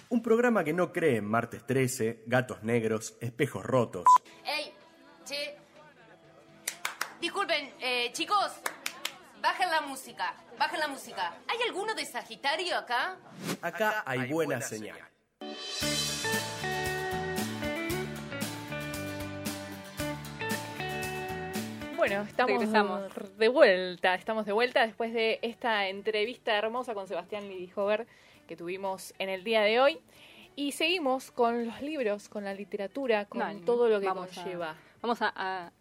Un 0.08 0.20
programa 0.20 0.64
que 0.64 0.72
no 0.72 0.92
cree 0.92 1.18
en 1.18 1.24
martes 1.24 1.64
13, 1.64 2.24
gatos 2.26 2.64
negros, 2.64 3.14
espejos 3.20 3.64
rotos. 3.64 4.04
¡Ey! 4.44 4.74
Che. 5.24 5.56
Disculpen, 7.20 7.74
eh, 7.78 8.10
chicos. 8.12 8.54
Bajen 9.40 9.70
la 9.70 9.80
música. 9.82 10.34
Bajen 10.58 10.80
la 10.80 10.88
música. 10.88 11.34
¿Hay 11.46 11.58
alguno 11.68 11.94
de 11.94 12.04
Sagitario 12.06 12.76
acá? 12.76 13.18
Acá 13.62 14.02
hay 14.04 14.28
buena 14.32 14.60
señal. 14.60 14.98
Bueno, 22.00 22.22
estamos 22.22 22.52
Regresamos. 22.52 23.36
de 23.36 23.48
vuelta, 23.48 24.14
estamos 24.14 24.46
de 24.46 24.52
vuelta 24.52 24.86
después 24.86 25.12
de 25.12 25.38
esta 25.42 25.86
entrevista 25.88 26.56
hermosa 26.56 26.94
con 26.94 27.06
Sebastián 27.06 27.46
Lidihover 27.46 28.06
que 28.48 28.56
tuvimos 28.56 29.12
en 29.18 29.28
el 29.28 29.44
día 29.44 29.60
de 29.60 29.80
hoy. 29.80 29.98
Y 30.56 30.72
seguimos 30.72 31.30
con 31.30 31.66
los 31.66 31.82
libros, 31.82 32.30
con 32.30 32.44
la 32.44 32.54
literatura, 32.54 33.26
con 33.26 33.66
todo 33.66 33.90
lo 33.90 34.00
que 34.00 34.06
vamos 34.06 34.34
a- 34.38 34.42
conlleva. 34.42 34.76
Vamos 35.02 35.20
a, 35.20 35.30
a, 35.36 35.72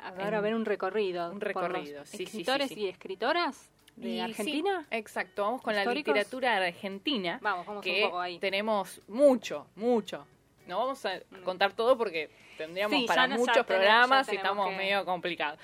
a 0.00 0.10
ver, 0.10 0.26
En- 0.26 0.34
a 0.34 0.40
ver 0.40 0.54
un 0.56 0.64
recorrido. 0.64 1.30
un 1.30 1.38
por 1.38 1.54
los 1.54 1.54
recorrido, 1.62 2.04
sí, 2.06 2.10
sí, 2.10 2.16
sí, 2.16 2.22
escritores 2.24 2.68
sí. 2.70 2.80
y 2.80 2.88
escritoras 2.88 3.70
de 3.94 4.08
Y 4.08 4.20
Argentina. 4.20 4.84
exacto, 4.90 5.42
vamos 5.42 5.62
con 5.62 5.74
¿Históricos? 5.76 6.08
la 6.08 6.14
literatura 6.18 6.56
argentina. 6.56 7.38
Vamos, 7.40 7.66
vamos 7.66 7.84
que 7.84 8.02
un 8.02 8.10
poco 8.10 8.20
ahí. 8.20 8.38
tenemos 8.40 9.00
mucho, 9.06 9.68
mucho. 9.76 10.26
No 10.66 10.78
vamos 10.78 11.04
a 11.06 11.20
contar 11.44 11.72
todo 11.74 11.96
porque 11.96 12.28
tendríamos 12.56 12.98
Sí, 13.00 13.06
para 13.06 13.26
no- 13.26 13.36
muchos 13.36 13.64
programas 13.66 14.32
y 14.32 14.36
estamos 14.36 14.68
que- 14.70 14.76
medio 14.76 15.04
complicados. 15.04 15.58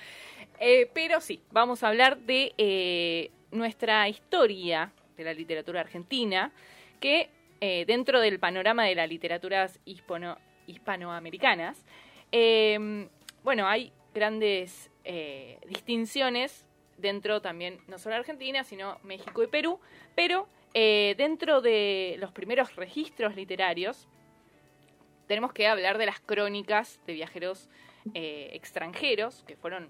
Eh, 0.59 0.89
pero 0.93 1.19
sí, 1.19 1.41
vamos 1.51 1.83
a 1.83 1.89
hablar 1.89 2.17
de 2.19 2.53
eh, 2.57 3.31
nuestra 3.51 4.07
historia 4.07 4.91
de 5.17 5.23
la 5.23 5.33
literatura 5.33 5.81
argentina, 5.81 6.51
que 6.99 7.29
eh, 7.61 7.85
dentro 7.85 8.19
del 8.19 8.39
panorama 8.39 8.85
de 8.85 8.95
las 8.95 9.09
literaturas 9.09 9.79
hispano, 9.85 10.37
hispanoamericanas, 10.67 11.83
eh, 12.31 13.07
bueno, 13.43 13.67
hay 13.67 13.91
grandes 14.13 14.89
distinciones 15.67 16.65
dentro 16.97 17.41
también, 17.41 17.79
no 17.87 17.97
solo 17.99 18.15
Argentina, 18.15 18.63
sino 18.63 18.99
México 19.03 19.43
y 19.43 19.47
Perú, 19.47 19.79
pero 20.15 20.47
dentro 20.73 21.61
de 21.61 22.15
los 22.19 22.31
primeros 22.31 22.75
registros 22.77 23.35
literarios, 23.35 24.07
tenemos 25.33 25.51
que 25.51 25.65
hablar 25.65 25.97
de 25.97 26.05
las 26.05 26.19
crónicas 26.19 26.99
de 27.07 27.13
viajeros 27.13 27.67
eh, 28.13 28.51
extranjeros, 28.53 29.43
que 29.47 29.55
fueron 29.55 29.89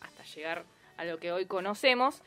hasta 0.00 0.22
llegar 0.24 0.66
a 0.98 1.06
lo 1.06 1.18
que 1.18 1.32
hoy 1.32 1.46
conocemos. 1.46 2.22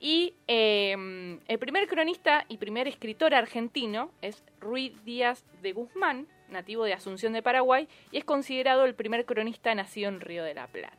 Y 0.00 0.34
eh, 0.48 1.38
el 1.46 1.58
primer 1.60 1.86
cronista 1.86 2.44
y 2.48 2.56
primer 2.56 2.88
escritor 2.88 3.36
argentino 3.36 4.10
es 4.20 4.42
Ruiz 4.58 4.92
Díaz 5.04 5.44
de 5.62 5.72
Guzmán, 5.72 6.26
nativo 6.48 6.82
de 6.82 6.92
Asunción 6.92 7.34
de 7.34 7.40
Paraguay, 7.40 7.86
y 8.10 8.18
es 8.18 8.24
considerado 8.24 8.84
el 8.84 8.96
primer 8.96 9.24
cronista 9.24 9.72
nacido 9.72 10.08
en 10.08 10.20
Río 10.20 10.42
de 10.42 10.54
la 10.54 10.66
Plata. 10.66 10.96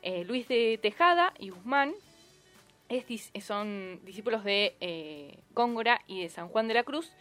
Eh, 0.00 0.24
Luis 0.24 0.48
de 0.48 0.78
Tejada 0.80 1.34
y 1.38 1.50
Guzmán 1.50 1.92
es 2.88 3.04
son 3.44 4.00
discípulos 4.06 4.42
de 4.42 4.74
eh, 4.80 5.36
Góngora 5.52 6.00
y 6.06 6.22
de 6.22 6.30
San 6.30 6.48
Juan 6.48 6.66
de 6.66 6.72
la 6.72 6.82
Cruz, 6.82 7.12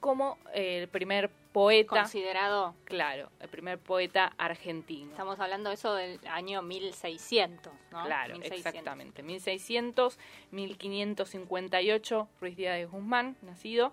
como 0.00 0.36
el 0.52 0.88
primer 0.88 1.30
poeta, 1.56 2.00
Considerado, 2.00 2.74
claro, 2.84 3.30
el 3.40 3.48
primer 3.48 3.78
poeta 3.78 4.30
argentino. 4.36 5.10
estamos 5.12 5.40
hablando 5.40 5.70
de 5.70 5.76
eso 5.76 5.94
del 5.94 6.20
año 6.28 6.60
1600, 6.60 7.72
¿no? 7.92 8.04
Claro, 8.04 8.34
1600. 8.34 8.58
exactamente. 8.58 9.22
1600, 9.22 10.18
1558, 10.50 12.28
Ruiz 12.42 12.56
Díaz 12.58 12.76
de 12.76 12.84
Guzmán, 12.84 13.38
nacido. 13.40 13.90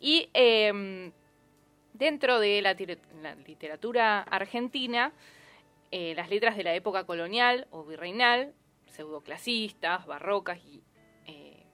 Y 0.00 0.30
eh, 0.34 1.12
dentro 1.92 2.40
de 2.40 2.60
la, 2.60 2.74
literatura 3.46 4.22
argentina, 4.22 5.12
eh, 5.92 6.12
las 6.16 6.28
letras 6.28 6.56
de 6.56 6.64
la 6.64 6.74
época 6.74 7.04
colonial 7.04 7.68
o 7.70 7.84
virreinal, 7.84 8.52
pseudoclasistas, 8.86 10.06
barrocas 10.06 10.58
y 10.58 10.82
eh, 11.26 11.66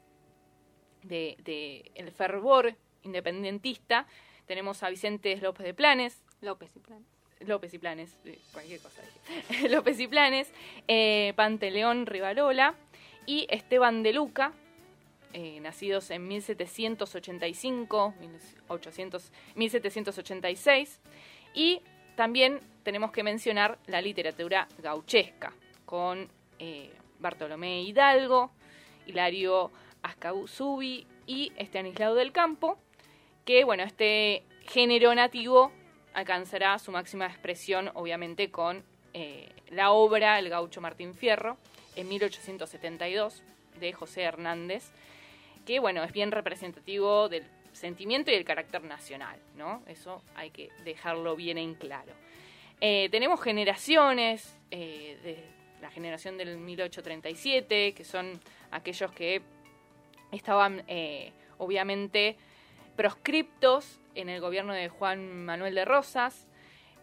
de, 1.05 1.39
de 1.43 1.91
el 1.95 2.13
fervor 2.13 2.77
independentista, 3.03 4.07
tenemos 4.53 4.83
a 4.83 4.91
Vicente 4.91 5.35
López 5.39 5.65
de 5.65 5.73
Planes, 5.73 6.23
López 6.43 6.71
y 6.77 6.81
Plan. 6.81 7.03
López 7.41 7.73
y 7.73 7.79
Planes, 7.79 8.15
eh, 8.27 8.39
cualquier 8.53 8.81
cosa 8.81 9.01
dije. 9.01 9.69
López 9.71 9.99
y 9.99 10.07
Planes, 10.07 10.53
eh, 10.89 11.33
Panteleón 11.37 12.05
Rivalola 12.05 12.75
y 13.25 13.47
Esteban 13.49 14.03
de 14.03 14.13
Luca, 14.13 14.53
eh, 15.33 15.59
nacidos 15.61 16.11
en 16.11 16.29
1785, 16.29 18.15
1800, 18.21 19.33
1786. 19.55 21.01
Y 21.55 21.81
también 22.15 22.61
tenemos 22.83 23.11
que 23.11 23.23
mencionar 23.23 23.79
la 23.87 24.03
literatura 24.03 24.69
gauchesca, 24.83 25.55
con 25.87 26.29
eh, 26.59 26.93
Bartolomé 27.21 27.85
Hidalgo, 27.85 28.51
Hilario 29.07 29.71
Ascauzubi 30.03 31.07
y 31.27 31.53
Estanislao 31.57 32.15
del 32.15 32.33
Campo, 32.33 32.79
que 33.45 33.65
bueno, 33.65 33.83
este 33.83 34.45
género 34.69 35.15
nativo 35.15 35.73
alcanzará 36.15 36.79
su 36.79 36.93
máxima 36.93 37.27
expresión 37.27 37.91
obviamente 37.95 38.51
con 38.51 38.85
eh, 39.15 39.49
la 39.71 39.93
obra 39.93 40.39
El 40.39 40.49
gaucho 40.49 40.81
Martín 40.81 41.15
Fierro 41.15 41.57
en 41.97 42.09
1872 42.09 43.43
de 43.81 43.93
José 43.93 44.23
Hernández, 44.23 44.91
que 45.67 45.81
bueno, 45.81 46.05
es 46.05 46.13
bien 46.13 46.31
representativo 46.31 47.29
del 47.29 47.45
sentimiento 47.73 48.31
y 48.31 48.35
del 48.35 48.45
carácter 48.45 48.85
nacional, 48.85 49.39
¿no? 49.57 49.83
Eso 49.87 50.23
hay 50.35 50.51
que 50.51 50.71
dejarlo 50.85 51.37
bien 51.37 51.59
en 51.59 51.75
claro. 51.75 52.13
Eh, 52.81 53.09
tenemos 53.11 53.41
generaciones, 53.41 54.57
eh, 54.71 55.19
de 55.23 55.45
la 55.81 55.91
generación 55.91 56.37
del 56.37 56.59
1837, 56.59 57.93
que 57.95 58.05
son 58.05 58.41
aquellos 58.71 59.11
que 59.13 59.43
estaban 60.31 60.85
obviamente 61.59 62.37
proscriptos 62.97 64.01
en 64.15 64.29
el 64.29 64.41
gobierno 64.41 64.73
de 64.73 64.89
Juan 64.89 65.45
Manuel 65.45 65.75
de 65.75 65.85
Rosas. 65.85 66.47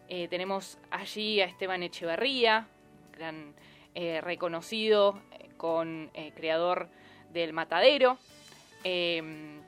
Eh, 0.08 0.28
tenemos 0.28 0.78
allí 0.90 1.40
a 1.40 1.44
Esteban 1.44 1.82
Echeverría, 1.82 2.68
gran 3.12 3.54
eh, 3.94 4.20
reconocido 4.20 5.20
eh, 5.32 5.48
con 5.56 6.10
creador 6.36 6.88
del 7.32 7.52
Matadero, 7.52 8.18
eh, 8.84 9.60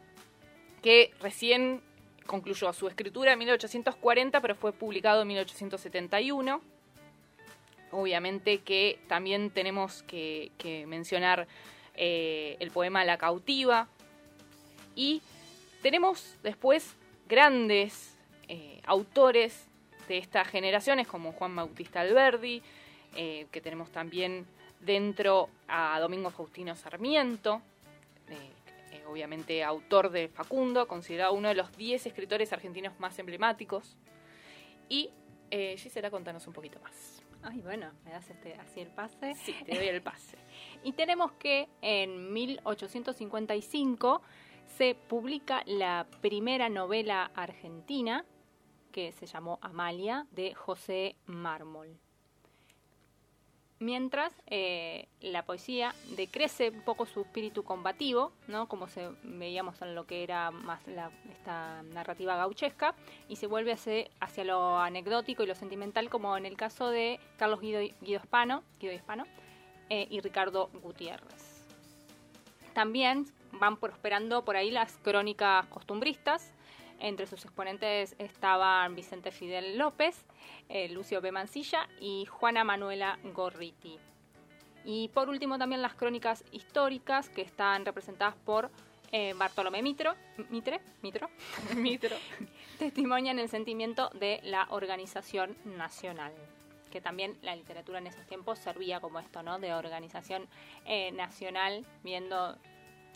que 0.81 1.13
recién 1.21 1.83
concluyó 2.27 2.73
su 2.73 2.87
escritura 2.87 3.33
en 3.33 3.41
1840, 3.41 4.41
pero 4.41 4.55
fue 4.55 4.73
publicado 4.73 5.23
en 5.23 5.29
1871. 5.29 6.61
Obviamente 7.91 8.61
que 8.61 9.01
también 9.09 9.51
tenemos 9.51 10.05
que, 10.05 10.53
mencionar 10.87 11.47
el 11.95 12.71
poema 12.71 13.05
La 13.05 13.19
cautiva. 13.19 13.89
Y 14.95 15.21
tenemos 15.83 16.39
después 16.43 16.97
grandes 17.29 18.17
eh, 18.49 18.81
autores 18.85 19.67
de 20.09 20.19
estas 20.19 20.49
generaciones 20.49 21.07
como 21.07 21.33
Juan 21.33 21.55
Bautista 21.55 22.01
Alberdi, 22.01 22.63
eh, 23.15 23.47
que 23.51 23.61
tenemos 23.61 23.91
también 23.91 24.47
dentro 24.81 25.49
a 25.69 25.99
Domingo 26.01 26.31
Faustino 26.31 26.75
Sarmiento, 26.75 27.63
eh, 28.29 29.05
obviamente 29.07 29.63
autor 29.63 30.11
de 30.11 30.29
Facundo, 30.29 30.89
considerado 30.89 31.35
uno 31.35 31.49
de 31.49 31.55
los 31.55 31.77
10 31.77 32.07
escritores 32.07 32.53
argentinos 32.53 32.99
más 32.99 33.19
emblemáticos. 33.19 33.97
Y 34.89 35.11
eh, 35.51 35.77
Gisela, 35.77 36.11
contanos 36.11 36.47
un 36.47 36.53
poquito 36.53 36.81
más. 36.81 37.23
Ay, 37.43 37.61
bueno, 37.61 37.91
me 38.05 38.13
das 38.13 38.29
este, 38.31 38.55
así 38.55 38.81
el 38.81 38.89
pase. 38.89 39.35
Sí, 39.35 39.55
te 39.67 39.77
doy 39.77 39.89
el 39.89 40.03
pase. 40.03 40.39
Y 40.85 40.93
tenemos 40.93 41.33
que 41.33 41.69
en 41.81 42.33
1855 42.33 44.23
se 44.77 44.95
publica 44.95 45.63
la 45.67 46.07
primera 46.21 46.69
novela 46.69 47.31
argentina 47.35 48.25
que 48.91 49.13
se 49.13 49.27
llamó 49.27 49.59
Amalia 49.63 50.27
de 50.33 50.55
José 50.55 51.17
Mármol. 51.27 51.99
Mientras 53.79 54.33
eh, 54.47 55.09
la 55.21 55.45
poesía 55.45 55.93
decrece 56.17 56.71
un 56.71 56.83
poco 56.83 57.05
su 57.05 57.23
espíritu 57.23 57.65
combativo, 57.65 58.33
¿no? 58.47 58.69
como 58.69 58.87
se 58.87 59.11
veíamos 59.25 59.83
en 59.83 59.97
lo 59.97 60.07
que 60.07 60.23
era 60.23 60.53
más 60.53 60.87
la- 60.87 61.11
esta 61.33 61.83
narrativa 61.83 62.37
gauchesca, 62.37 62.95
y 63.29 63.37
se 63.37 63.49
vuelve 63.49 63.73
hacia, 63.73 64.45
lo 64.45 64.79
anecdótico 64.79 65.43
y 65.43 65.47
lo 65.47 65.57
sentimental, 65.57 66.11
como 66.11 66.37
en 66.37 66.47
el 66.47 66.57
caso 66.57 66.91
de 66.91 67.19
Carlos 67.39 67.61
Guido, 67.61 67.81
Guido 68.01 68.21
Hispano, 68.21 68.63
Guido 68.79 68.95
eh, 69.91 70.07
y 70.09 70.21
Ricardo 70.21 70.71
Gutiérrez. 70.81 71.67
También 72.75 73.27
van 73.53 73.77
prosperando 73.77 74.45
por 74.45 74.57
ahí 74.57 74.71
las 74.71 74.97
crónicas 74.99 75.67
costumbristas. 75.67 76.53
Entre 76.99 77.27
sus 77.27 77.45
exponentes 77.45 78.15
estaban 78.19 78.95
Vicente 78.95 79.33
Fidel 79.33 79.77
López, 79.77 80.25
eh, 80.69 80.89
Lucio 80.89 81.21
B. 81.21 81.33
Mancilla 81.33 81.89
y 82.01 82.27
Juana 82.27 82.63
Manuela 82.63 83.19
Gorriti. 83.35 83.99
Y 84.85 85.09
por 85.09 85.29
último 85.29 85.59
también 85.59 85.83
las 85.83 85.95
crónicas 85.95 86.45
históricas 86.53 87.29
que 87.29 87.43
están 87.43 87.85
representadas 87.85 88.35
por 88.45 88.71
eh, 89.15 89.35
Bartolomé 89.35 89.83
Mitro, 89.83 90.15
Mitre, 90.49 90.81
Mitro, 91.03 91.29
Mitro. 91.77 92.17
testimonian 92.79 93.39
el 93.39 93.49
sentimiento 93.49 94.09
de 94.15 94.41
la 94.43 94.67
organización 94.71 95.57
nacional. 95.65 96.33
Que 96.91 97.01
también 97.01 97.39
la 97.43 97.55
literatura 97.55 97.99
en 97.99 98.07
esos 98.07 98.27
tiempos 98.27 98.59
servía 98.59 99.01
como 99.01 99.19
esto, 99.19 99.43
¿no? 99.43 99.59
De 99.59 99.75
organización 99.75 100.49
eh, 100.85 101.11
nacional, 101.13 101.85
viendo 102.03 102.57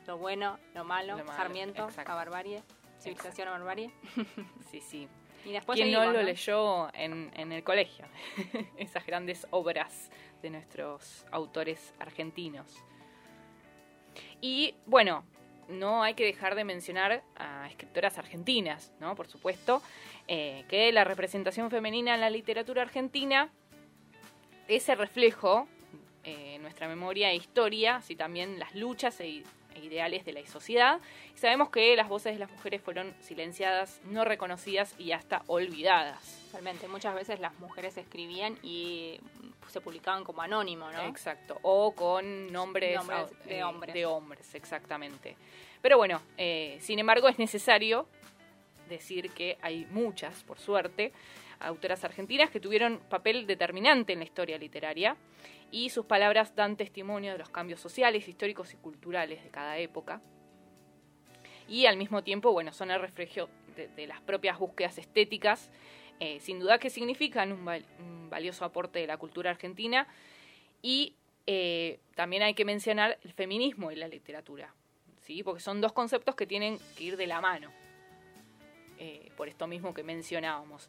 lo 0.07 0.19
bueno, 0.19 0.59
lo 0.75 0.85
malo, 0.85 1.17
Lo 1.17 1.25
malo, 1.25 1.37
Sarmiento, 1.37 1.85
exacto. 1.85 2.13
a 2.13 2.15
barbarie, 2.15 2.63
civilización 3.01 3.49
a 3.49 3.53
barbarie. 3.53 3.91
Sí, 4.71 4.81
sí. 4.81 5.09
Y 5.45 5.53
después 5.53 5.77
¿Quién 5.77 5.93
no 5.93 6.11
lo 6.11 6.23
leyó 6.23 6.93
en, 6.93 7.31
en 7.35 7.53
el 7.53 7.63
colegio? 7.63 8.05
Esas 8.79 9.07
grandes 9.07 9.47
obras 9.51 10.11
de 10.43 10.51
nuestros 10.51 11.25
autores 11.31 11.95
argentinos. 12.01 12.83
Y 14.41 14.75
bueno, 14.87 15.25
no 15.69 16.03
hay 16.03 16.15
que 16.15 16.25
dejar 16.25 16.55
de 16.55 16.65
mencionar 16.65 17.23
a 17.37 17.69
escritoras 17.69 18.19
argentinas, 18.19 18.93
¿no? 19.01 19.15
Por 19.15 19.29
supuesto, 19.29 19.83
eh, 20.29 20.65
que 20.69 20.93
la 20.93 21.05
representación 21.05 21.71
femenina 21.71 22.15
en 22.15 22.21
la 22.21 22.31
literatura 22.31 22.83
argentina 22.83 23.51
ese 24.69 24.95
reflejo 24.95 25.69
eh, 26.25 26.55
en 26.57 26.63
nuestra 26.63 26.89
memoria 26.89 27.31
e 27.31 27.37
historia, 27.37 27.97
así 27.97 28.17
también 28.17 28.59
las 28.59 28.75
luchas 28.75 29.21
e, 29.21 29.45
e 29.77 29.85
ideales 29.85 30.25
de 30.25 30.33
la 30.33 30.47
sociedad. 30.47 31.01
Y 31.35 31.39
sabemos 31.39 31.71
que 31.71 31.95
las 31.97 32.09
voces 32.09 32.35
de 32.35 32.39
las 32.39 32.51
mujeres 32.51 32.81
fueron 32.83 33.15
silenciadas, 33.21 34.01
no 34.05 34.25
reconocidas 34.25 34.95
y 34.99 35.13
hasta 35.13 35.43
olvidadas. 35.47 36.49
Realmente, 36.53 36.89
muchas 36.89 37.15
veces 37.15 37.41
las 37.41 37.59
mujeres 37.59 37.97
escribían 37.97 38.59
y 38.63 39.21
mm, 39.43 39.71
se 39.71 39.81
publicaban 39.81 40.25
como 40.25 40.43
anónimo, 40.43 40.91
¿no? 40.91 41.03
Exacto. 41.03 41.59
O 41.63 41.93
con 41.93 42.53
nombres, 42.53 42.97
Nombres 42.97 43.45
de 43.45 43.59
eh, 43.59 43.65
hombres. 43.65 43.95
de 43.95 44.07
hombres, 44.07 44.55
exactamente. 44.55 45.37
Pero 45.83 45.99
bueno, 45.99 46.21
eh, 46.37 46.79
sin 46.81 46.99
embargo 46.99 47.29
es 47.29 47.39
necesario 47.39 48.07
decir 48.89 49.31
que 49.31 49.59
hay 49.63 49.87
muchas, 49.91 50.43
por 50.45 50.59
suerte, 50.59 51.13
autoras 51.61 52.05
argentinas 52.05 52.51
que 52.51 52.61
tuvieron 52.61 53.01
papel 53.09 53.47
determinante 53.47 54.13
en 54.13 54.21
la 54.21 54.25
historia 54.25 54.59
literaria 54.59 55.17
y 55.71 55.91
sus 55.91 56.07
palabras 56.07 56.55
dan 56.55 56.77
testimonio 56.77 57.33
de 57.33 57.39
los 57.39 57.51
cambios 57.51 57.81
sociales, 57.81 58.29
históricos 58.29 58.73
y 58.73 58.77
culturales 58.77 59.43
de 59.43 59.51
cada 59.51 59.79
época. 59.79 60.21
Y 61.69 61.87
al 61.87 61.97
mismo 61.97 62.23
tiempo, 62.23 62.53
bueno, 62.53 62.73
son 62.73 62.91
el 62.91 63.01
reflejo 63.01 63.49
de, 63.75 64.07
las 64.07 64.21
propias 64.21 64.59
búsquedas 64.59 64.99
estéticas, 64.99 65.71
eh, 66.21 66.39
sin 66.41 66.61
duda 66.61 66.79
que 66.79 66.91
significan 66.91 67.53
un 67.53 68.31
valioso 68.31 68.65
aporte 68.65 69.01
de 69.01 69.07
la 69.07 69.17
cultura 69.17 69.51
argentina. 69.51 70.07
Y 70.81 71.15
eh, 71.47 72.01
también 72.15 72.43
hay 72.43 72.55
que 72.55 72.65
mencionar 72.65 73.19
el 73.23 73.33
feminismo 73.33 73.93
y 73.93 73.97
la 73.97 74.09
literatura, 74.09 74.75
¿sí? 75.23 75.45
porque 75.45 75.61
son 75.61 75.81
dos 75.81 75.93
conceptos 75.93 76.35
que 76.35 76.47
tienen 76.47 76.79
que 76.97 77.05
ir 77.05 77.17
de 77.17 77.27
la 77.29 77.41
mano, 77.41 77.71
eh, 78.99 79.31
por 79.37 79.49
esto 79.49 79.69
mismo 79.69 79.95
que 79.95 80.03
mencionábamos. 80.03 80.89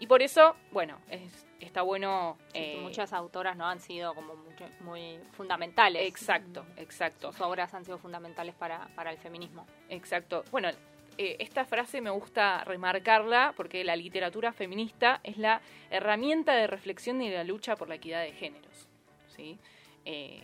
Y 0.00 0.06
por 0.06 0.22
eso, 0.22 0.56
bueno, 0.72 0.98
es- 1.10 1.46
está 1.60 1.82
bueno... 1.82 2.38
Sí, 2.52 2.58
eh, 2.58 2.78
muchas 2.82 3.12
autoras 3.12 3.56
no 3.56 3.66
han 3.66 3.80
sido 3.80 4.14
como 4.14 4.34
mucho- 4.34 4.66
muy 4.80 5.18
fundamentales. 5.32 6.02
Exacto, 6.08 6.64
exacto. 6.76 7.30
Sus 7.32 7.42
obras 7.42 7.72
han 7.74 7.84
sido 7.84 7.98
fundamentales 7.98 8.54
para, 8.54 8.88
para 8.96 9.12
el 9.12 9.18
feminismo. 9.18 9.66
Exacto. 9.90 10.42
Bueno, 10.50 10.70
eh, 11.18 11.36
esta 11.38 11.66
frase 11.66 12.00
me 12.00 12.08
gusta 12.10 12.64
remarcarla 12.64 13.52
porque 13.56 13.84
la 13.84 13.94
literatura 13.94 14.52
feminista 14.54 15.20
es 15.22 15.36
la 15.36 15.60
herramienta 15.90 16.54
de 16.54 16.66
reflexión 16.66 17.20
y 17.20 17.28
de 17.28 17.36
la 17.36 17.44
lucha 17.44 17.76
por 17.76 17.88
la 17.88 17.96
equidad 17.96 18.22
de 18.22 18.32
géneros. 18.32 18.88
¿sí? 19.36 19.58
Eh, 20.06 20.42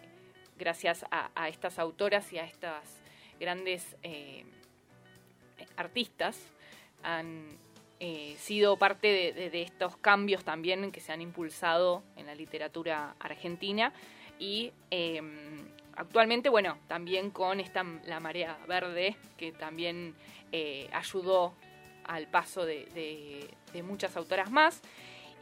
gracias 0.59 1.05
a, 1.11 1.31
a 1.35 1.49
estas 1.49 1.79
autoras 1.79 2.31
y 2.33 2.39
a 2.39 2.45
estas 2.45 3.01
grandes 3.41 3.97
artistas 5.77 6.39
han 7.03 7.59
eh, 8.01 8.35
sido 8.39 8.77
parte 8.77 9.07
de, 9.09 9.33
de- 9.33 9.51
de 9.51 9.63
estos 9.63 9.97
cambios 9.97 10.45
también 10.45 10.93
que 10.93 11.01
se 11.01 11.13
han 11.13 11.21
impulsado 11.23 12.03
en 12.17 12.27
la 12.27 12.35
literatura 12.35 13.15
argentina 13.21 13.93
y 14.39 14.73
eh, 14.91 15.21
actualmente, 15.97 16.49
bueno, 16.51 16.79
también 16.89 17.31
con 17.31 17.59
esta 17.61 17.85
la 18.07 18.21
marea 18.21 18.59
verde 18.69 19.17
que 19.39 19.53
también 19.53 20.15
eh, 20.53 20.89
ayudó 20.93 21.55
al 22.05 22.27
paso 22.29 22.65
de, 22.67 22.85
de- 23.73 23.83
muchas 23.83 24.17
autoras 24.17 24.51
más 24.51 24.81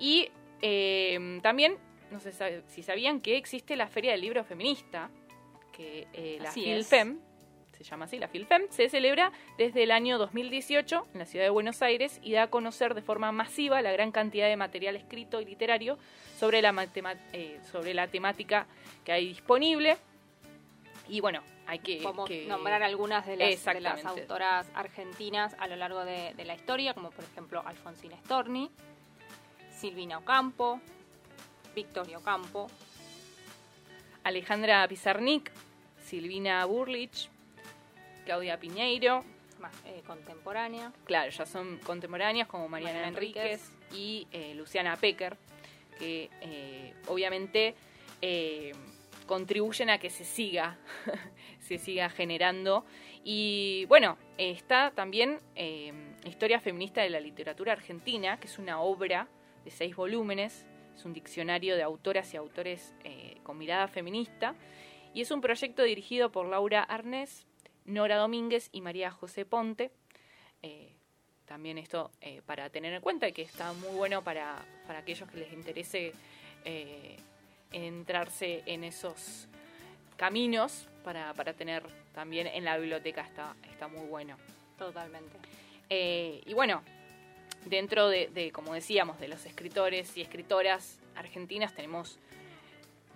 y 0.01 0.29
eh, 0.63 1.39
también, 1.43 1.77
no 2.11 2.19
sé 2.21 2.33
si 2.69 2.83
sabían 2.83 3.21
que 3.21 3.37
existe 3.37 3.77
la 3.77 3.87
Feria 3.87 4.11
del 4.13 4.23
Libro 4.23 4.43
Feminista, 4.45 5.09
que 5.73 6.07
eh, 6.13 6.39
la. 6.41 6.51
FILFEM 6.53 7.19
se 7.85 7.91
llama 7.91 8.07
así, 8.07 8.19
la 8.19 8.29
FILFEM, 8.29 8.63
se 8.71 8.89
celebra 8.89 9.31
desde 9.59 9.83
el 9.83 9.91
año 9.91 10.17
2018 10.19 11.07
en 11.13 11.19
la 11.19 11.27
ciudad 11.27 11.45
de 11.45 11.51
Buenos 11.51 11.83
Aires 11.83 12.19
y 12.23 12.33
da 12.33 12.45
a 12.45 12.47
conocer 12.51 12.95
de 12.95 13.03
forma 13.03 13.31
masiva 13.31 13.83
la 13.83 13.93
gran 13.93 14.11
cantidad 14.11 14.49
de 14.49 14.57
material 14.57 14.97
escrito 14.97 15.41
y 15.41 15.45
literario 15.45 15.99
sobre 16.39 16.63
la, 16.63 16.89
eh, 17.33 17.61
sobre 17.71 17.93
la 17.95 18.09
temática 18.09 18.67
que 19.05 19.13
hay 19.13 19.27
disponible. 19.29 19.99
Y 21.09 21.21
bueno, 21.21 21.43
hay 21.67 21.81
que, 21.81 22.01
Podemos 22.03 22.27
que- 22.29 22.47
nombrar 22.47 22.83
algunas 22.83 23.27
de 23.27 23.37
las, 23.37 23.49
de 23.65 23.81
las 23.81 23.99
Exactamente. 23.99 24.23
autoras 24.23 24.67
argentinas 24.75 25.55
a 25.59 25.67
lo 25.67 25.77
largo 25.77 26.05
de, 26.07 26.33
de 26.35 26.45
la 26.47 26.55
historia, 26.55 26.95
como 26.95 27.11
por 27.11 27.25
ejemplo 27.25 27.63
Alfonsina 27.67 28.17
Storni, 28.25 28.71
Silvina 29.71 30.17
Ocampo, 30.19 30.81
Victoria 31.75 32.17
Ocampo, 32.17 32.69
Alejandra 34.23 34.87
Pizarnik, 34.89 35.51
Silvina 36.03 36.65
Burlich, 36.65 37.29
Claudia 38.25 38.59
Piñeiro, 38.59 39.25
más 39.61 39.75
eh, 39.87 40.03
contemporánea. 40.07 40.93
claro, 41.05 41.31
ya 41.31 41.47
son 41.47 41.79
contemporáneas 41.79 42.49
como 42.49 42.69
Mariana, 42.69 43.01
Mariana 43.01 43.17
Enríquez, 43.17 43.71
y 43.93 44.27
eh, 44.33 44.55
Luciana 44.55 44.97
Pecker, 44.97 45.37
que 45.99 46.31
eh, 46.41 46.95
obviamente 47.07 47.75
contribuyen 49.27 49.91
a 49.91 49.99
que 49.99 50.11
se 50.11 50.25
siga, 50.25 50.79
se 51.61 51.79
siga 51.79 52.09
generando. 52.11 52.85
Y 53.25 53.87
bueno, 53.87 54.19
está 54.37 54.93
también 54.95 55.41
eh, 55.55 55.93
Historia 56.25 56.61
Feminista 56.61 57.03
de 57.03 57.11
la 57.11 57.21
Literatura 57.21 57.73
Argentina, 57.73 58.39
que 58.39 58.47
es 58.47 58.59
una 58.59 58.81
obra 58.81 59.29
de 59.65 59.71
seis 59.71 59.97
volúmenes, 59.97 60.67
es 60.95 61.05
un 61.05 61.15
diccionario 61.15 61.77
de 61.77 61.83
autoras 61.83 62.33
y 62.35 62.37
autores 62.37 62.95
eh, 63.05 63.39
con 63.43 63.59
mirada 63.59 63.89
feminista, 63.89 64.55
y 65.15 65.23
es 65.23 65.31
un 65.31 65.41
proyecto 65.41 65.83
dirigido 65.83 66.31
por 66.31 66.47
Laura 66.47 66.83
Arnés, 66.83 67.47
Nora 67.85 68.17
Domínguez 68.17 68.69
y 68.73 68.81
María 68.81 69.11
José 69.11 69.45
Ponte. 69.45 69.91
Eh, 70.63 70.95
también 71.47 71.79
esto 71.79 72.11
eh, 72.21 72.41
para 72.47 72.71
tener 72.71 72.93
en 72.95 73.01
cuenta 73.01 73.29
y 73.29 73.33
que 73.33 73.43
está 73.43 73.73
muy 73.75 73.95
bueno 73.97 74.23
para, 74.23 74.65
para 74.87 75.01
aquellos 75.01 75.31
que 75.31 75.39
les 75.39 75.53
interese 75.53 76.13
eh, 76.65 77.17
entrarse 77.73 78.63
en 78.67 78.85
esos 78.85 79.47
caminos 80.17 80.89
para, 81.05 81.35
para 81.35 81.53
tener 81.53 81.83
también 82.15 82.47
en 82.47 82.65
la 82.65 82.79
biblioteca 82.79 83.23
está, 83.23 83.55
está 83.71 83.89
muy 83.89 84.07
bueno. 84.07 84.37
Totalmente. 84.79 85.37
Eh, 85.91 86.41
y 86.47 86.55
bueno, 86.55 86.83
dentro 87.67 88.09
de, 88.09 88.29
de, 88.29 88.51
como 88.51 88.73
decíamos, 88.73 89.21
de 89.21 89.29
los 89.29 89.45
escritores 89.45 90.17
y 90.17 90.23
escritoras 90.23 90.99
argentinas 91.15 91.75
tenemos 91.75 92.19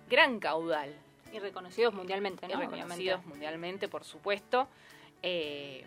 gran 0.09 0.39
caudal 0.39 0.93
Y 1.31 1.39
reconocidos 1.39 1.93
mundialmente, 1.93 2.45
y 2.45 2.49
¿no? 2.49 2.59
reconocidos 2.59 2.95
Obviamente. 2.97 3.27
mundialmente, 3.27 3.87
por 3.87 4.03
supuesto. 4.03 4.67
Eh, 5.21 5.85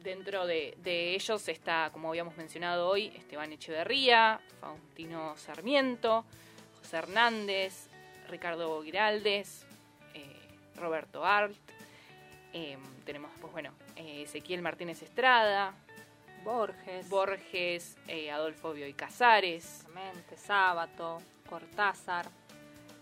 dentro 0.00 0.46
de, 0.46 0.76
de 0.82 1.14
ellos 1.14 1.48
está, 1.48 1.90
como 1.92 2.08
habíamos 2.08 2.36
mencionado 2.36 2.88
hoy, 2.88 3.06
Esteban 3.16 3.52
Echeverría, 3.52 4.40
Faustino 4.60 5.36
Sarmiento, 5.36 6.24
José 6.80 6.96
Hernández, 6.98 7.88
Ricardo 8.28 8.82
Giraldes, 8.82 9.64
eh, 10.14 10.26
Roberto 10.76 11.24
Art. 11.24 11.54
eh, 12.52 12.76
tenemos 13.04 13.30
después, 13.32 13.52
bueno, 13.52 13.72
Ezequiel 13.96 14.62
Martínez 14.62 15.02
Estrada, 15.02 15.74
Borges, 16.44 17.08
Borges, 17.08 17.96
Adolfo 18.32 18.72
Bioy 18.72 18.92
Casares, 18.94 19.86
Sábato, 20.36 21.20
Cortázar. 21.48 22.28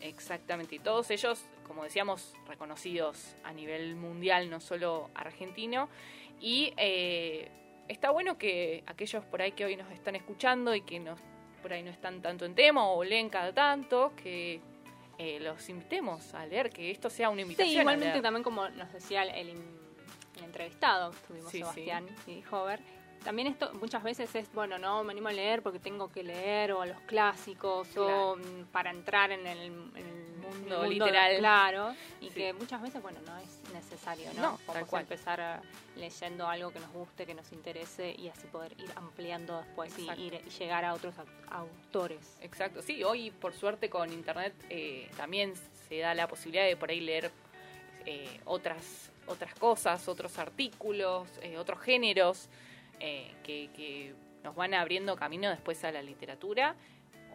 Exactamente, 0.01 0.77
y 0.77 0.79
todos 0.79 1.11
ellos, 1.11 1.45
como 1.67 1.85
decíamos, 1.85 2.35
reconocidos 2.47 3.37
a 3.45 3.53
nivel 3.53 3.97
mundial, 3.97 4.49
no 4.51 4.61
solo 4.61 5.11
argentino. 5.15 5.89
Y 6.41 6.73
eh, 6.77 7.51
está 7.89 8.11
bueno 8.11 8.39
que 8.39 8.83
aquellos 8.87 9.25
por 9.25 9.43
ahí 9.43 9.53
que 9.53 9.65
hoy 9.65 9.77
nos 9.77 9.91
están 9.93 10.17
escuchando 10.17 10.75
y 10.75 10.83
que 10.83 10.99
nos, 11.01 11.21
por 11.63 11.73
ahí 11.73 11.83
no 11.83 11.91
están 11.91 12.23
tanto 12.23 12.45
en 12.45 12.55
tema 12.55 12.89
o 12.89 13.05
leen 13.05 13.29
cada 13.29 13.53
tanto, 13.53 14.13
que 14.17 14.61
eh, 15.19 15.39
los 15.41 15.69
invitemos 15.69 16.33
a 16.33 16.47
leer, 16.47 16.71
que 16.71 16.91
esto 16.91 17.11
sea 17.11 17.29
una 17.29 17.43
invitación. 17.43 17.75
Sí, 17.75 17.81
igualmente 17.81 18.23
también 18.23 18.43
como 18.43 18.69
nos 18.71 18.93
decía 18.93 19.23
el, 19.25 19.55
entrevistado, 20.43 21.11
tuvimos 21.29 21.51
Sí, 21.51 21.59
sí. 21.59 21.63
Sebastián 21.63 22.07
y 22.27 22.43
Hover, 22.51 22.81
también 23.25 23.49
esto 23.49 23.73
muchas 23.75 24.03
veces 24.03 24.35
es, 24.35 24.53
bueno, 24.53 24.79
no 24.79 25.03
me 25.05 25.13
animo 25.13 25.29
a 25.29 25.33
leer 25.33 25.63
porque 25.63 25.79
tengo 25.79 26.11
que 26.11 26.23
leer 26.23 26.73
o 26.73 26.83
a 26.83 26.87
los 26.87 27.01
clásicos 27.03 27.89
o 27.97 28.37
mm, 28.37 28.65
para 28.73 28.91
entrar 28.91 29.31
en 29.31 29.47
el, 29.47 29.59
en 29.61 29.97
el 29.97 30.31
Mundo 30.41 30.85
literal. 30.87 31.37
claro, 31.39 31.95
y 32.21 32.29
Sí. 32.29 32.35
que 32.35 32.53
muchas 32.53 32.81
veces, 32.83 33.01
bueno, 33.03 33.21
no 33.27 33.37
es 33.39 33.73
necesario, 33.73 34.33
¿no? 34.35 34.43
No, 34.43 34.59
Podemos 34.67 34.93
empezar 34.95 35.63
leyendo 35.97 36.47
algo 36.49 36.71
que 36.73 36.81
nos 36.81 36.91
guste, 36.93 37.25
que 37.27 37.35
nos 37.35 37.53
interese 37.53 38.15
y 38.19 38.29
así 38.29 38.47
poder 38.49 38.73
ir 38.81 38.91
ampliando 38.97 39.59
después 39.59 39.97
y, 39.99 40.07
ir- 40.09 40.41
y 40.45 40.51
llegar 40.51 40.85
a 40.85 40.95
otros 40.95 41.15
au- 41.19 41.27
autores. 41.51 42.37
Exacto, 42.41 42.83
sí, 42.83 43.05
hoy 43.05 43.31
por 43.31 43.53
suerte 43.55 43.89
con 43.91 44.13
internet 44.13 44.55
eh, 44.71 45.09
también 45.17 45.55
se 45.89 45.99
da 45.99 46.15
la 46.15 46.27
posibilidad 46.27 46.65
de 46.67 46.77
por 46.77 46.91
ahí 46.91 47.01
leer 47.01 47.31
eh, 48.07 48.41
otras, 48.45 49.11
otras 49.27 49.55
cosas, 49.55 50.09
otros 50.09 50.39
artículos, 50.39 51.29
eh, 51.43 51.59
otros 51.59 51.81
géneros 51.81 52.49
eh, 53.01 53.35
que, 53.43 53.71
que 53.75 54.15
nos 54.45 54.55
van 54.55 54.75
abriendo 54.75 55.17
camino 55.17 55.49
después 55.51 55.83
a 55.85 55.91
la 55.93 56.03
literatura 56.03 56.77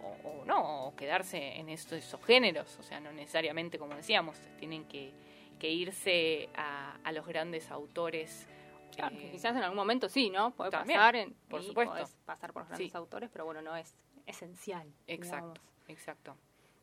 o, 0.01 0.29
o 0.41 0.45
no, 0.45 0.87
o 0.87 0.95
quedarse 0.95 1.55
en 1.57 1.69
estos, 1.69 1.97
esos 1.99 2.23
géneros, 2.23 2.77
o 2.79 2.83
sea, 2.83 2.99
no 2.99 3.11
necesariamente 3.11 3.77
como 3.79 3.95
decíamos, 3.95 4.37
tienen 4.57 4.85
que, 4.85 5.11
que 5.59 5.69
irse 5.71 6.49
a, 6.55 6.97
a 7.03 7.11
los 7.11 7.25
grandes 7.25 7.71
autores. 7.71 8.47
Claro, 8.95 9.15
eh, 9.15 9.19
que 9.19 9.31
quizás 9.31 9.55
en 9.55 9.63
algún 9.63 9.77
momento 9.77 10.07
sí, 10.09 10.29
¿no? 10.29 10.51
Puede 10.51 10.71
también, 10.71 10.97
pasar, 10.99 11.15
en, 11.15 11.33
por 11.49 11.61
y 11.61 11.65
supuesto. 11.65 11.93
pasar 12.25 12.53
por 12.53 12.61
los 12.63 12.69
grandes 12.69 12.91
Sí. 12.91 12.97
autores, 12.97 13.29
pero 13.31 13.45
bueno, 13.45 13.61
no 13.61 13.75
es 13.75 13.93
esencial. 14.25 14.87
Exacto, 15.07 15.53
digamos, 15.61 15.89
exacto. 15.89 16.37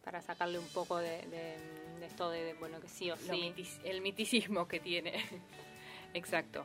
para 0.04 0.20
sacarle 0.20 0.58
un 0.58 0.68
poco 0.68 0.98
de, 0.98 1.22
de- 1.28 1.82
de 2.00 2.06
esto 2.06 2.28
de, 2.30 2.42
de, 2.44 2.54
bueno, 2.54 2.80
que 2.80 2.88
sí 2.88 3.10
o 3.10 3.16
sí. 3.16 3.54
el 3.84 4.00
miticismo 4.00 4.66
que 4.68 4.80
tiene. 4.80 5.14
Exacto. 6.14 6.64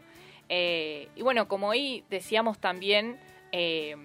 Eh, 0.49 1.09
y 1.15 1.21
bueno, 1.21 1.47
como 1.47 1.69
hoy 1.69 2.03
decíamos 2.09 2.59
también 2.59 3.19
eh, 3.51 3.95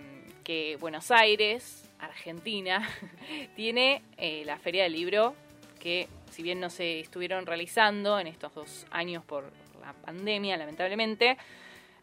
que 0.45 0.76
Buenos 0.80 1.11
Aires, 1.11 1.88
Argentina, 1.99 2.88
tiene 3.57 4.03
eh, 4.16 4.43
la 4.45 4.59
Feria 4.59 4.84
del 4.84 4.93
Libro 4.93 5.34
que 5.78 6.09
si 6.30 6.43
bien 6.43 6.61
no 6.61 6.70
se 6.70 7.01
estuvieron 7.01 7.45
realizando 7.45 8.18
en 8.18 8.26
estos 8.26 8.55
dos 8.55 8.86
años 8.90 9.24
por 9.24 9.53
la 9.80 9.93
pandemia, 9.93 10.57
lamentablemente, 10.57 11.36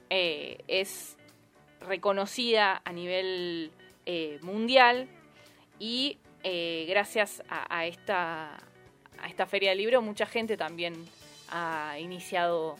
eh, 0.10 0.58
es 0.68 1.18
reconocida 1.82 2.82
a 2.84 2.92
nivel 2.92 3.72
mundial 4.42 5.08
y 5.78 6.18
gracias 6.88 7.44
a 7.48 7.86
esta, 7.86 8.58
a 9.20 9.28
esta 9.28 9.46
feria 9.46 9.70
del 9.70 9.78
libro 9.78 10.02
mucha 10.02 10.26
gente 10.26 10.58
también 10.58 10.96
ha 11.52 11.96
iniciado 12.00 12.76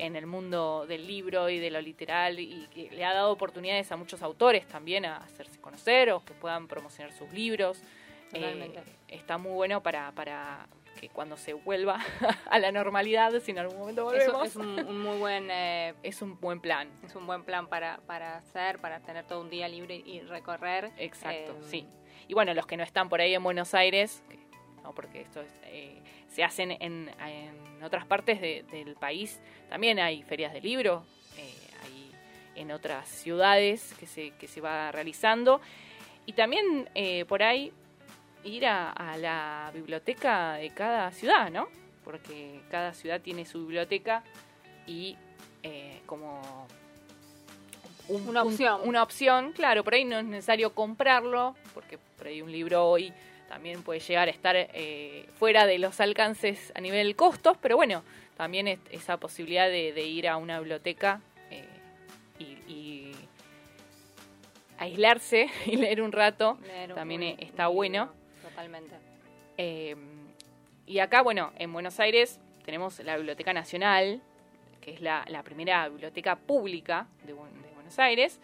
en 0.00 0.16
el 0.16 0.26
mundo 0.26 0.86
del 0.86 1.06
libro 1.06 1.50
y 1.50 1.58
de 1.58 1.70
lo 1.70 1.80
literal 1.80 2.40
y 2.40 2.66
que 2.72 2.90
le 2.90 3.04
ha 3.04 3.12
dado 3.12 3.30
oportunidades 3.30 3.92
a 3.92 3.96
muchos 3.96 4.22
autores 4.22 4.66
también 4.66 5.04
a 5.04 5.18
hacerse 5.18 5.60
conocer 5.60 6.10
o 6.10 6.24
que 6.24 6.32
puedan 6.32 6.68
promocionar 6.68 7.12
sus 7.12 7.30
libros. 7.32 7.82
Eh, 8.32 8.72
está 9.08 9.38
muy 9.38 9.52
bueno 9.52 9.82
para, 9.82 10.12
para 10.12 10.66
que 10.98 11.08
cuando 11.08 11.36
se 11.36 11.52
vuelva 11.52 11.98
a 12.50 12.58
la 12.58 12.72
normalidad, 12.72 13.32
si 13.40 13.50
en 13.50 13.58
algún 13.58 13.78
momento 13.78 14.04
volvemos, 14.04 14.46
es 14.46 14.56
un, 14.56 14.78
un 14.78 15.00
muy 15.02 15.18
buen 15.18 15.50
eh, 15.50 15.94
es 16.02 16.22
un 16.22 16.40
buen 16.40 16.60
plan. 16.60 16.88
es 17.04 17.14
un 17.14 17.26
buen 17.26 17.44
plan 17.44 17.66
para, 17.66 17.98
para 18.06 18.36
hacer, 18.36 18.78
para 18.78 19.00
tener 19.00 19.26
todo 19.26 19.40
un 19.40 19.50
día 19.50 19.68
libre 19.68 19.96
y 19.96 20.20
recorrer. 20.20 20.92
Exacto, 20.96 21.52
Eh, 21.52 21.64
sí. 21.64 21.86
Y 22.26 22.34
bueno, 22.34 22.54
los 22.54 22.66
que 22.66 22.76
no 22.76 22.84
están 22.84 23.08
por 23.08 23.20
ahí 23.20 23.34
en 23.34 23.42
Buenos 23.42 23.74
Aires, 23.74 24.22
no, 24.82 24.92
porque 24.94 25.20
esto 25.20 25.40
es, 25.40 25.50
eh, 25.64 25.98
se 26.28 26.42
hacen 26.44 26.70
en, 26.72 27.10
en 27.20 27.82
otras 27.82 28.06
partes 28.06 28.40
de- 28.40 28.64
del 28.70 28.94
país, 28.94 29.40
también 29.68 29.98
hay 29.98 30.22
ferias 30.22 30.52
de 30.52 30.60
libro, 30.60 31.04
eh, 31.36 31.54
hay 31.84 32.12
en 32.56 32.70
otras 32.72 33.08
ciudades 33.08 33.94
que 33.98 34.06
se, 34.06 34.30
que 34.32 34.48
se 34.48 34.60
va 34.60 34.90
realizando. 34.92 35.60
Y 36.26 36.32
también 36.34 36.88
eh, 36.94 37.24
por 37.24 37.42
ahí 37.42 37.72
ir 38.44 38.66
a, 38.66 38.90
a 38.92 39.16
la 39.16 39.70
biblioteca 39.74 40.54
de 40.54 40.70
cada 40.70 41.10
ciudad, 41.12 41.50
¿no? 41.50 41.68
Porque 42.04 42.60
cada 42.70 42.94
ciudad 42.94 43.20
tiene 43.20 43.44
su 43.44 43.60
biblioteca 43.60 44.22
y 44.86 45.16
eh, 45.62 46.00
como 46.06 46.66
un- 48.08 48.28
Una 48.28 48.42
un- 48.42 48.52
opción. 48.52 48.80
una 48.84 49.02
opción, 49.02 49.52
claro, 49.52 49.84
por 49.84 49.94
ahí 49.94 50.04
no 50.04 50.18
es 50.18 50.24
necesario 50.24 50.74
comprarlo, 50.74 51.54
porque 51.74 51.98
por 52.16 52.26
ahí 52.26 52.42
un 52.42 52.50
libro 52.50 52.84
hoy 52.86 53.12
también 53.50 53.82
puede 53.82 54.00
llegar 54.00 54.28
a 54.28 54.30
estar 54.30 54.54
eh, 54.56 55.26
fuera 55.38 55.66
de 55.66 55.78
los 55.78 56.00
alcances 56.00 56.72
a 56.74 56.80
nivel 56.80 57.14
costos, 57.16 57.58
pero 57.60 57.76
bueno, 57.76 58.02
también 58.36 58.66
es- 58.68 58.78
esa 58.92 59.18
posibilidad 59.18 59.68
de, 59.68 59.92
de 59.92 60.02
ir 60.06 60.26
a 60.28 60.36
una 60.38 60.58
biblioteca 60.60 61.20
eh, 61.50 61.64
y, 62.38 62.44
y 62.72 63.12
aislarse 64.78 65.48
y 65.66 65.76
leer 65.76 66.00
un 66.00 66.12
rato 66.12 66.58
leer 66.66 66.90
un- 66.90 66.96
también 66.96 67.22
está 67.40 67.66
bueno. 67.66 68.12
Totalmente. 68.42 68.94
Eh, 69.58 69.96
y 70.86 70.98
acá, 71.00 71.22
bueno, 71.22 71.52
en 71.58 71.72
Buenos 71.72 72.00
Aires 72.00 72.40
tenemos 72.64 72.98
la 73.00 73.16
Biblioteca 73.16 73.52
Nacional, 73.52 74.20
que 74.80 74.92
es 74.92 75.00
la, 75.00 75.24
la 75.28 75.42
primera 75.42 75.88
biblioteca 75.88 76.36
pública 76.36 77.06
de 77.26 77.32
Buenos 77.32 77.98
Aires, 77.98 78.40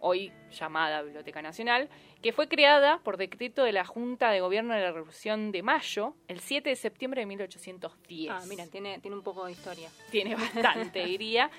hoy 0.00 0.32
llamada 0.52 1.02
Biblioteca 1.02 1.42
Nacional, 1.42 1.88
que 2.22 2.32
fue 2.32 2.48
creada 2.48 2.98
por 3.04 3.16
decreto 3.18 3.62
de 3.62 3.72
la 3.72 3.84
Junta 3.84 4.30
de 4.30 4.40
Gobierno 4.40 4.74
de 4.74 4.80
la 4.80 4.90
Revolución 4.92 5.52
de 5.52 5.62
Mayo 5.62 6.14
el 6.28 6.40
7 6.40 6.70
de 6.70 6.76
septiembre 6.76 7.20
de 7.20 7.26
1810 7.26 8.30
Ah, 8.32 8.42
mira, 8.48 8.66
tiene, 8.66 8.98
tiene 9.00 9.16
un 9.16 9.22
poco 9.22 9.44
de 9.46 9.52
historia. 9.52 9.88
tiene 10.10 10.34
bastante, 10.36 11.04
diría. 11.04 11.50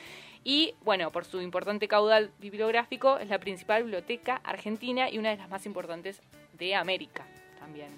Y 0.43 0.73
bueno, 0.83 1.11
por 1.11 1.25
su 1.25 1.41
importante 1.41 1.87
caudal 1.87 2.31
bibliográfico, 2.39 3.17
es 3.17 3.29
la 3.29 3.39
principal 3.39 3.83
biblioteca 3.83 4.41
argentina 4.43 5.09
y 5.09 5.17
una 5.17 5.29
de 5.31 5.37
las 5.37 5.49
más 5.49 5.65
importantes 5.65 6.21
de 6.53 6.73
América 6.75 7.25
también. 7.59 7.89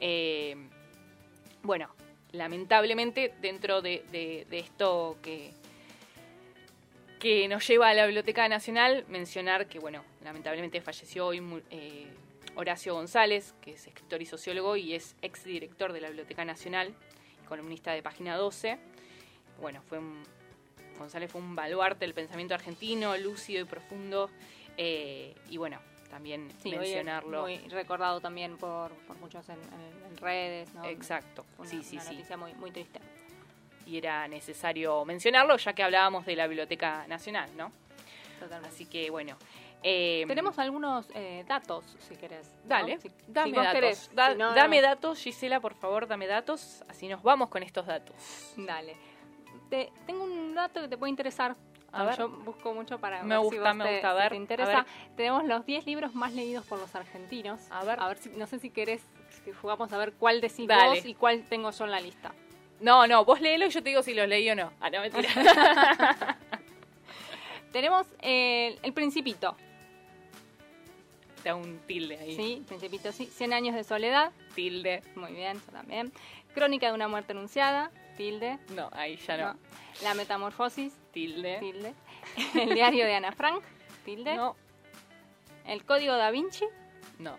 Eh, 0.00 0.56
bueno, 1.62 1.88
lamentablemente, 2.32 3.32
dentro 3.40 3.80
de, 3.82 4.04
de- 4.12 4.46
de 4.50 4.58
esto 4.58 5.16
que, 5.22 5.52
que 7.18 7.48
nos 7.48 7.66
lleva 7.66 7.88
a 7.88 7.94
la 7.94 8.04
Biblioteca 8.06 8.48
Nacional, 8.48 9.04
mencionar 9.08 9.66
que, 9.66 9.78
bueno, 9.78 10.04
lamentablemente 10.26 10.80
falleció 10.80 11.26
hoy 11.28 11.40
eh, 11.70 12.08
Horacio 12.56 12.94
González, 12.94 13.54
que 13.62 13.72
es 13.74 13.86
escritor 13.86 14.20
y 14.20 14.26
sociólogo 14.26 14.76
y 14.76 14.94
es 14.94 15.14
exdirector 15.22 15.92
de 15.92 16.00
la 16.00 16.08
Biblioteca 16.08 16.44
Nacional, 16.44 16.92
columnista 17.48 17.92
de 17.92 18.02
Página 18.02 18.36
12 18.36 18.76
bueno, 19.60 19.80
fue 19.88 19.98
un, 19.98 20.22
González 20.98 21.30
fue 21.32 21.40
un 21.40 21.54
baluarte 21.54 22.00
del 22.00 22.12
pensamiento 22.12 22.54
argentino, 22.54 23.16
lúcido 23.16 23.62
y 23.62 23.64
profundo. 23.64 24.28
eh, 24.76 25.34
y 25.48 25.56
bueno, 25.56 25.80
también 26.10 26.50
Sí, 26.62 26.70
mencionarlo. 26.72 27.42
muy 27.42 27.56
recordado 27.70 28.20
también 28.20 28.58
por, 28.58 28.90
por 29.06 29.16
muchos 29.18 29.48
en, 29.48 29.56
en- 29.56 30.10
en 30.10 30.16
redes, 30.18 30.74
¿no? 30.74 30.84
Exacto, 30.84 31.46
Una, 31.56 31.70
sí, 31.70 31.82
sí, 31.82 31.96
una 31.96 32.04
sí. 32.04 32.14
noticia 32.16 32.36
muy, 32.36 32.52
muy 32.54 32.70
triste. 32.70 33.00
Y 33.86 33.96
era 33.96 34.26
necesario 34.28 35.04
mencionarlo 35.06 35.56
ya 35.56 35.72
que 35.72 35.82
hablábamos 35.82 36.26
de 36.26 36.36
la 36.36 36.46
Biblioteca 36.48 37.06
Nacional, 37.06 37.48
¿no? 37.56 37.72
Totalmente. 38.40 38.74
Así 38.74 38.84
que 38.86 39.08
bueno. 39.10 39.38
Eh, 39.82 40.24
Tenemos 40.26 40.58
algunos 40.58 41.06
eh, 41.14 41.44
datos, 41.46 41.84
si 42.00 42.16
querés. 42.16 42.48
¿no? 42.64 42.68
Dale, 42.68 42.98
Si- 43.00 43.10
dame 43.28 43.50
si 43.50 43.54
vos 43.54 43.64
datos. 43.64 43.74
querés, 43.80 44.10
Da- 44.14 44.32
si 44.32 44.38
no, 44.38 44.54
dame 44.54 44.80
no. 44.80 44.88
datos, 44.88 45.18
Gisela, 45.20 45.60
por 45.60 45.74
favor, 45.74 46.06
dame 46.06 46.26
datos. 46.26 46.82
Así 46.88 47.06
nos 47.08 47.22
vamos 47.22 47.48
con 47.48 47.62
estos 47.62 47.86
datos. 47.86 48.16
Dale. 48.56 48.96
Te- 49.70 49.92
tengo 50.06 50.24
un 50.24 50.54
dato 50.54 50.80
que 50.82 50.88
te 50.88 50.96
puede 50.96 51.10
interesar. 51.10 51.54
A 51.92 52.04
ver. 52.04 52.18
Yo 52.18 52.28
busco 52.28 52.74
mucho 52.74 52.98
para 52.98 53.22
Me 53.22 53.28
ver 53.36 53.38
si 53.38 53.44
gusta, 53.56 53.68
vos 53.68 53.74
me 53.76 53.84
te- 53.84 53.92
gusta. 53.94 54.10
A 54.10 54.12
si 54.14 54.18
ver, 54.18 54.28
te 54.28 54.34
a 54.34 54.38
interesa. 54.38 54.72
ver. 54.72 54.86
Tenemos 55.16 55.44
los 55.44 55.64
10 55.64 55.86
libros 55.86 56.14
más 56.14 56.32
leídos 56.34 56.66
por 56.66 56.78
los 56.78 56.94
argentinos. 56.94 57.60
A 57.70 57.84
ver. 57.84 57.98
A 58.00 58.08
ver 58.08 58.18
si, 58.18 58.28
no 58.30 58.46
sé 58.46 58.58
si 58.58 58.70
querés 58.70 59.02
que 59.44 59.52
jugamos 59.54 59.92
a 59.92 59.98
ver 59.98 60.12
cuál 60.12 60.40
decís 60.40 60.66
Dale. 60.66 60.96
vos 60.96 61.06
y 61.06 61.14
cuál 61.14 61.44
tengo 61.48 61.70
yo 61.70 61.84
en 61.84 61.90
la 61.92 62.00
lista. 62.00 62.32
No, 62.80 63.06
no, 63.06 63.24
vos 63.24 63.40
léelo 63.40 63.64
y 63.66 63.70
yo 63.70 63.82
te 63.82 63.88
digo 63.90 64.02
si 64.02 64.12
los 64.12 64.28
leí 64.28 64.50
o 64.50 64.54
no. 64.54 64.72
Ah, 64.80 64.90
no, 64.90 65.00
mentira. 65.00 65.28
Tenemos 67.72 68.06
eh, 68.20 68.78
El 68.82 68.92
Principito. 68.92 69.56
Un 71.54 71.78
tilde 71.86 72.18
ahí. 72.18 72.34
Sí, 72.36 72.64
Principito, 72.66 73.12
sí. 73.12 73.26
100 73.26 73.52
años 73.52 73.74
de 73.74 73.84
soledad. 73.84 74.32
Tilde. 74.54 75.02
Muy 75.14 75.32
bien, 75.32 75.60
yo 75.64 75.72
también. 75.72 76.12
Crónica 76.54 76.88
de 76.88 76.94
una 76.94 77.08
muerte 77.08 77.32
anunciada. 77.32 77.90
Tilde. 78.16 78.58
No, 78.74 78.88
ahí 78.92 79.16
ya 79.16 79.36
no. 79.36 79.52
No. 79.52 79.58
La 80.02 80.14
metamorfosis. 80.14 80.94
Tilde. 81.12 81.58
Tilde. 81.60 81.94
El 82.54 82.74
diario 82.74 83.04
de 83.06 83.14
Ana 83.14 83.32
Frank. 83.32 83.62
Tilde. 84.04 84.34
No, 84.34 84.56
El 85.66 85.84
código 85.84 86.14
da 86.16 86.30
Vinci. 86.30 86.64
no. 87.18 87.36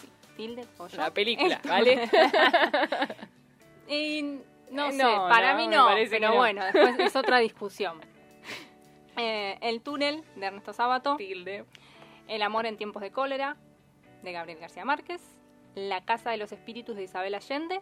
Sí, 0.00 0.08
tilde. 0.36 0.64
o. 0.78 0.88
La 0.96 1.10
película, 1.12 1.60
El- 1.62 1.68
¿vale? 1.70 2.08
Y 3.88 4.22
no 4.70 4.88
Eh, 4.88 4.92
sé, 4.92 5.02
para 5.02 5.52
no, 5.52 5.58
mí 5.58 5.66
no, 5.68 5.88
pero 6.10 6.30
no. 6.30 6.36
bueno, 6.36 6.64
después 6.64 6.98
es 6.98 7.16
otra 7.16 7.38
discusión. 7.38 8.00
Eh, 9.16 9.56
el 9.62 9.80
túnel 9.80 10.22
de 10.34 10.46
Ernesto 10.46 10.72
Sábato, 10.72 11.16
Tilde. 11.16 11.64
El 12.28 12.42
amor 12.42 12.66
en 12.66 12.76
tiempos 12.76 13.02
de 13.02 13.10
cólera 13.10 13.56
de 14.22 14.32
Gabriel 14.32 14.58
García 14.58 14.84
Márquez, 14.84 15.22
La 15.74 16.04
casa 16.04 16.30
de 16.30 16.36
los 16.38 16.52
espíritus 16.52 16.96
de 16.96 17.02
Isabel 17.04 17.34
Allende 17.34 17.80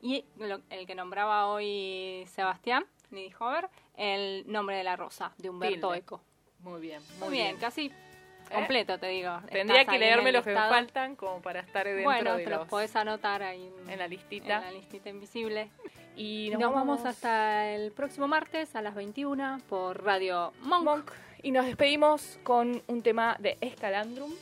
y 0.00 0.24
lo- 0.38 0.60
el 0.70 0.86
que 0.86 0.94
nombraba 0.94 1.46
hoy 1.48 2.24
Sebastián 2.28 2.86
Lady 3.10 3.32
Hover, 3.38 3.68
El 3.96 4.44
nombre 4.50 4.76
de 4.76 4.84
la 4.84 4.96
rosa 4.96 5.32
de 5.38 5.50
Humberto 5.50 5.88
Tilde. 5.88 5.98
Eco. 5.98 6.20
Muy 6.60 6.80
bien, 6.80 7.02
Muy 7.20 7.28
bien, 7.30 7.56
casi 7.58 7.86
¿Eh? 7.86 8.54
completo 8.54 8.98
te 8.98 9.06
digo. 9.08 9.38
Tendría 9.50 9.84
que 9.84 9.94
en 9.94 10.00
leerme 10.00 10.32
los 10.32 10.42
que 10.44 10.50
me 10.50 10.56
faltan 10.56 11.14
como 11.16 11.40
para 11.42 11.60
estar 11.60 11.84
dentro 11.86 12.04
Bueno, 12.04 12.36
de 12.36 12.44
te 12.44 12.50
los, 12.50 12.60
los 12.60 12.68
podés 12.68 12.96
anotar 12.96 13.42
ahí 13.42 13.66
en, 13.82 13.90
en 13.90 13.98
la 13.98 14.04
en 14.06 14.10
listita. 14.10 14.60
la 14.60 14.72
listita 14.72 15.10
invisible. 15.10 15.70
Y 16.16 16.50
Nos, 16.52 16.72
vamos 16.72 17.04
hasta 17.04 17.68
el 17.70 17.92
próximo 17.92 18.26
martes 18.28 18.74
a 18.76 18.82
las 18.82 18.94
21 18.94 19.58
por 19.68 20.02
Radio 20.02 20.52
Monk. 20.62 20.84
Monk. 20.84 21.10
Y 21.44 21.50
nos 21.50 21.66
despedimos 21.66 22.38
con 22.42 22.82
un 22.86 23.02
tema 23.02 23.36
de 23.38 23.58
Escalandrum, 23.60 24.32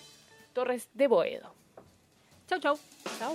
Torres 0.53 0.89
de 0.95 1.09
Boedo. 1.09 1.53
Chau, 2.47 2.61
chau. 2.61 2.79
Chau. 3.19 3.33